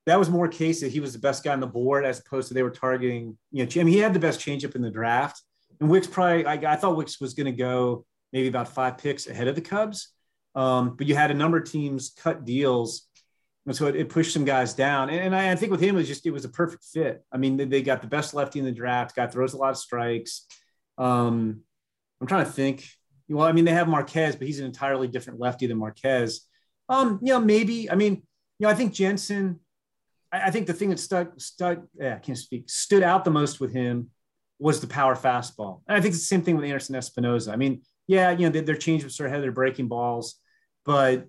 that 0.07 0.17
was 0.17 0.29
more 0.29 0.47
case 0.47 0.81
that 0.81 0.91
he 0.91 0.99
was 0.99 1.13
the 1.13 1.19
best 1.19 1.43
guy 1.43 1.53
on 1.53 1.59
the 1.59 1.67
board 1.67 2.03
as 2.03 2.19
opposed 2.19 2.47
to 2.47 2.53
they 2.55 2.63
were 2.63 2.71
targeting. 2.71 3.37
You 3.51 3.65
know, 3.65 3.71
I 3.75 3.83
mean, 3.83 3.93
he 3.93 3.99
had 3.99 4.13
the 4.13 4.19
best 4.19 4.39
changeup 4.39 4.75
in 4.75 4.81
the 4.81 4.89
draft, 4.89 5.41
and 5.79 5.89
Wicks 5.89 6.07
probably. 6.07 6.45
I, 6.45 6.53
I 6.73 6.75
thought 6.75 6.97
Wicks 6.97 7.21
was 7.21 7.35
going 7.35 7.45
to 7.45 7.51
go 7.51 8.05
maybe 8.33 8.47
about 8.47 8.69
five 8.69 8.97
picks 8.97 9.27
ahead 9.27 9.47
of 9.47 9.55
the 9.55 9.61
Cubs, 9.61 10.13
um, 10.55 10.95
but 10.95 11.05
you 11.05 11.15
had 11.15 11.29
a 11.29 11.35
number 11.35 11.57
of 11.57 11.69
teams 11.69 12.11
cut 12.17 12.43
deals, 12.43 13.07
and 13.67 13.75
so 13.75 13.85
it, 13.85 13.95
it 13.95 14.09
pushed 14.09 14.33
some 14.33 14.45
guys 14.45 14.73
down. 14.73 15.11
And, 15.11 15.19
and 15.19 15.35
I, 15.35 15.51
I, 15.51 15.55
think 15.55 15.71
with 15.71 15.81
him, 15.81 15.95
it 15.95 15.99
was 15.99 16.07
just 16.07 16.25
it 16.25 16.31
was 16.31 16.45
a 16.45 16.49
perfect 16.49 16.85
fit. 16.85 17.23
I 17.31 17.37
mean, 17.37 17.57
they, 17.57 17.65
they 17.65 17.81
got 17.83 18.01
the 18.01 18.07
best 18.07 18.33
lefty 18.33 18.57
in 18.57 18.65
the 18.65 18.71
draft. 18.71 19.15
Guy 19.15 19.27
throws 19.27 19.53
a 19.53 19.57
lot 19.57 19.69
of 19.69 19.77
strikes. 19.77 20.47
Um, 20.97 21.61
I'm 22.19 22.27
trying 22.27 22.45
to 22.45 22.51
think 22.51 22.87
well, 23.31 23.47
I 23.47 23.51
mean, 23.51 23.65
they 23.65 23.71
have 23.71 23.87
Marquez, 23.87 24.35
but 24.35 24.47
he's 24.47 24.59
an 24.59 24.65
entirely 24.65 25.07
different 25.07 25.39
lefty 25.39 25.67
than 25.67 25.77
Marquez. 25.77 26.41
Um, 26.89 27.19
you 27.21 27.33
know, 27.33 27.39
maybe. 27.39 27.89
I 27.89 27.95
mean, 27.95 28.23
you 28.59 28.67
know, 28.67 28.69
I 28.69 28.73
think 28.73 28.93
Jensen. 28.93 29.59
I, 30.31 30.47
I 30.47 30.51
think 30.51 30.67
the 30.67 30.73
thing 30.73 30.89
that 30.89 30.99
stuck, 30.99 31.39
stuck. 31.39 31.79
Yeah, 31.99 32.15
I 32.15 32.19
can't 32.19 32.37
speak. 32.37 32.69
Stood 32.69 33.03
out 33.03 33.25
the 33.25 33.31
most 33.31 33.59
with 33.59 33.73
him 33.73 34.09
was 34.59 34.79
the 34.79 34.87
power 34.87 35.15
fastball. 35.15 35.81
And 35.87 35.97
I 35.97 36.01
think 36.01 36.13
it's 36.13 36.23
the 36.23 36.27
same 36.27 36.43
thing 36.43 36.55
with 36.55 36.65
Anderson 36.65 36.95
Espinoza. 36.95 37.51
I 37.51 37.55
mean, 37.55 37.81
yeah, 38.07 38.31
you 38.31 38.47
know, 38.47 38.61
their 38.61 38.75
changeups 38.75 39.19
are 39.19 39.25
ahead, 39.25 39.41
they're 39.41 39.51
breaking 39.51 39.87
balls, 39.87 40.35
but 40.85 41.27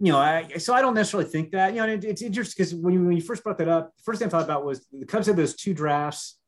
you 0.00 0.12
know, 0.12 0.18
I, 0.18 0.48
so 0.58 0.74
I 0.74 0.82
don't 0.82 0.94
necessarily 0.94 1.28
think 1.28 1.52
that. 1.52 1.72
You 1.72 1.80
know, 1.80 1.88
it, 1.88 2.04
it's 2.04 2.20
interesting 2.20 2.64
because 2.64 2.74
when 2.74 2.94
you, 2.94 3.04
when 3.04 3.16
you 3.16 3.22
first 3.22 3.42
brought 3.42 3.58
that 3.58 3.68
up, 3.68 3.92
first 4.04 4.18
thing 4.18 4.28
I 4.28 4.30
thought 4.30 4.44
about 4.44 4.64
was 4.64 4.84
the 4.92 5.06
Cubs 5.06 5.26
had 5.26 5.36
those 5.36 5.54
two 5.54 5.72
drafts. 5.72 6.38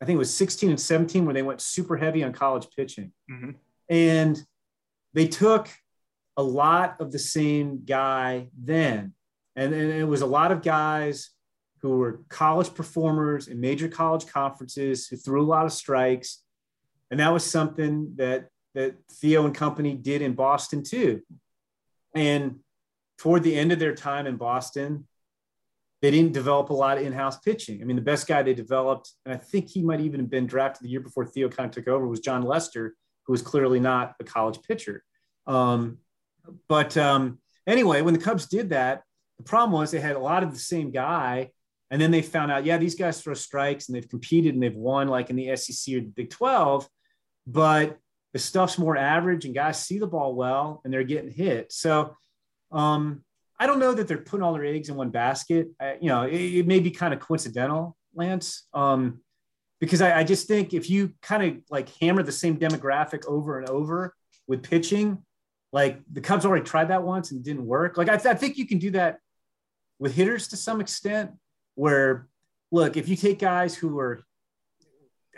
I 0.00 0.04
think 0.04 0.16
it 0.16 0.18
was 0.18 0.34
16 0.34 0.70
and 0.70 0.80
17 0.80 1.24
where 1.24 1.34
they 1.34 1.42
went 1.42 1.60
super 1.60 1.96
heavy 1.96 2.24
on 2.24 2.32
college 2.32 2.66
pitching, 2.76 3.12
mm-hmm. 3.30 3.50
And 3.88 4.42
they 5.14 5.28
took 5.28 5.68
a 6.36 6.42
lot 6.42 6.96
of 7.00 7.12
the 7.12 7.18
same 7.18 7.84
guy 7.84 8.48
then, 8.58 9.14
and, 9.54 9.72
and 9.72 9.92
it 9.92 10.06
was 10.06 10.20
a 10.20 10.26
lot 10.26 10.52
of 10.52 10.62
guys 10.62 11.30
who 11.80 11.98
were 11.98 12.20
college 12.28 12.74
performers 12.74 13.48
in 13.48 13.60
major 13.60 13.88
college 13.88 14.26
conferences 14.26 15.06
who 15.06 15.16
threw 15.16 15.42
a 15.42 15.46
lot 15.46 15.64
of 15.64 15.72
strikes, 15.72 16.42
and 17.10 17.20
that 17.20 17.32
was 17.32 17.44
something 17.44 18.12
that 18.16 18.48
that 18.74 18.96
Theo 19.10 19.46
and 19.46 19.54
company 19.54 19.94
did 19.94 20.20
in 20.20 20.34
Boston 20.34 20.82
too. 20.82 21.22
And 22.14 22.56
toward 23.16 23.42
the 23.42 23.56
end 23.56 23.72
of 23.72 23.78
their 23.78 23.94
time 23.94 24.26
in 24.26 24.36
Boston, 24.36 25.06
they 26.02 26.10
didn't 26.10 26.34
develop 26.34 26.68
a 26.68 26.74
lot 26.74 26.98
of 26.98 27.04
in-house 27.04 27.38
pitching. 27.38 27.80
I 27.80 27.86
mean, 27.86 27.96
the 27.96 28.02
best 28.02 28.26
guy 28.26 28.42
they 28.42 28.52
developed, 28.52 29.12
and 29.24 29.32
I 29.32 29.38
think 29.38 29.70
he 29.70 29.80
might 29.82 30.00
even 30.00 30.20
have 30.20 30.28
been 30.28 30.46
drafted 30.46 30.84
the 30.84 30.90
year 30.90 31.00
before 31.00 31.24
Theo 31.24 31.48
kind 31.48 31.68
of 31.68 31.74
took 31.74 31.88
over, 31.88 32.06
was 32.06 32.20
Jon 32.20 32.42
Lester, 32.42 32.94
who 33.26 33.32
was 33.32 33.42
clearly 33.42 33.80
not 33.80 34.14
a 34.20 34.24
college 34.24 34.60
pitcher. 34.62 35.02
Um, 35.46 35.98
but 36.68 36.96
um, 36.96 37.38
anyway, 37.66 38.02
when 38.02 38.14
the 38.14 38.20
Cubs 38.20 38.46
did 38.46 38.70
that, 38.70 39.02
the 39.38 39.44
problem 39.44 39.72
was 39.72 39.90
they 39.90 40.00
had 40.00 40.16
a 40.16 40.20
lot 40.20 40.42
of 40.42 40.52
the 40.52 40.58
same 40.58 40.90
guy, 40.90 41.50
and 41.90 42.00
then 42.00 42.10
they 42.10 42.22
found 42.22 42.50
out, 42.50 42.64
yeah, 42.64 42.78
these 42.78 42.94
guys 42.94 43.20
throw 43.20 43.34
strikes 43.34 43.88
and 43.88 43.96
they've 43.96 44.08
competed 44.08 44.54
and 44.54 44.62
they've 44.62 44.74
won 44.74 45.08
like 45.08 45.30
in 45.30 45.36
the 45.36 45.54
SEC 45.56 45.94
or 45.94 46.00
the 46.00 46.12
Big 46.14 46.30
12, 46.30 46.88
but 47.46 47.98
the 48.32 48.38
stuff's 48.38 48.76
more 48.76 48.96
average 48.96 49.44
and 49.44 49.54
guys 49.54 49.82
see 49.82 49.98
the 49.98 50.06
ball 50.06 50.34
well 50.34 50.80
and 50.84 50.92
they're 50.92 51.04
getting 51.04 51.30
hit. 51.30 51.72
So 51.72 52.16
um, 52.72 53.24
I 53.58 53.66
don't 53.66 53.78
know 53.78 53.94
that 53.94 54.08
they're 54.08 54.18
putting 54.18 54.42
all 54.42 54.52
their 54.52 54.64
eggs 54.64 54.88
in 54.88 54.96
one 54.96 55.10
basket. 55.10 55.68
I, 55.80 55.96
you 56.00 56.08
know, 56.08 56.24
it, 56.24 56.34
it, 56.34 56.66
may 56.66 56.80
be 56.80 56.90
kind 56.90 57.14
of 57.14 57.20
coincidental, 57.20 57.96
Lance, 58.14 58.66
um, 58.74 59.20
because 59.80 60.00
I, 60.00 60.20
I 60.20 60.24
just 60.24 60.48
think 60.48 60.74
if 60.74 60.88
you 60.88 61.12
kind 61.22 61.42
of 61.42 61.62
like 61.70 61.88
hammer 62.00 62.22
the 62.22 62.32
same 62.32 62.58
demographic 62.58 63.26
over 63.26 63.58
and 63.58 63.68
over 63.68 64.14
with 64.46 64.62
pitching, 64.62 65.22
like 65.72 66.00
the 66.10 66.20
Cubs 66.20 66.46
already 66.46 66.64
tried 66.64 66.88
that 66.88 67.02
once 67.02 67.30
and 67.30 67.44
didn't 67.44 67.66
work. 67.66 67.96
Like 67.96 68.08
I, 68.08 68.16
th- 68.16 68.26
I 68.26 68.34
think 68.34 68.56
you 68.56 68.66
can 68.66 68.78
do 68.78 68.90
that 68.92 69.18
with 69.98 70.14
hitters 70.14 70.48
to 70.48 70.56
some 70.56 70.80
extent. 70.80 71.32
Where 71.74 72.26
look, 72.70 72.96
if 72.96 73.08
you 73.08 73.16
take 73.16 73.38
guys 73.38 73.74
who 73.74 73.98
are 73.98 74.24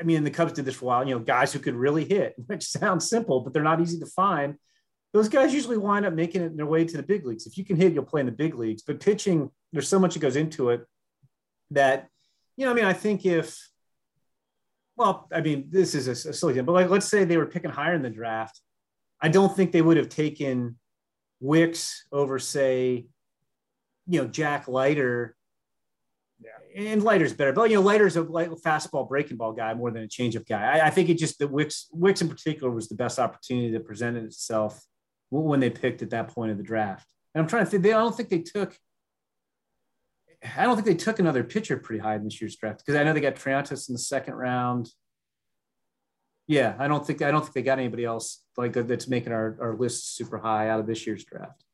I 0.01 0.05
mean, 0.05 0.24
the 0.24 0.31
Cubs 0.31 0.53
did 0.53 0.64
this 0.64 0.77
for 0.77 0.85
a 0.85 0.88
while, 0.88 1.09
you 1.09 1.14
know, 1.14 1.20
guys 1.20 1.53
who 1.53 1.59
could 1.59 1.74
really 1.74 2.05
hit, 2.05 2.35
which 2.46 2.64
sounds 2.64 3.09
simple, 3.09 3.40
but 3.40 3.53
they're 3.53 3.62
not 3.62 3.81
easy 3.81 3.98
to 3.98 4.07
find. 4.07 4.57
Those 5.12 5.29
guys 5.29 5.55
usually 5.55 5.79
wind 5.79 6.05
up 6.05 6.12
making 6.12 6.42
it 6.42 6.57
their 6.57 6.66
way 6.66 6.85
to 6.85 6.96
the 6.96 7.03
big 7.03 7.27
leagues. 7.27 7.46
If 7.46 7.57
you 7.57 7.64
can 7.64 7.77
hit, 7.77 7.94
you'll 7.94 8.05
play 8.05 8.20
in 8.20 8.27
the 8.27 8.33
big 8.33 8.55
leagues. 8.55 8.83
But 8.83 9.01
pitching, 9.01 9.51
there's 9.72 9.88
so 9.88 9.98
much 9.98 10.14
that 10.14 10.20
goes 10.20 10.37
into 10.37 10.68
it 10.70 10.85
that, 11.70 12.09
you 12.57 12.66
know, 12.66 12.72
I 12.72 12.74
mean, 12.74 12.85
I 12.85 12.92
think 12.92 13.24
if, 13.24 13.59
well, 14.99 15.29
I 15.33 15.41
mean, 15.41 15.69
this 15.71 15.95
is 15.95 16.09
a, 16.09 16.29
a 16.29 16.33
silly 16.33 16.55
thing, 16.55 16.65
but 16.65 16.73
like, 16.73 16.91
let's 16.91 17.07
say 17.07 17.25
they 17.25 17.37
were 17.37 17.47
picking 17.47 17.71
higher 17.71 17.95
in 17.95 18.03
the 18.03 18.11
draft. 18.11 18.61
I 19.21 19.29
don't 19.29 19.55
think 19.55 19.73
they 19.73 19.83
would 19.83 19.97
have 19.97 20.09
taken 20.09 20.77
Wicks 21.41 22.07
over, 22.13 22.39
say, 22.39 23.07
you 24.07 24.23
know, 24.23 24.29
Jack 24.29 24.69
Leiter 24.69 25.37
yeah. 26.41 26.83
And 26.93 27.03
Leiter's 27.03 27.33
better, 27.33 27.53
but 27.53 27.71
you 27.71 27.77
know, 27.77 27.83
Leiter's 27.83 28.17
a 28.17 28.23
fastball 28.23 29.09
breaking 29.09 29.37
ball 29.37 29.53
guy 29.53 29.75
more 29.75 29.91
than 29.91 30.05
a 30.05 30.09
changeup 30.09 30.47
guy. 30.47 30.79
I, 30.79 30.87
I 30.87 30.91
think 30.91 31.09
it 31.09 31.19
just 31.19 31.39
that 31.41 31.51
Wicks 31.51 31.89
Wicks 31.91 32.23
in 32.23 32.29
particular 32.29 32.71
was 32.73 32.89
the 32.89 32.95
best 32.95 33.19
opportunity 33.19 33.73
that 33.73 33.85
presented 33.85 34.25
itself 34.25 34.81
when 35.31 35.61
they 35.61 35.71
picked 35.71 36.03
at 36.03 36.11
that 36.11 36.29
point 36.29 36.53
of 36.53 36.57
the 36.57 36.63
draft. 36.63 37.07
And 37.35 37.43
I'm 37.43 37.49
trying 37.49 37.65
to 37.65 37.71
think. 37.71 37.83
They 37.83 37.93
I 37.93 37.99
don't 37.99 38.17
think 38.17 38.29
they 38.29 38.41
took. 38.41 38.77
I 40.57 40.64
don't 40.64 40.77
think 40.77 40.87
they 40.87 40.94
took 40.94 41.18
another 41.18 41.42
pitcher 41.42 41.77
pretty 41.77 42.01
high 42.01 42.14
in 42.14 42.24
this 42.24 42.40
year's 42.40 42.57
draft 42.57 42.79
because 42.85 42.98
I 42.98 43.05
know 43.05 43.12
they 43.12 43.20
got 43.20 43.35
Triantos 43.35 43.88
in 43.88 43.94
the 43.94 43.98
second 43.98 44.35
round. 44.35 44.90
Yeah, 46.46 46.77
I 46.79 46.88
don't 46.88 47.07
think 47.07 47.22
I 47.22 47.31
don't 47.31 47.42
think 47.42 47.55
they 47.55 47.62
got 47.62 47.79
anybody 47.79 48.05
else 48.05 48.42
like 48.57 48.72
that's 48.72 49.09
making 49.09 49.33
our, 49.33 49.57
our 49.61 49.77
list 49.77 50.16
super 50.16 50.38
high 50.38 50.70
out 50.70 50.81
of 50.81 50.87
this 50.87 51.07
year's 51.07 51.24
draft. 51.24 51.64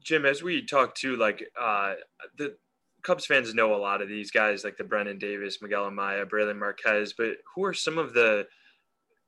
Jim, 0.00 0.26
as 0.26 0.42
we 0.42 0.64
talk 0.64 0.94
to 0.96 1.16
like 1.16 1.44
uh, 1.60 1.94
the 2.36 2.56
Cubs 3.02 3.26
fans 3.26 3.54
know 3.54 3.74
a 3.74 3.76
lot 3.76 4.02
of 4.02 4.08
these 4.08 4.30
guys, 4.30 4.64
like 4.64 4.76
the 4.76 4.84
Brennen 4.84 5.18
Davis, 5.18 5.62
Miguel 5.62 5.90
Amaya, 5.90 6.28
Brailyn 6.28 6.58
Marquez, 6.58 7.14
but 7.16 7.36
who 7.54 7.64
are 7.64 7.74
some 7.74 7.96
of 7.96 8.12
the 8.12 8.46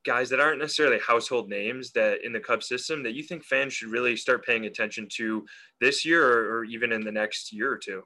guys 0.04 0.30
that 0.30 0.40
aren't 0.40 0.60
necessarily 0.60 0.98
household 0.98 1.48
names 1.48 1.92
that 1.92 2.24
in 2.24 2.32
the 2.32 2.40
Cubs 2.40 2.68
system 2.68 3.02
that 3.02 3.14
you 3.14 3.22
think 3.22 3.44
fans 3.44 3.72
should 3.72 3.90
really 3.90 4.16
start 4.16 4.44
paying 4.44 4.66
attention 4.66 5.08
to 5.16 5.44
this 5.80 6.04
year 6.04 6.26
or, 6.26 6.58
or 6.58 6.64
even 6.64 6.92
in 6.92 7.04
the 7.04 7.12
next 7.12 7.52
year 7.52 7.70
or 7.70 7.78
two? 7.78 8.02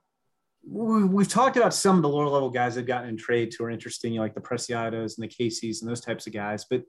We've 0.67 1.29
talked 1.29 1.59
about 1.59 1.75
some 1.75 1.97
of 1.97 2.03
the 2.03 2.09
lower 2.09 2.29
level 2.29 2.51
guys 2.51 2.75
that 2.75 2.81
have 2.81 2.87
gotten 2.87 3.11
in 3.11 3.17
trades 3.19 3.57
who 3.57 3.65
are 3.65 3.71
interesting, 3.71 4.15
like 4.15 4.35
the 4.35 4.41
Preciados 4.41 5.19
and 5.19 5.29
the 5.29 5.29
Caissies 5.29 5.83
and 5.83 5.91
those 5.91 6.01
types 6.01 6.27
of 6.27 6.33
guys. 6.33 6.65
But, 6.69 6.85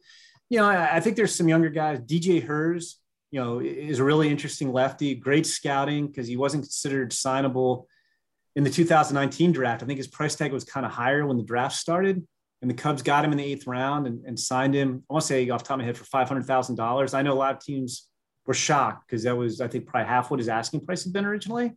you 0.49 0.59
know, 0.59 0.65
I, 0.65 0.95
I 0.95 0.99
think 1.01 1.17
there's 1.17 1.35
some 1.35 1.49
younger 1.49 1.69
guys. 1.69 1.99
DJ 1.99 2.41
Herz 2.41 2.99
you 3.35 3.41
know, 3.41 3.59
is 3.59 3.99
a 3.99 4.03
really 4.03 4.29
interesting 4.29 4.71
lefty, 4.71 5.13
great 5.13 5.45
scouting 5.45 6.07
because 6.07 6.25
he 6.25 6.37
wasn't 6.37 6.63
considered 6.63 7.11
signable 7.11 7.85
in 8.55 8.63
the 8.63 8.69
2019 8.69 9.51
draft. 9.51 9.83
I 9.83 9.85
think 9.85 9.97
his 9.97 10.07
price 10.07 10.35
tag 10.35 10.53
was 10.53 10.63
kind 10.63 10.85
of 10.85 10.93
higher 10.93 11.25
when 11.25 11.35
the 11.35 11.43
draft 11.43 11.75
started. 11.75 12.25
And 12.61 12.71
the 12.71 12.75
Cubs 12.75 13.01
got 13.01 13.23
him 13.23 13.31
in 13.31 13.37
the 13.37 13.43
eighth 13.43 13.67
round 13.67 14.07
and, 14.07 14.23
and 14.25 14.39
signed 14.39 14.73
him. 14.73 15.03
I 15.09 15.13
want 15.13 15.23
to 15.23 15.27
say 15.27 15.49
off 15.49 15.63
top 15.63 15.75
of 15.75 15.79
my 15.79 15.85
head 15.85 15.97
for 15.97 16.05
$500,000. 16.05 17.13
I 17.13 17.21
know 17.21 17.33
a 17.33 17.35
lot 17.35 17.55
of 17.55 17.61
teams 17.61 18.09
were 18.45 18.53
shocked 18.53 19.07
because 19.07 19.23
that 19.23 19.35
was, 19.35 19.61
I 19.61 19.67
think, 19.67 19.87
probably 19.87 20.07
half 20.07 20.31
what 20.31 20.39
his 20.39 20.49
asking 20.49 20.85
price 20.85 21.03
had 21.03 21.13
been 21.13 21.25
originally. 21.25 21.73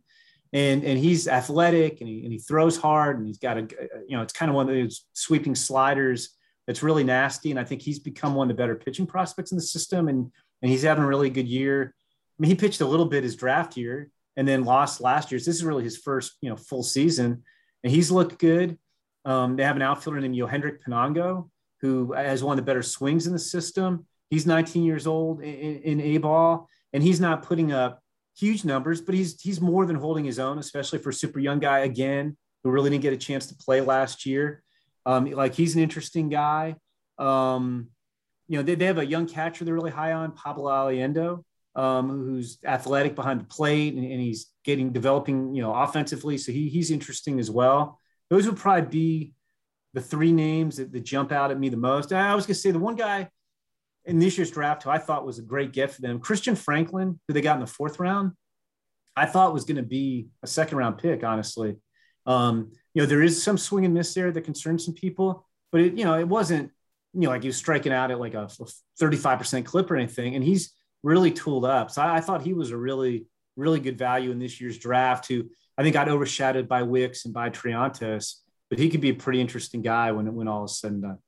And, 0.51 0.83
and 0.83 0.97
he's 0.97 1.27
athletic 1.27 2.01
and 2.01 2.09
he, 2.09 2.23
and 2.23 2.31
he 2.31 2.39
throws 2.39 2.77
hard 2.77 3.17
and 3.17 3.27
he's 3.27 3.37
got 3.37 3.57
a, 3.57 3.67
you 4.07 4.17
know, 4.17 4.23
it's 4.23 4.33
kind 4.33 4.49
of 4.49 4.55
one 4.55 4.67
of 4.67 4.75
those 4.75 5.05
sweeping 5.13 5.53
sliders 5.53 6.29
that's 6.65 6.81
really 6.81 7.03
nasty. 7.03 7.51
And 7.51 7.59
I 7.59 7.63
think 7.63 7.81
he's 7.81 7.99
become 7.99 8.33
one 8.33 8.49
of 8.49 8.55
the 8.55 8.61
better 8.61 8.75
pitching 8.75 9.05
prospects 9.05 9.51
in 9.51 9.57
the 9.57 9.63
system. 9.63 10.07
And 10.07 10.31
and 10.61 10.71
he's 10.71 10.83
having 10.83 11.03
a 11.03 11.07
really 11.07 11.29
good 11.29 11.47
year. 11.47 11.93
I 11.95 12.41
mean, 12.41 12.49
he 12.49 12.55
pitched 12.55 12.81
a 12.81 12.85
little 12.85 13.05
bit 13.05 13.23
his 13.23 13.35
draft 13.35 13.77
year 13.77 14.09
and 14.35 14.47
then 14.47 14.63
lost 14.63 15.01
last 15.01 15.31
year. 15.31 15.39
So 15.39 15.45
this 15.45 15.57
is 15.57 15.65
really 15.65 15.83
his 15.83 15.97
first, 15.97 16.37
you 16.41 16.49
know, 16.49 16.55
full 16.55 16.83
season, 16.83 17.43
and 17.83 17.91
he's 17.91 18.11
looked 18.11 18.39
good. 18.39 18.77
Um, 19.29 19.55
they 19.55 19.63
have 19.63 19.75
an 19.75 19.83
outfielder 19.83 20.19
named 20.19 20.35
Yohendrick 20.35 20.79
Pinango, 20.81 21.49
who 21.81 22.13
has 22.13 22.43
one 22.43 22.57
of 22.57 22.65
the 22.65 22.67
better 22.67 22.81
swings 22.81 23.27
in 23.27 23.33
the 23.33 23.37
system. 23.37 24.07
He's 24.31 24.47
19 24.47 24.83
years 24.83 25.05
old 25.05 25.43
in, 25.43 25.81
in 25.81 26.01
A 26.01 26.17
ball, 26.17 26.67
and 26.93 27.03
he's 27.03 27.21
not 27.21 27.43
putting 27.43 27.71
up 27.71 28.01
huge 28.35 28.65
numbers, 28.65 29.01
but 29.01 29.13
he's 29.13 29.39
he's 29.39 29.61
more 29.61 29.85
than 29.85 29.97
holding 29.97 30.25
his 30.25 30.39
own, 30.39 30.57
especially 30.57 30.97
for 30.97 31.09
a 31.09 31.13
super 31.13 31.37
young 31.37 31.59
guy 31.59 31.79
again 31.79 32.37
who 32.63 32.71
really 32.71 32.89
didn't 32.89 33.03
get 33.03 33.13
a 33.13 33.17
chance 33.17 33.45
to 33.47 33.55
play 33.55 33.81
last 33.81 34.25
year. 34.25 34.63
Um, 35.05 35.29
like 35.29 35.53
he's 35.53 35.75
an 35.75 35.83
interesting 35.83 36.29
guy. 36.29 36.75
Um, 37.19 37.89
you 38.47 38.57
know, 38.57 38.63
they, 38.63 38.73
they 38.73 38.85
have 38.85 38.97
a 38.97 39.05
young 39.05 39.27
catcher 39.27 39.63
they're 39.63 39.75
really 39.75 39.91
high 39.91 40.13
on, 40.13 40.31
Pablo 40.31 40.71
Aliendo, 40.71 41.43
um, 41.75 42.09
who's 42.09 42.57
athletic 42.65 43.13
behind 43.13 43.41
the 43.41 43.45
plate 43.45 43.93
and, 43.93 44.03
and, 44.03 44.19
he's 44.19 44.47
getting 44.63 44.91
developing, 44.91 45.53
you 45.53 45.61
know, 45.61 45.73
offensively. 45.73 46.37
So 46.37 46.51
he, 46.51 46.67
he's 46.67 46.89
interesting 46.89 47.39
as 47.39 47.51
well. 47.51 47.99
Those 48.29 48.45
would 48.45 48.57
probably 48.57 48.89
be 48.89 49.33
the 49.93 50.01
three 50.01 50.31
names 50.31 50.77
that, 50.77 50.91
that 50.91 51.03
jump 51.03 51.31
out 51.31 51.51
at 51.51 51.59
me 51.59 51.69
the 51.69 51.77
most. 51.77 52.13
I 52.13 52.35
was 52.35 52.45
going 52.45 52.55
to 52.55 52.59
say 52.59 52.71
the 52.71 52.79
one 52.79 52.95
guy 52.95 53.29
in 54.05 54.19
this 54.19 54.37
year's 54.37 54.51
draft 54.51 54.83
who 54.83 54.89
I 54.89 54.97
thought 54.97 55.25
was 55.25 55.39
a 55.39 55.43
great 55.43 55.73
gift 55.73 55.95
for 55.95 56.01
them, 56.01 56.19
Christian 56.19 56.55
Franklin, 56.55 57.19
who 57.27 57.33
they 57.33 57.41
got 57.41 57.55
in 57.55 57.61
the 57.61 57.67
fourth 57.67 57.99
round. 57.99 58.33
I 59.15 59.25
thought 59.25 59.53
was 59.53 59.65
going 59.65 59.77
to 59.77 59.83
be 59.83 60.29
a 60.43 60.47
second 60.47 60.77
round 60.77 60.97
pick, 60.99 61.23
honestly. 61.23 61.75
Um, 62.25 62.71
you 62.93 63.01
know, 63.01 63.05
there 63.05 63.23
is 63.23 63.41
some 63.41 63.57
swing 63.57 63.85
and 63.85 63.93
miss 63.93 64.13
there 64.13 64.31
that 64.31 64.41
concerns 64.41 64.85
some 64.85 64.93
people, 64.93 65.47
but 65.71 65.81
it, 65.81 65.97
you 65.97 66.05
know, 66.05 66.17
it 66.17 66.27
wasn't 66.27 66.71
you 67.13 67.21
know, 67.21 67.29
like 67.29 67.41
he 67.41 67.49
was 67.49 67.57
striking 67.57 67.91
out 67.91 68.11
at 68.11 68.19
like 68.19 68.33
a 68.33 68.47
35% 69.01 69.65
clip 69.65 69.89
or 69.89 69.95
anything. 69.95 70.35
And 70.35 70.43
he's 70.43 70.73
really 71.03 71.31
tooled 71.31 71.65
up. 71.65 71.91
So 71.91 72.01
I, 72.01 72.17
I, 72.17 72.21
thought 72.21 72.41
he 72.41 72.53
was 72.53 72.71
a 72.71 72.77
really, 72.77 73.25
really 73.55 73.79
good 73.79 73.97
value 73.97 74.31
in 74.31 74.39
this 74.39 74.61
year's 74.61 74.77
draft 74.77 75.27
who 75.27 75.49
I 75.79 75.81
think 75.81 75.93
got 75.93 76.09
overshadowed 76.09 76.67
by 76.67 76.83
Wicks 76.83 77.23
and 77.23 77.33
by 77.33 77.49
Triantos, 77.49 78.41
but 78.69 78.77
he 78.77 78.89
could 78.89 78.99
be 78.99 79.11
a 79.11 79.13
pretty 79.13 79.39
interesting 79.39 79.81
guy 79.81 80.11
when, 80.11 80.35
when 80.35 80.45
all 80.45 80.65
is 80.65 80.77
said 80.77 80.91
and 80.91 81.01
done. 81.01 81.19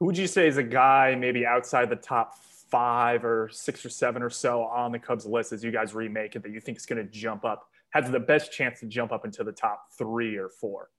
Who 0.00 0.06
would 0.06 0.18
you 0.18 0.26
say 0.26 0.48
is 0.48 0.56
a 0.56 0.62
guy 0.64 1.14
maybe 1.14 1.46
outside 1.46 1.88
the 1.88 1.94
top 1.94 2.34
five 2.68 3.24
or 3.24 3.48
six 3.52 3.86
or 3.86 3.90
seven 3.90 4.22
or 4.22 4.30
so 4.30 4.64
on 4.64 4.90
the 4.90 4.98
Cubs 4.98 5.24
list 5.24 5.52
as 5.52 5.62
you 5.62 5.70
guys 5.70 5.94
remake 5.94 6.34
it 6.34 6.42
that 6.42 6.50
you 6.50 6.58
think 6.58 6.78
is 6.78 6.84
going 6.84 7.00
to 7.00 7.08
jump 7.08 7.44
up, 7.44 7.64
has 7.90 8.10
the 8.10 8.18
best 8.18 8.50
chance 8.50 8.80
to 8.80 8.86
jump 8.86 9.12
up 9.12 9.24
into 9.24 9.44
the 9.44 9.52
top 9.52 9.84
three 9.96 10.36
or 10.36 10.48
four? 10.48 10.90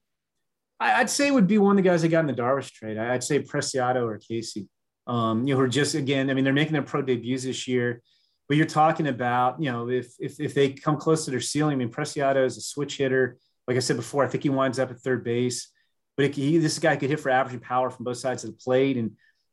I'd 0.79 1.09
say 1.09 1.27
it 1.27 1.33
would 1.33 1.47
be 1.47 1.57
one 1.57 1.77
of 1.77 1.83
the 1.83 1.89
guys 1.89 2.03
that 2.03 2.07
got 2.07 2.21
in 2.21 2.27
the 2.27 2.33
Darvish 2.33 2.71
trade. 2.71 2.97
I'd 2.97 3.23
say 3.23 3.39
Preciado 3.39 4.05
or 4.07 4.17
Caissie. 4.17 4.69
Um, 5.07 5.45
you 5.45 5.53
know, 5.53 5.59
who 5.59 5.65
are 5.65 5.67
just 5.67 5.93
again, 5.93 6.29
I 6.29 6.33
mean, 6.33 6.45
they're 6.45 6.53
making 6.53 6.73
their 6.73 6.83
pro 6.83 7.01
debuts 7.01 7.43
this 7.43 7.67
year, 7.67 8.01
but 8.47 8.57
you're 8.57 8.65
talking 8.67 9.07
about, 9.07 9.61
you 9.61 9.71
know, 9.71 9.89
if 9.89 10.13
if 10.19 10.39
if 10.39 10.53
they 10.53 10.69
come 10.69 10.97
close 10.97 11.25
to 11.25 11.31
their 11.31 11.41
ceiling, 11.41 11.73
I 11.73 11.77
mean, 11.77 11.89
Preciado 11.91 12.45
is 12.45 12.57
a 12.57 12.61
switch 12.61 12.97
hitter. 12.97 13.37
Like 13.67 13.77
I 13.77 13.79
said 13.79 13.95
before, 13.95 14.23
I 14.23 14.27
think 14.27 14.43
he 14.43 14.49
winds 14.49 14.77
up 14.79 14.91
at 14.91 14.99
third 14.99 15.23
base. 15.23 15.69
but 16.15 16.25
it, 16.27 16.35
he, 16.35 16.59
this 16.59 16.77
guy 16.79 16.95
could 16.95 17.09
hit 17.09 17.19
for 17.19 17.31
average 17.31 17.61
power 17.61 17.89
from 17.89 18.05
both 18.05 18.17
sides 18.17 18.43
of 18.43 18.51
the 18.51 18.57
plate, 18.57 18.97
and 18.97 19.11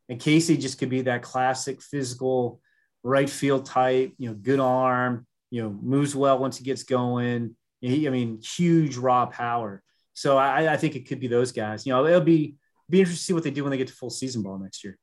and 0.09 0.20
Caissie 0.20 0.61
just 0.61 0.78
could 0.78 0.90
be 0.90 1.03
that 1.03 1.22
classic 1.22 1.80
physical 1.82 2.61
right 3.03 3.30
field 3.30 3.64
type. 3.66 4.12
You 4.18 4.28
know, 4.30 4.34
good 4.34 4.61
arm. 4.61 5.26
You 5.51 5.62
know, 5.62 5.70
moves 5.70 6.14
well 6.14 6.38
once 6.38 6.57
he 6.59 6.64
gets 6.64 6.82
going. 6.82 7.57
He, 7.80 8.07
I 8.07 8.11
mean, 8.11 8.40
huge 8.43 8.97
raw 8.97 9.26
power. 9.26 9.82
So 10.14 10.38
I, 10.38 10.72
I 10.72 10.76
think 10.76 10.95
it 10.97 11.09
could 11.09 11.20
be 11.20 11.26
those 11.28 11.53
guys. 11.53 11.86
You 11.86 11.93
know, 11.93 12.07
it'll 12.07 12.20
be 12.20 12.57
be 12.88 13.01
interesting 13.01 13.20
to 13.20 13.24
see 13.24 13.32
what 13.32 13.43
they 13.45 13.51
do 13.51 13.64
when 13.64 13.70
they 13.70 13.78
get 13.78 13.88
to 13.88 13.95
full 13.95 14.11
season 14.11 14.43
ball 14.43 14.59
next 14.59 14.84
year. 14.84 14.99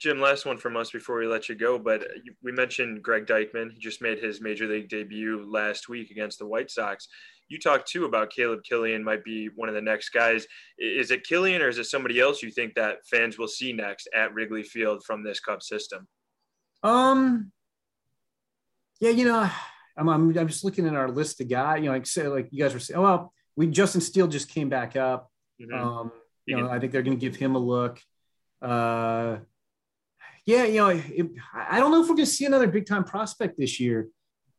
Jim, 0.00 0.18
last 0.18 0.46
one 0.46 0.56
from 0.56 0.78
us 0.78 0.90
before 0.90 1.18
we 1.18 1.26
let 1.26 1.48
you 1.48 1.54
go. 1.54 1.78
But 1.78 2.08
we 2.42 2.52
mentioned 2.52 3.02
Greg 3.02 3.26
Deichmann. 3.26 3.70
He 3.70 3.78
just 3.78 4.00
made 4.00 4.18
his 4.18 4.40
major 4.40 4.66
league 4.66 4.88
debut 4.88 5.44
last 5.46 5.90
week 5.90 6.10
against 6.10 6.38
the 6.38 6.46
White 6.46 6.70
Sox. 6.70 7.06
You 7.48 7.58
talked 7.58 7.88
too 7.88 8.06
about 8.06 8.30
Caleb 8.30 8.62
Killian 8.62 9.04
might 9.04 9.24
be 9.24 9.50
one 9.54 9.68
of 9.68 9.74
the 9.74 9.82
next 9.82 10.10
guys. 10.10 10.46
Is 10.78 11.10
it 11.10 11.26
Killian 11.26 11.60
or 11.60 11.68
is 11.68 11.78
it 11.78 11.84
somebody 11.84 12.18
else 12.18 12.42
you 12.42 12.50
think 12.50 12.74
that 12.74 13.06
fans 13.06 13.38
will 13.38 13.48
see 13.48 13.72
next 13.72 14.08
at 14.16 14.32
Wrigley 14.32 14.62
Field 14.62 15.04
from 15.04 15.22
this 15.22 15.38
Cub 15.38 15.62
system? 15.62 16.08
Um, 16.82 17.52
yeah, 19.00 19.10
you 19.10 19.26
know, 19.26 19.50
I'm, 19.98 20.08
I'm, 20.08 20.38
I'm 20.38 20.48
just 20.48 20.64
looking 20.64 20.86
at 20.86 20.94
our 20.94 21.10
list 21.10 21.42
of 21.42 21.48
guys. 21.48 21.80
You 21.80 21.86
know, 21.86 21.92
like 21.92 22.06
say, 22.06 22.26
like 22.26 22.48
you 22.52 22.62
guys 22.62 22.72
were 22.72 22.80
saying, 22.80 22.98
oh, 22.98 23.02
well, 23.02 23.32
we 23.56 23.66
Justin 23.66 24.00
Steele 24.00 24.28
just 24.28 24.48
came 24.48 24.70
back 24.70 24.96
up. 24.96 25.30
Mm-hmm. 25.60 25.74
Um, 25.74 26.12
you 26.46 26.56
know, 26.56 26.70
I 26.70 26.78
think 26.78 26.92
they're 26.92 27.02
going 27.02 27.18
to 27.18 27.20
give 27.20 27.36
him 27.36 27.54
a 27.54 27.58
look. 27.58 28.00
Uh, 28.62 29.38
yeah, 30.50 30.64
you 30.64 30.76
know, 30.76 30.88
it, 30.88 31.30
I 31.54 31.78
don't 31.78 31.92
know 31.92 32.02
if 32.02 32.08
we're 32.08 32.16
going 32.16 32.26
to 32.26 32.30
see 32.30 32.44
another 32.44 32.66
big 32.66 32.86
time 32.86 33.04
prospect 33.04 33.56
this 33.56 33.78
year, 33.78 34.08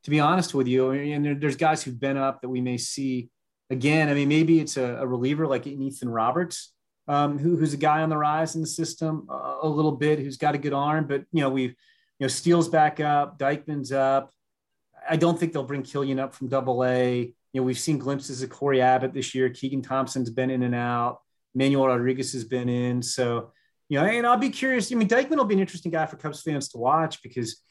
to 0.04 0.10
be 0.10 0.20
honest 0.20 0.54
with 0.54 0.68
you. 0.68 0.92
And 0.92 1.26
there, 1.26 1.36
there's 1.36 1.58
guys 1.58 1.84
who've 1.84 2.00
been 2.00 2.18
up 2.18 2.42
that 2.42 2.50
we 2.50 2.62
may 2.62 2.78
see 2.78 3.30
again. 3.70 4.08
I 4.08 4.14
mean, 4.14 4.30
maybe 4.30 4.60
it's 4.60 4.78
a, 4.78 4.96
a 4.96 5.06
reliever 5.08 5.46
like 5.46 5.68
Ethan 5.68 6.10
Roberts, 6.10 6.74
um, 7.08 7.38
who, 7.38 7.58
who's 7.58 7.74
a 7.74 7.78
guy 7.78 8.02
on 8.02 8.10
the 8.10 8.18
rise 8.18 8.56
in 8.56 8.62
the 8.62 8.68
system 8.68 9.28
uh, 9.30 9.58
a 9.64 9.68
little 9.68 9.92
bit, 9.92 10.20
who's 10.20 10.38
got 10.38 10.56
a 10.56 10.58
good 10.58 10.74
arm. 10.74 11.08
But 11.08 11.26
you 11.34 11.42
know, 11.42 11.50
we've 11.50 11.76
you 12.20 12.26
know, 12.26 12.28
Steele's 12.28 12.70
back 12.70 13.00
up, 13.00 13.38
Deichmann's 13.38 13.92
up. 13.92 14.32
I 15.10 15.18
don't 15.18 15.40
think 15.40 15.52
they'll 15.52 15.64
bring 15.64 15.84
Killian 15.84 16.20
up 16.20 16.34
from 16.34 16.48
Double 16.48 16.86
A. 16.86 17.34
You 17.54 17.60
know, 17.60 17.64
we've 17.64 17.80
seen 17.80 17.98
glimpses 17.98 18.44
of 18.44 18.50
Cory 18.50 18.82
Abbott 18.82 19.14
this 19.14 19.36
year. 19.36 19.50
Keegan 19.50 19.82
Thompson's 19.82 20.30
been 20.30 20.52
in 20.52 20.64
and 20.64 20.76
out. 20.76 21.20
Manuel 21.54 21.88
Rodriguez 21.88 22.32
has 22.34 22.46
been 22.46 22.70
in. 22.70 23.02
So 23.02 23.52
you 23.92 24.00
know, 24.00 24.06
and 24.06 24.26
I'll 24.26 24.38
be 24.38 24.52
curious. 24.52 24.90
I 24.90 24.96
mean, 24.96 25.10
Deichmann 25.10 25.36
will 25.36 25.44
be 25.44 25.56
an 25.56 25.60
interesting 25.60 25.92
guy 25.92 26.06
for 26.06 26.16
Cubs 26.16 26.42
fans 26.42 26.70
to 26.70 26.78
watch 26.78 27.22
because, 27.22 27.62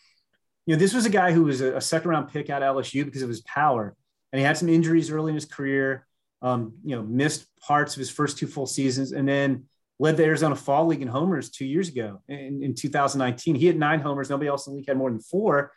you 0.67 0.75
know, 0.75 0.79
this 0.79 0.93
was 0.93 1.07
a 1.07 1.11
guy 1.11 1.33
who 1.33 1.45
was 1.45 1.63
a, 1.63 1.77
a 1.77 1.81
second 1.81 2.11
round 2.11 2.31
pick 2.31 2.51
out 2.51 2.61
LSU 2.61 3.07
because 3.07 3.23
of 3.23 3.31
his 3.31 3.41
power, 3.41 3.97
and 4.31 4.39
he 4.39 4.45
had 4.45 4.59
some 4.59 4.69
injuries 4.69 5.11
early 5.11 5.31
in 5.31 5.35
his 5.35 5.47
career. 5.47 6.07
Um, 6.43 6.75
you 6.85 6.95
know, 6.95 7.03
missed 7.03 7.47
parts 7.59 7.95
of 7.95 8.01
his 8.01 8.11
first 8.11 8.37
two 8.37 8.47
full 8.47 8.67
seasons, 8.67 9.13
and 9.13 9.27
then 9.27 9.65
led 9.99 10.19
the 10.19 10.25
Arizona 10.25 10.57
Fall 10.57 10.85
League 10.89 11.01
in 11.01 11.09
homers 11.09 11.49
two 11.49 11.65
years 11.65 11.89
ago 11.89 12.21
in, 12.29 12.63
in 12.63 12.75
2019. 12.75 13.55
He 13.55 13.67
had 13.67 13.79
nine 13.79 14.01
homers. 14.01 14.29
Nobody 14.29 14.49
else 14.49 14.67
in 14.67 14.75
the 14.75 14.77
league 14.77 14.89
had 14.89 14.99
more 14.99 15.11
than 15.11 15.21
four. 15.21 15.73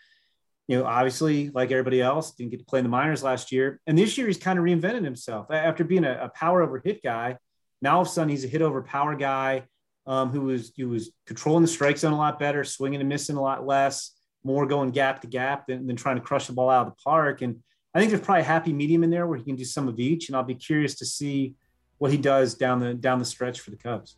You 0.68 0.80
know, 0.80 0.86
obviously, 0.86 1.52
like 1.52 1.72
everybody 1.72 2.02
else, 2.02 2.32
didn't 2.32 2.52
get 2.52 2.60
to 2.60 2.66
play 2.66 2.80
in 2.80 2.86
the 2.86 2.90
minors 2.90 3.24
last 3.24 3.54
year. 3.54 3.80
And 3.88 3.98
this 3.98 4.18
year, 4.18 4.28
he's 4.28 4.38
kind 4.38 4.60
of 4.60 4.66
reinvented 4.66 5.06
himself 5.06 5.48
after 5.52 5.86
being 5.86 6.04
a, 6.04 6.26
a 6.26 6.30
power 6.36 6.62
over 6.62 6.82
hit 6.84 7.02
guy. 7.02 7.38
Now, 7.82 7.96
all 7.96 8.02
of 8.02 8.08
a 8.08 8.12
sudden, 8.12 8.28
he's 8.28 8.44
a 8.44 8.50
hit 8.50 8.62
over 8.62 8.82
power 8.82 9.16
guy 9.16 9.68
um, 10.06 10.30
who 10.30 10.42
was 10.42 10.72
who 10.78 10.90
was 10.90 11.12
controlling 11.26 11.62
the 11.62 11.68
strike 11.68 11.98
zone 11.98 12.14
a 12.14 12.18
lot 12.18 12.40
better, 12.40 12.64
swinging 12.64 13.00
and 13.00 13.10
missing 13.10 13.36
a 13.36 13.42
lot 13.42 13.66
less, 13.66 14.12
more 14.44 14.66
going 14.66 14.92
gap 14.92 15.22
to 15.22 15.28
gap 15.28 15.68
than, 15.68 15.88
than 15.88 15.96
trying 15.96 16.16
to 16.16 16.22
crush 16.22 16.48
the 16.48 16.54
ball 16.54 16.70
out 16.70 16.88
of 16.88 16.94
the 16.94 17.02
park. 17.04 17.42
And 17.42 17.62
I 17.94 18.00
think 18.00 18.12
there's 18.12 18.24
probably 18.24 18.42
a 18.42 18.46
happy 18.46 18.74
medium 18.74 19.04
in 19.04 19.10
there 19.10 19.28
where 19.28 19.38
he 19.38 19.44
can 19.44 19.56
do 19.56 19.66
some 19.66 19.88
of 19.88 20.00
each. 20.00 20.30
And 20.30 20.36
I'll 20.36 20.44
be 20.44 20.56
curious 20.56 20.96
to 20.96 21.06
see 21.06 21.56
what 21.98 22.12
he 22.12 22.18
does 22.18 22.56
down 22.56 22.80
the 22.80 22.94
down 22.94 23.20
the 23.20 23.26
stretch 23.26 23.62
for 23.62 23.72
the 23.72 23.78
Cubs. 23.78 24.18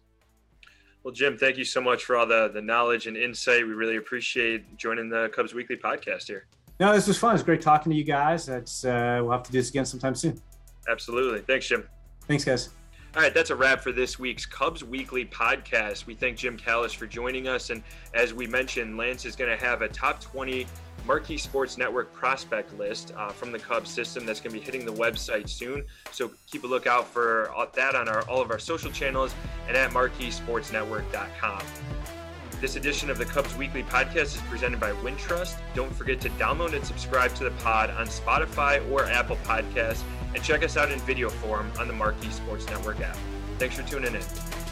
Well, 1.03 1.13
Jim, 1.13 1.37
thank 1.37 1.57
you 1.57 1.65
so 1.65 1.81
much 1.81 2.03
for 2.03 2.17
all 2.17 2.25
the 2.25 2.49
the 2.53 2.61
knowledge 2.61 3.05
and 3.07 3.15
insight. 3.15 3.65
We 3.67 3.73
really 3.73 3.97
appreciate 3.97 4.77
joining 4.77 5.09
the 5.09 5.29
Cubs 5.35 5.53
Weekly 5.53 5.77
podcast 5.77 6.27
here. 6.27 6.47
No, 6.79 6.93
this 6.93 7.07
was 7.07 7.17
fun. 7.17 7.35
It's 7.35 7.43
great 7.43 7.61
talking 7.61 7.91
to 7.91 7.97
you 7.97 8.03
guys. 8.03 8.45
That's 8.45 8.83
uh, 8.83 9.19
we'll 9.21 9.31
have 9.31 9.43
to 9.43 9.51
do 9.51 9.59
this 9.59 9.69
again 9.69 9.85
sometime 9.85 10.15
soon. 10.15 10.41
Absolutely. 10.89 11.41
Thanks, 11.41 11.67
Jim. 11.67 11.87
Thanks, 12.27 12.43
guys. 12.43 12.69
All 13.15 13.21
right, 13.21 13.33
that's 13.33 13.49
a 13.49 13.55
wrap 13.55 13.79
for 13.79 13.93
this 13.93 14.19
week's 14.19 14.45
Cubs 14.45 14.83
Weekly 14.83 15.23
podcast. 15.23 16.05
We 16.05 16.15
thank 16.15 16.35
Jim 16.35 16.57
Callis 16.57 16.91
for 16.91 17.07
joining 17.07 17.47
us. 17.47 17.69
And 17.69 17.81
as 18.13 18.33
we 18.33 18.45
mentioned, 18.45 18.97
Lance 18.97 19.23
is 19.23 19.37
going 19.37 19.57
to 19.57 19.65
have 19.65 19.81
a 19.81 19.87
top 19.87 20.19
20 20.19 20.67
Marquee 21.05 21.37
Sports 21.37 21.77
Network 21.77 22.11
prospect 22.11 22.77
list 22.77 23.13
uh, 23.15 23.29
from 23.29 23.53
the 23.53 23.59
Cubs 23.59 23.89
system 23.89 24.25
that's 24.25 24.41
going 24.41 24.53
to 24.53 24.59
be 24.59 24.65
hitting 24.65 24.85
the 24.85 24.91
website 24.91 25.47
soon. 25.47 25.85
So 26.11 26.29
keep 26.51 26.65
a 26.65 26.67
lookout 26.67 27.07
for 27.07 27.49
that 27.75 27.95
on 27.95 28.09
our, 28.09 28.27
all 28.27 28.41
of 28.41 28.51
our 28.51 28.59
social 28.59 28.91
channels 28.91 29.33
and 29.69 29.77
at 29.77 29.91
marqueesportsnetwork.com. 29.91 31.61
This 32.59 32.75
edition 32.75 33.09
of 33.09 33.17
the 33.17 33.25
Cubs 33.25 33.55
Weekly 33.55 33.83
Podcast 33.83 34.35
is 34.35 34.41
presented 34.49 34.81
by 34.81 34.91
Wintrust. 34.91 35.55
Don't 35.73 35.95
forget 35.95 36.19
to 36.19 36.29
download 36.31 36.75
and 36.75 36.85
subscribe 36.85 37.33
to 37.35 37.45
the 37.45 37.51
pod 37.51 37.91
on 37.91 38.07
Spotify 38.07 38.85
or 38.91 39.05
Apple 39.05 39.37
Podcasts 39.45 40.03
and 40.35 40.43
check 40.43 40.63
us 40.63 40.75
out 40.75 40.91
in 40.91 40.99
video 40.99 41.29
form 41.29 41.71
on 41.79 41.87
the 41.87 41.93
Marquee 41.93 42.29
Sports 42.29 42.67
Network 42.67 42.99
app. 42.99 43.17
Thanks 43.57 43.77
for 43.77 43.83
tuning 43.83 44.13
in. 44.13 44.64